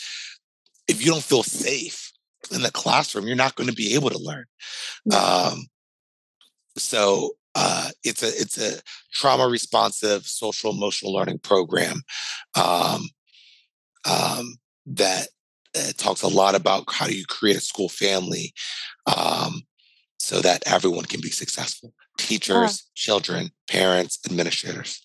if 0.86 1.05
you 1.05 1.11
don't 1.11 1.22
feel 1.22 1.43
safe 1.43 2.12
in 2.53 2.62
the 2.62 2.70
classroom, 2.70 3.26
you're 3.26 3.36
not 3.36 3.55
going 3.55 3.68
to 3.68 3.74
be 3.74 3.95
able 3.95 4.11
to 4.11 4.18
learn. 4.18 4.45
Um, 5.14 5.66
so 6.76 7.30
uh, 7.55 7.90
it's 8.03 8.22
a 8.22 8.28
it's 8.28 8.59
a 8.59 8.80
trauma 9.12 9.47
responsive 9.47 10.26
social 10.26 10.70
emotional 10.70 11.12
learning 11.12 11.38
program 11.38 12.03
um, 12.55 13.03
um, 14.09 14.57
that 14.86 15.28
it 15.74 15.98
talks 15.98 16.22
a 16.22 16.28
lot 16.28 16.54
about 16.54 16.84
how 16.88 17.06
do 17.06 17.16
you 17.16 17.24
create 17.26 17.56
a 17.56 17.60
school 17.60 17.88
family 17.88 18.52
um, 19.06 19.62
so 20.18 20.40
that 20.40 20.62
everyone 20.66 21.04
can 21.04 21.20
be 21.20 21.30
successful 21.30 21.92
teachers, 22.18 22.90
children, 22.94 23.50
parents, 23.68 24.18
administrators. 24.26 25.04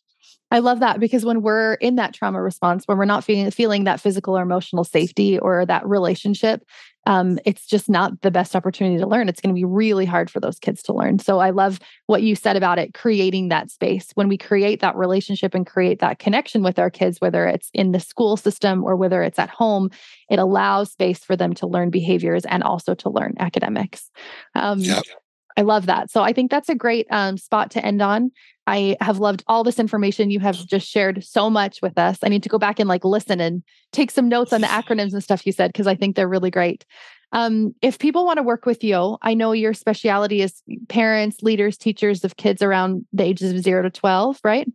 I 0.50 0.60
love 0.60 0.80
that 0.80 1.00
because 1.00 1.26
when 1.26 1.42
we're 1.42 1.74
in 1.74 1.96
that 1.96 2.14
trauma 2.14 2.42
response, 2.42 2.84
when 2.86 2.98
we're 2.98 3.06
not 3.06 3.24
feeling 3.24 3.52
feeling 3.52 3.84
that 3.84 4.00
physical 4.00 4.38
or 4.38 4.42
emotional 4.42 4.86
safety 4.86 5.38
or 5.40 5.66
that 5.66 5.86
relationship, 5.86 6.64
um, 7.08 7.40
it's 7.46 7.66
just 7.66 7.90
not 7.90 8.22
the 8.22 8.30
best 8.30 8.54
opportunity 8.54 8.98
to 8.98 9.08
learn. 9.08 9.30
It's 9.30 9.40
going 9.40 9.56
to 9.56 9.58
be 9.58 9.64
really 9.64 10.04
hard 10.04 10.30
for 10.30 10.42
those 10.42 10.60
kids 10.60 10.84
to 10.84 10.94
learn. 10.94 11.20
So 11.20 11.40
I 11.40 11.52
love 11.52 11.80
what 12.08 12.22
you 12.22 12.36
said 12.36 12.58
about 12.58 12.80
it, 12.80 12.94
creating 12.94 13.48
that 13.48 13.72
space. 13.72 14.12
When 14.16 14.28
we 14.28 14.38
create 14.38 14.82
that 14.82 14.98
relationship 14.98 15.56
and 15.56 15.66
create 15.66 16.00
that 16.00 16.20
connection 16.20 16.64
with 16.64 16.78
our 16.78 16.90
kids, 16.90 17.22
whether 17.22 17.48
it's 17.48 17.70
in 17.74 17.94
the 17.94 18.02
school 18.02 18.36
system 18.36 18.84
or 18.84 18.98
whether 18.98 19.24
it's 19.24 19.40
at 19.40 19.50
home, 19.50 19.90
it 20.30 20.38
allows 20.38 20.92
space 20.92 21.24
for 21.24 21.38
them 21.38 21.54
to 21.54 21.66
learn 21.66 21.92
behaviors 21.92 22.44
and 22.44 22.62
also 22.62 22.94
to 22.96 23.10
learn 23.10 23.36
academics. 23.40 24.12
Um, 24.54 24.80
yep. 24.80 25.04
I 25.58 25.62
love 25.62 25.88
that. 25.88 26.12
So 26.12 26.22
I 26.22 26.34
think 26.34 26.52
that's 26.52 26.70
a 26.70 26.76
great 26.76 27.08
um, 27.10 27.38
spot 27.38 27.72
to 27.72 27.84
end 27.84 28.02
on. 28.02 28.32
I 28.68 28.96
have 29.02 29.18
loved 29.18 29.44
all 29.48 29.64
this 29.64 29.80
information 29.80 30.30
you 30.30 30.40
have 30.40 30.56
just 30.68 30.88
shared 30.88 31.24
so 31.24 31.50
much 31.50 31.82
with 31.82 31.98
us. 31.98 32.20
I 32.22 32.30
need 32.30 32.44
to 32.44 32.50
go 32.50 32.60
back 32.60 32.80
and 32.80 32.88
like 32.88 33.04
listen 33.04 33.42
and 33.42 33.64
take 33.92 34.12
some 34.12 34.30
notes 34.30 34.54
on 34.54 34.62
the 34.62 34.68
acronyms 34.68 35.14
and 35.14 35.24
stuff 35.24 35.46
you 35.46 35.52
said 35.52 35.72
because 35.72 35.88
I 35.88 35.96
think 35.96 36.16
they're 36.16 36.28
really 36.28 36.52
great. 36.52 36.86
Um, 37.32 37.74
if 37.82 37.98
people 37.98 38.26
want 38.26 38.38
to 38.38 38.44
work 38.44 38.66
with 38.66 38.84
you, 38.84 39.18
I 39.22 39.34
know 39.34 39.52
your 39.52 39.74
specialty 39.74 40.42
is 40.42 40.62
parents, 40.90 41.42
leaders, 41.42 41.78
teachers 41.78 42.24
of 42.24 42.38
kids 42.38 42.62
around 42.62 43.06
the 43.12 43.24
ages 43.24 43.52
of 43.52 43.60
zero 43.62 43.82
to 43.82 43.90
12, 43.90 44.40
right? 44.44 44.68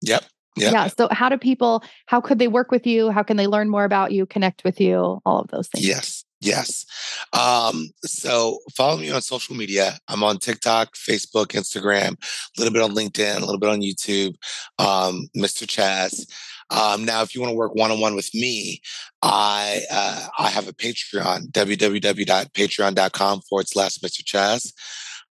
Yep. 0.00 0.24
Yep. 0.56 0.72
Yeah. 0.72 0.86
So, 0.88 1.08
how 1.10 1.28
do 1.28 1.38
people, 1.38 1.82
how 2.06 2.20
could 2.20 2.38
they 2.38 2.48
work 2.48 2.70
with 2.70 2.86
you? 2.86 3.10
How 3.10 3.22
can 3.22 3.36
they 3.36 3.46
learn 3.46 3.70
more 3.70 3.84
about 3.84 4.12
you, 4.12 4.26
connect 4.26 4.64
with 4.64 4.80
you, 4.80 5.20
all 5.24 5.40
of 5.40 5.48
those 5.48 5.68
things? 5.68 5.86
Yes. 5.86 6.21
Yes. 6.42 6.84
Um, 7.32 7.90
so 8.04 8.58
follow 8.76 8.98
me 8.98 9.10
on 9.10 9.22
social 9.22 9.54
media. 9.54 9.96
I'm 10.08 10.24
on 10.24 10.38
TikTok, 10.38 10.94
Facebook, 10.94 11.48
Instagram, 11.48 12.12
a 12.12 12.60
little 12.60 12.72
bit 12.72 12.82
on 12.82 12.96
LinkedIn, 12.96 13.36
a 13.36 13.44
little 13.44 13.60
bit 13.60 13.70
on 13.70 13.80
YouTube, 13.80 14.34
um, 14.80 15.28
Mr. 15.36 15.66
Chazz. 15.66 16.26
Um, 16.70 17.04
now, 17.04 17.22
if 17.22 17.34
you 17.34 17.40
want 17.40 17.52
to 17.52 17.56
work 17.56 17.74
one 17.74 17.92
on 17.92 18.00
one 18.00 18.16
with 18.16 18.34
me, 18.34 18.80
I 19.22 19.82
uh, 19.90 20.26
I 20.38 20.48
have 20.48 20.66
a 20.66 20.72
Patreon, 20.72 21.52
www.patreon.com 21.52 23.40
forward 23.42 23.68
slash 23.68 23.98
Mr. 23.98 24.24
Chazz. 24.24 24.72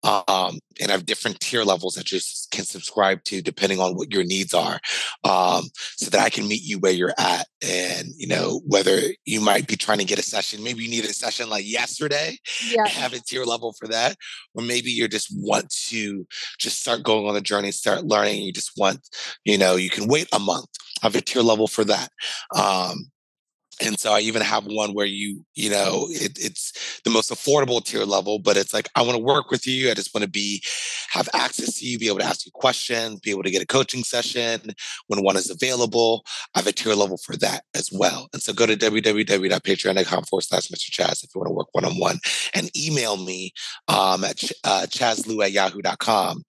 Um, 0.02 0.58
and 0.80 0.90
I 0.90 0.92
have 0.92 1.06
different 1.06 1.40
tier 1.40 1.62
levels 1.62 1.94
that 1.94 2.10
you 2.10 2.20
can 2.50 2.64
subscribe 2.64 3.22
to 3.24 3.42
depending 3.42 3.80
on 3.80 3.94
what 3.94 4.12
your 4.12 4.24
needs 4.24 4.54
are, 4.54 4.80
um, 5.24 5.64
so 5.96 6.08
that 6.10 6.20
I 6.20 6.30
can 6.30 6.48
meet 6.48 6.62
you 6.62 6.78
where 6.78 6.92
you're 6.92 7.14
at. 7.18 7.46
And 7.62 8.08
you 8.16 8.26
know 8.26 8.62
whether 8.66 8.98
you 9.26 9.40
might 9.40 9.66
be 9.66 9.76
trying 9.76 9.98
to 9.98 10.04
get 10.04 10.18
a 10.18 10.22
session, 10.22 10.64
maybe 10.64 10.82
you 10.82 10.90
need 10.90 11.04
a 11.04 11.12
session 11.12 11.50
like 11.50 11.68
yesterday, 11.68 12.38
yeah. 12.66 12.86
have 12.88 13.12
a 13.12 13.20
tier 13.20 13.44
level 13.44 13.74
for 13.78 13.88
that, 13.88 14.16
or 14.54 14.62
maybe 14.62 14.90
you 14.90 15.06
just 15.08 15.28
want 15.36 15.68
to 15.88 16.26
just 16.58 16.80
start 16.80 17.02
going 17.02 17.26
on 17.26 17.34
the 17.34 17.40
journey, 17.40 17.70
start 17.72 18.04
learning. 18.04 18.42
You 18.42 18.52
just 18.52 18.72
want, 18.76 19.00
you 19.44 19.58
know, 19.58 19.76
you 19.76 19.90
can 19.90 20.08
wait 20.08 20.28
a 20.32 20.38
month. 20.38 20.68
Have 21.02 21.14
a 21.14 21.20
tier 21.20 21.42
level 21.42 21.66
for 21.66 21.84
that. 21.84 22.10
Um, 22.54 23.10
and 23.80 23.98
so 23.98 24.12
I 24.12 24.20
even 24.20 24.42
have 24.42 24.66
one 24.66 24.92
where 24.92 25.06
you, 25.06 25.44
you 25.54 25.70
know, 25.70 26.06
it, 26.10 26.38
it's 26.38 27.00
the 27.04 27.10
most 27.10 27.30
affordable 27.30 27.82
tier 27.84 28.04
level, 28.04 28.38
but 28.38 28.56
it's 28.56 28.74
like, 28.74 28.88
I 28.94 29.02
want 29.02 29.16
to 29.16 29.22
work 29.22 29.50
with 29.50 29.66
you. 29.66 29.90
I 29.90 29.94
just 29.94 30.14
want 30.14 30.24
to 30.24 30.30
be, 30.30 30.62
have 31.10 31.28
access 31.34 31.78
to 31.78 31.86
you, 31.86 31.98
be 31.98 32.08
able 32.08 32.18
to 32.18 32.24
ask 32.24 32.44
you 32.44 32.52
questions, 32.52 33.20
be 33.20 33.30
able 33.30 33.42
to 33.42 33.50
get 33.50 33.62
a 33.62 33.66
coaching 33.66 34.04
session 34.04 34.60
when 35.06 35.22
one 35.22 35.36
is 35.36 35.50
available. 35.50 36.24
I 36.54 36.60
have 36.60 36.66
a 36.66 36.72
tier 36.72 36.94
level 36.94 37.16
for 37.16 37.36
that 37.36 37.64
as 37.74 37.90
well. 37.92 38.28
And 38.32 38.42
so 38.42 38.52
go 38.52 38.66
to 38.66 38.76
www.patreon.com 38.76 40.24
forward 40.24 40.42
slash 40.42 40.68
Mr. 40.68 40.90
Chazz 40.90 41.24
if 41.24 41.34
you 41.34 41.40
want 41.40 41.48
to 41.48 41.54
work 41.54 41.68
one 41.72 41.84
on 41.84 41.98
one 41.98 42.18
and 42.54 42.70
email 42.76 43.16
me 43.16 43.52
um, 43.88 44.24
at 44.24 44.36
ch- 44.36 44.52
uh, 44.64 44.86
chazlu 44.88 45.44
at 45.44 45.52
yahoo.com 45.52 46.42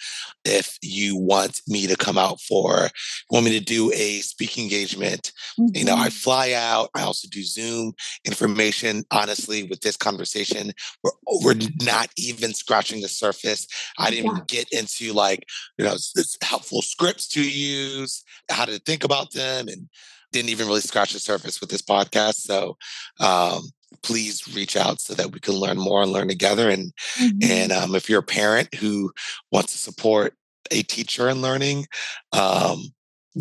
if 0.46 0.78
you 0.82 1.16
want 1.16 1.62
me 1.68 1.88
to 1.88 1.96
come 1.96 2.18
out 2.18 2.40
for, 2.42 2.90
want 3.30 3.46
me 3.46 3.58
to 3.58 3.64
do 3.64 3.92
a 3.94 4.20
speaking 4.20 4.64
engagement. 4.64 5.32
Mm-hmm. 5.60 5.78
You 5.78 5.86
know, 5.86 5.96
I 5.96 6.08
mm-hmm. 6.08 6.10
fly 6.10 6.54
out. 6.54 6.90
I 6.96 7.04
also 7.04 7.21
do 7.30 7.44
Zoom 7.44 7.94
information. 8.26 9.04
Honestly, 9.12 9.64
with 9.64 9.82
this 9.82 9.98
conversation, 9.98 10.72
we're, 11.04 11.12
we're 11.44 11.60
not 11.82 12.10
even 12.18 12.54
scratching 12.54 13.02
the 13.02 13.08
surface. 13.08 13.68
I 13.98 14.10
didn't 14.10 14.26
yeah. 14.26 14.32
even 14.32 14.44
get 14.48 14.68
into 14.72 15.14
like, 15.14 15.46
you 15.78 15.86
know, 15.86 15.96
helpful 16.42 16.82
scripts 16.82 17.28
to 17.30 17.42
use, 17.42 18.24
how 18.50 18.66
to 18.66 18.80
think 18.80 19.04
about 19.04 19.34
them, 19.34 19.68
and 19.68 19.90
didn't 20.32 20.50
even 20.50 20.68
really 20.68 20.82
scratch 20.82 21.14
the 21.14 21.20
surface 21.20 21.60
with 21.60 21.70
this 21.70 21.82
podcast. 21.82 22.36
So, 22.36 22.78
um, 23.20 23.64
please 24.04 24.56
reach 24.56 24.76
out 24.78 25.02
so 25.02 25.14
that 25.14 25.32
we 25.32 25.40
can 25.40 25.56
learn 25.56 25.78
more 25.78 26.02
and 26.02 26.12
learn 26.12 26.28
together. 26.28 26.70
And 26.70 26.94
mm-hmm. 27.20 27.38
and 27.44 27.72
um, 27.72 27.96
if 27.96 28.10
you're 28.10 28.20
a 28.20 28.24
parent 28.24 28.74
who 28.76 29.12
wants 29.52 29.74
to 29.74 29.78
support 29.78 30.34
a 30.72 30.84
teacher 30.84 31.30
in 31.30 31.42
learning, 31.42 31.88
um, 32.32 32.94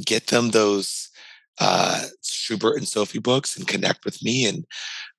get 0.04 0.28
them 0.28 0.50
those 0.50 1.09
uh, 1.60 2.02
Schubert 2.22 2.78
and 2.78 2.88
Sophie 2.88 3.18
books 3.18 3.56
and 3.56 3.68
connect 3.68 4.04
with 4.04 4.22
me, 4.22 4.46
and 4.46 4.64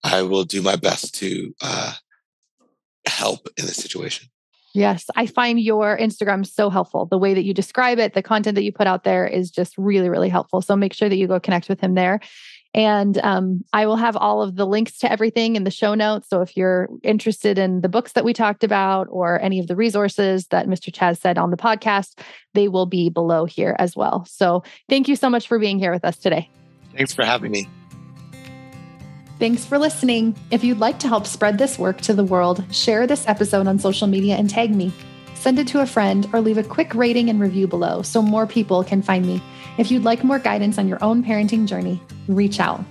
I 0.04 0.24
will 0.24 0.44
do 0.44 0.62
my 0.62 0.76
best 0.76 1.16
to 1.16 1.54
uh, 1.62 1.94
help 3.08 3.48
in 3.58 3.66
this 3.66 3.78
situation. 3.78 4.28
Yes, 4.74 5.06
I 5.16 5.26
find 5.26 5.60
your 5.60 5.98
Instagram 5.98 6.46
so 6.46 6.70
helpful. 6.70 7.06
The 7.06 7.18
way 7.18 7.34
that 7.34 7.44
you 7.44 7.54
describe 7.54 8.00
it, 8.00 8.14
the 8.14 8.24
content 8.24 8.56
that 8.56 8.64
you 8.64 8.72
put 8.72 8.88
out 8.88 9.04
there 9.04 9.28
is 9.28 9.52
just 9.52 9.78
really, 9.78 10.10
really 10.10 10.30
helpful. 10.30 10.62
So 10.62 10.76
make 10.78 10.94
sure 10.94 11.10
that 11.10 11.18
you 11.18 11.28
go 11.28 11.39
connect 11.39 11.68
with 11.68 11.82
him 11.82 11.94
there. 11.94 12.22
And 12.74 13.18
um, 13.18 13.66
I 13.74 13.86
will 13.86 13.98
have 13.98 14.16
all 14.16 14.42
of 14.42 14.56
the 14.56 14.66
links 14.66 15.00
to 15.00 15.12
everything 15.12 15.56
in 15.56 15.66
the 15.66 15.72
show 15.72 15.94
notes. 15.94 16.30
So 16.30 16.42
if 16.42 16.56
you're 16.56 16.88
interested 17.04 17.58
in 17.58 17.82
the 17.82 17.90
books 17.90 18.14
that 18.14 18.24
we 18.24 18.34
talked 18.34 18.64
about 18.64 19.08
or 19.10 19.42
any 19.42 19.60
of 19.60 19.68
the 19.68 19.76
resources 19.76 20.48
that 20.48 20.68
Mr. 20.68 20.90
Chazz 20.90 21.20
said 21.20 21.38
on 21.38 21.52
the 21.52 21.58
podcast, 21.58 22.20
they 22.54 22.70
will 22.70 22.86
be 22.86 23.10
below 23.10 23.46
here 23.46 23.76
as 23.78 23.96
well. 23.96 24.26
So 24.26 24.64
thank 24.88 25.10
you 25.10 25.18
so 25.18 25.30
much 25.30 25.48
for 25.48 25.60
being 25.60 25.80
here 25.80 25.92
with 25.92 26.06
us 26.06 26.18
today. 26.18 26.50
Thanks 26.96 27.14
for 27.14 27.26
having 27.26 27.52
me. 27.52 27.68
Thanks 29.38 29.66
for 29.66 29.80
listening. 29.80 30.36
If 30.52 30.64
you'd 30.64 30.80
like 30.80 31.00
to 31.00 31.08
help 31.08 31.26
spread 31.26 31.58
this 31.58 31.80
work 31.80 32.00
to 32.02 32.14
the 32.14 32.24
world, 32.24 32.64
share 32.74 33.08
this 33.08 33.28
episode 33.28 33.66
on 33.66 33.80
social 33.80 34.08
media 34.08 34.36
and 34.36 34.50
tag 34.50 34.74
me. 34.74 34.94
Send 35.34 35.58
it 35.58 35.68
to 35.70 35.82
a 35.82 35.88
friend 35.88 36.30
or 36.32 36.42
leave 36.42 36.60
a 36.60 36.64
quick 36.64 36.94
rating 36.94 37.28
and 37.28 37.40
review 37.40 37.66
below 37.66 38.04
so 38.04 38.22
more 38.22 38.46
people 38.46 38.84
can 38.84 39.02
find 39.02 39.26
me. 39.26 39.42
If 39.78 39.90
you'd 39.90 40.04
like 40.04 40.24
more 40.24 40.40
guidance 40.40 40.78
on 40.78 40.88
your 40.88 41.04
own 41.04 41.24
parenting 41.24 41.66
journey, 41.66 42.02
reach 42.28 42.60
out. 42.60 42.84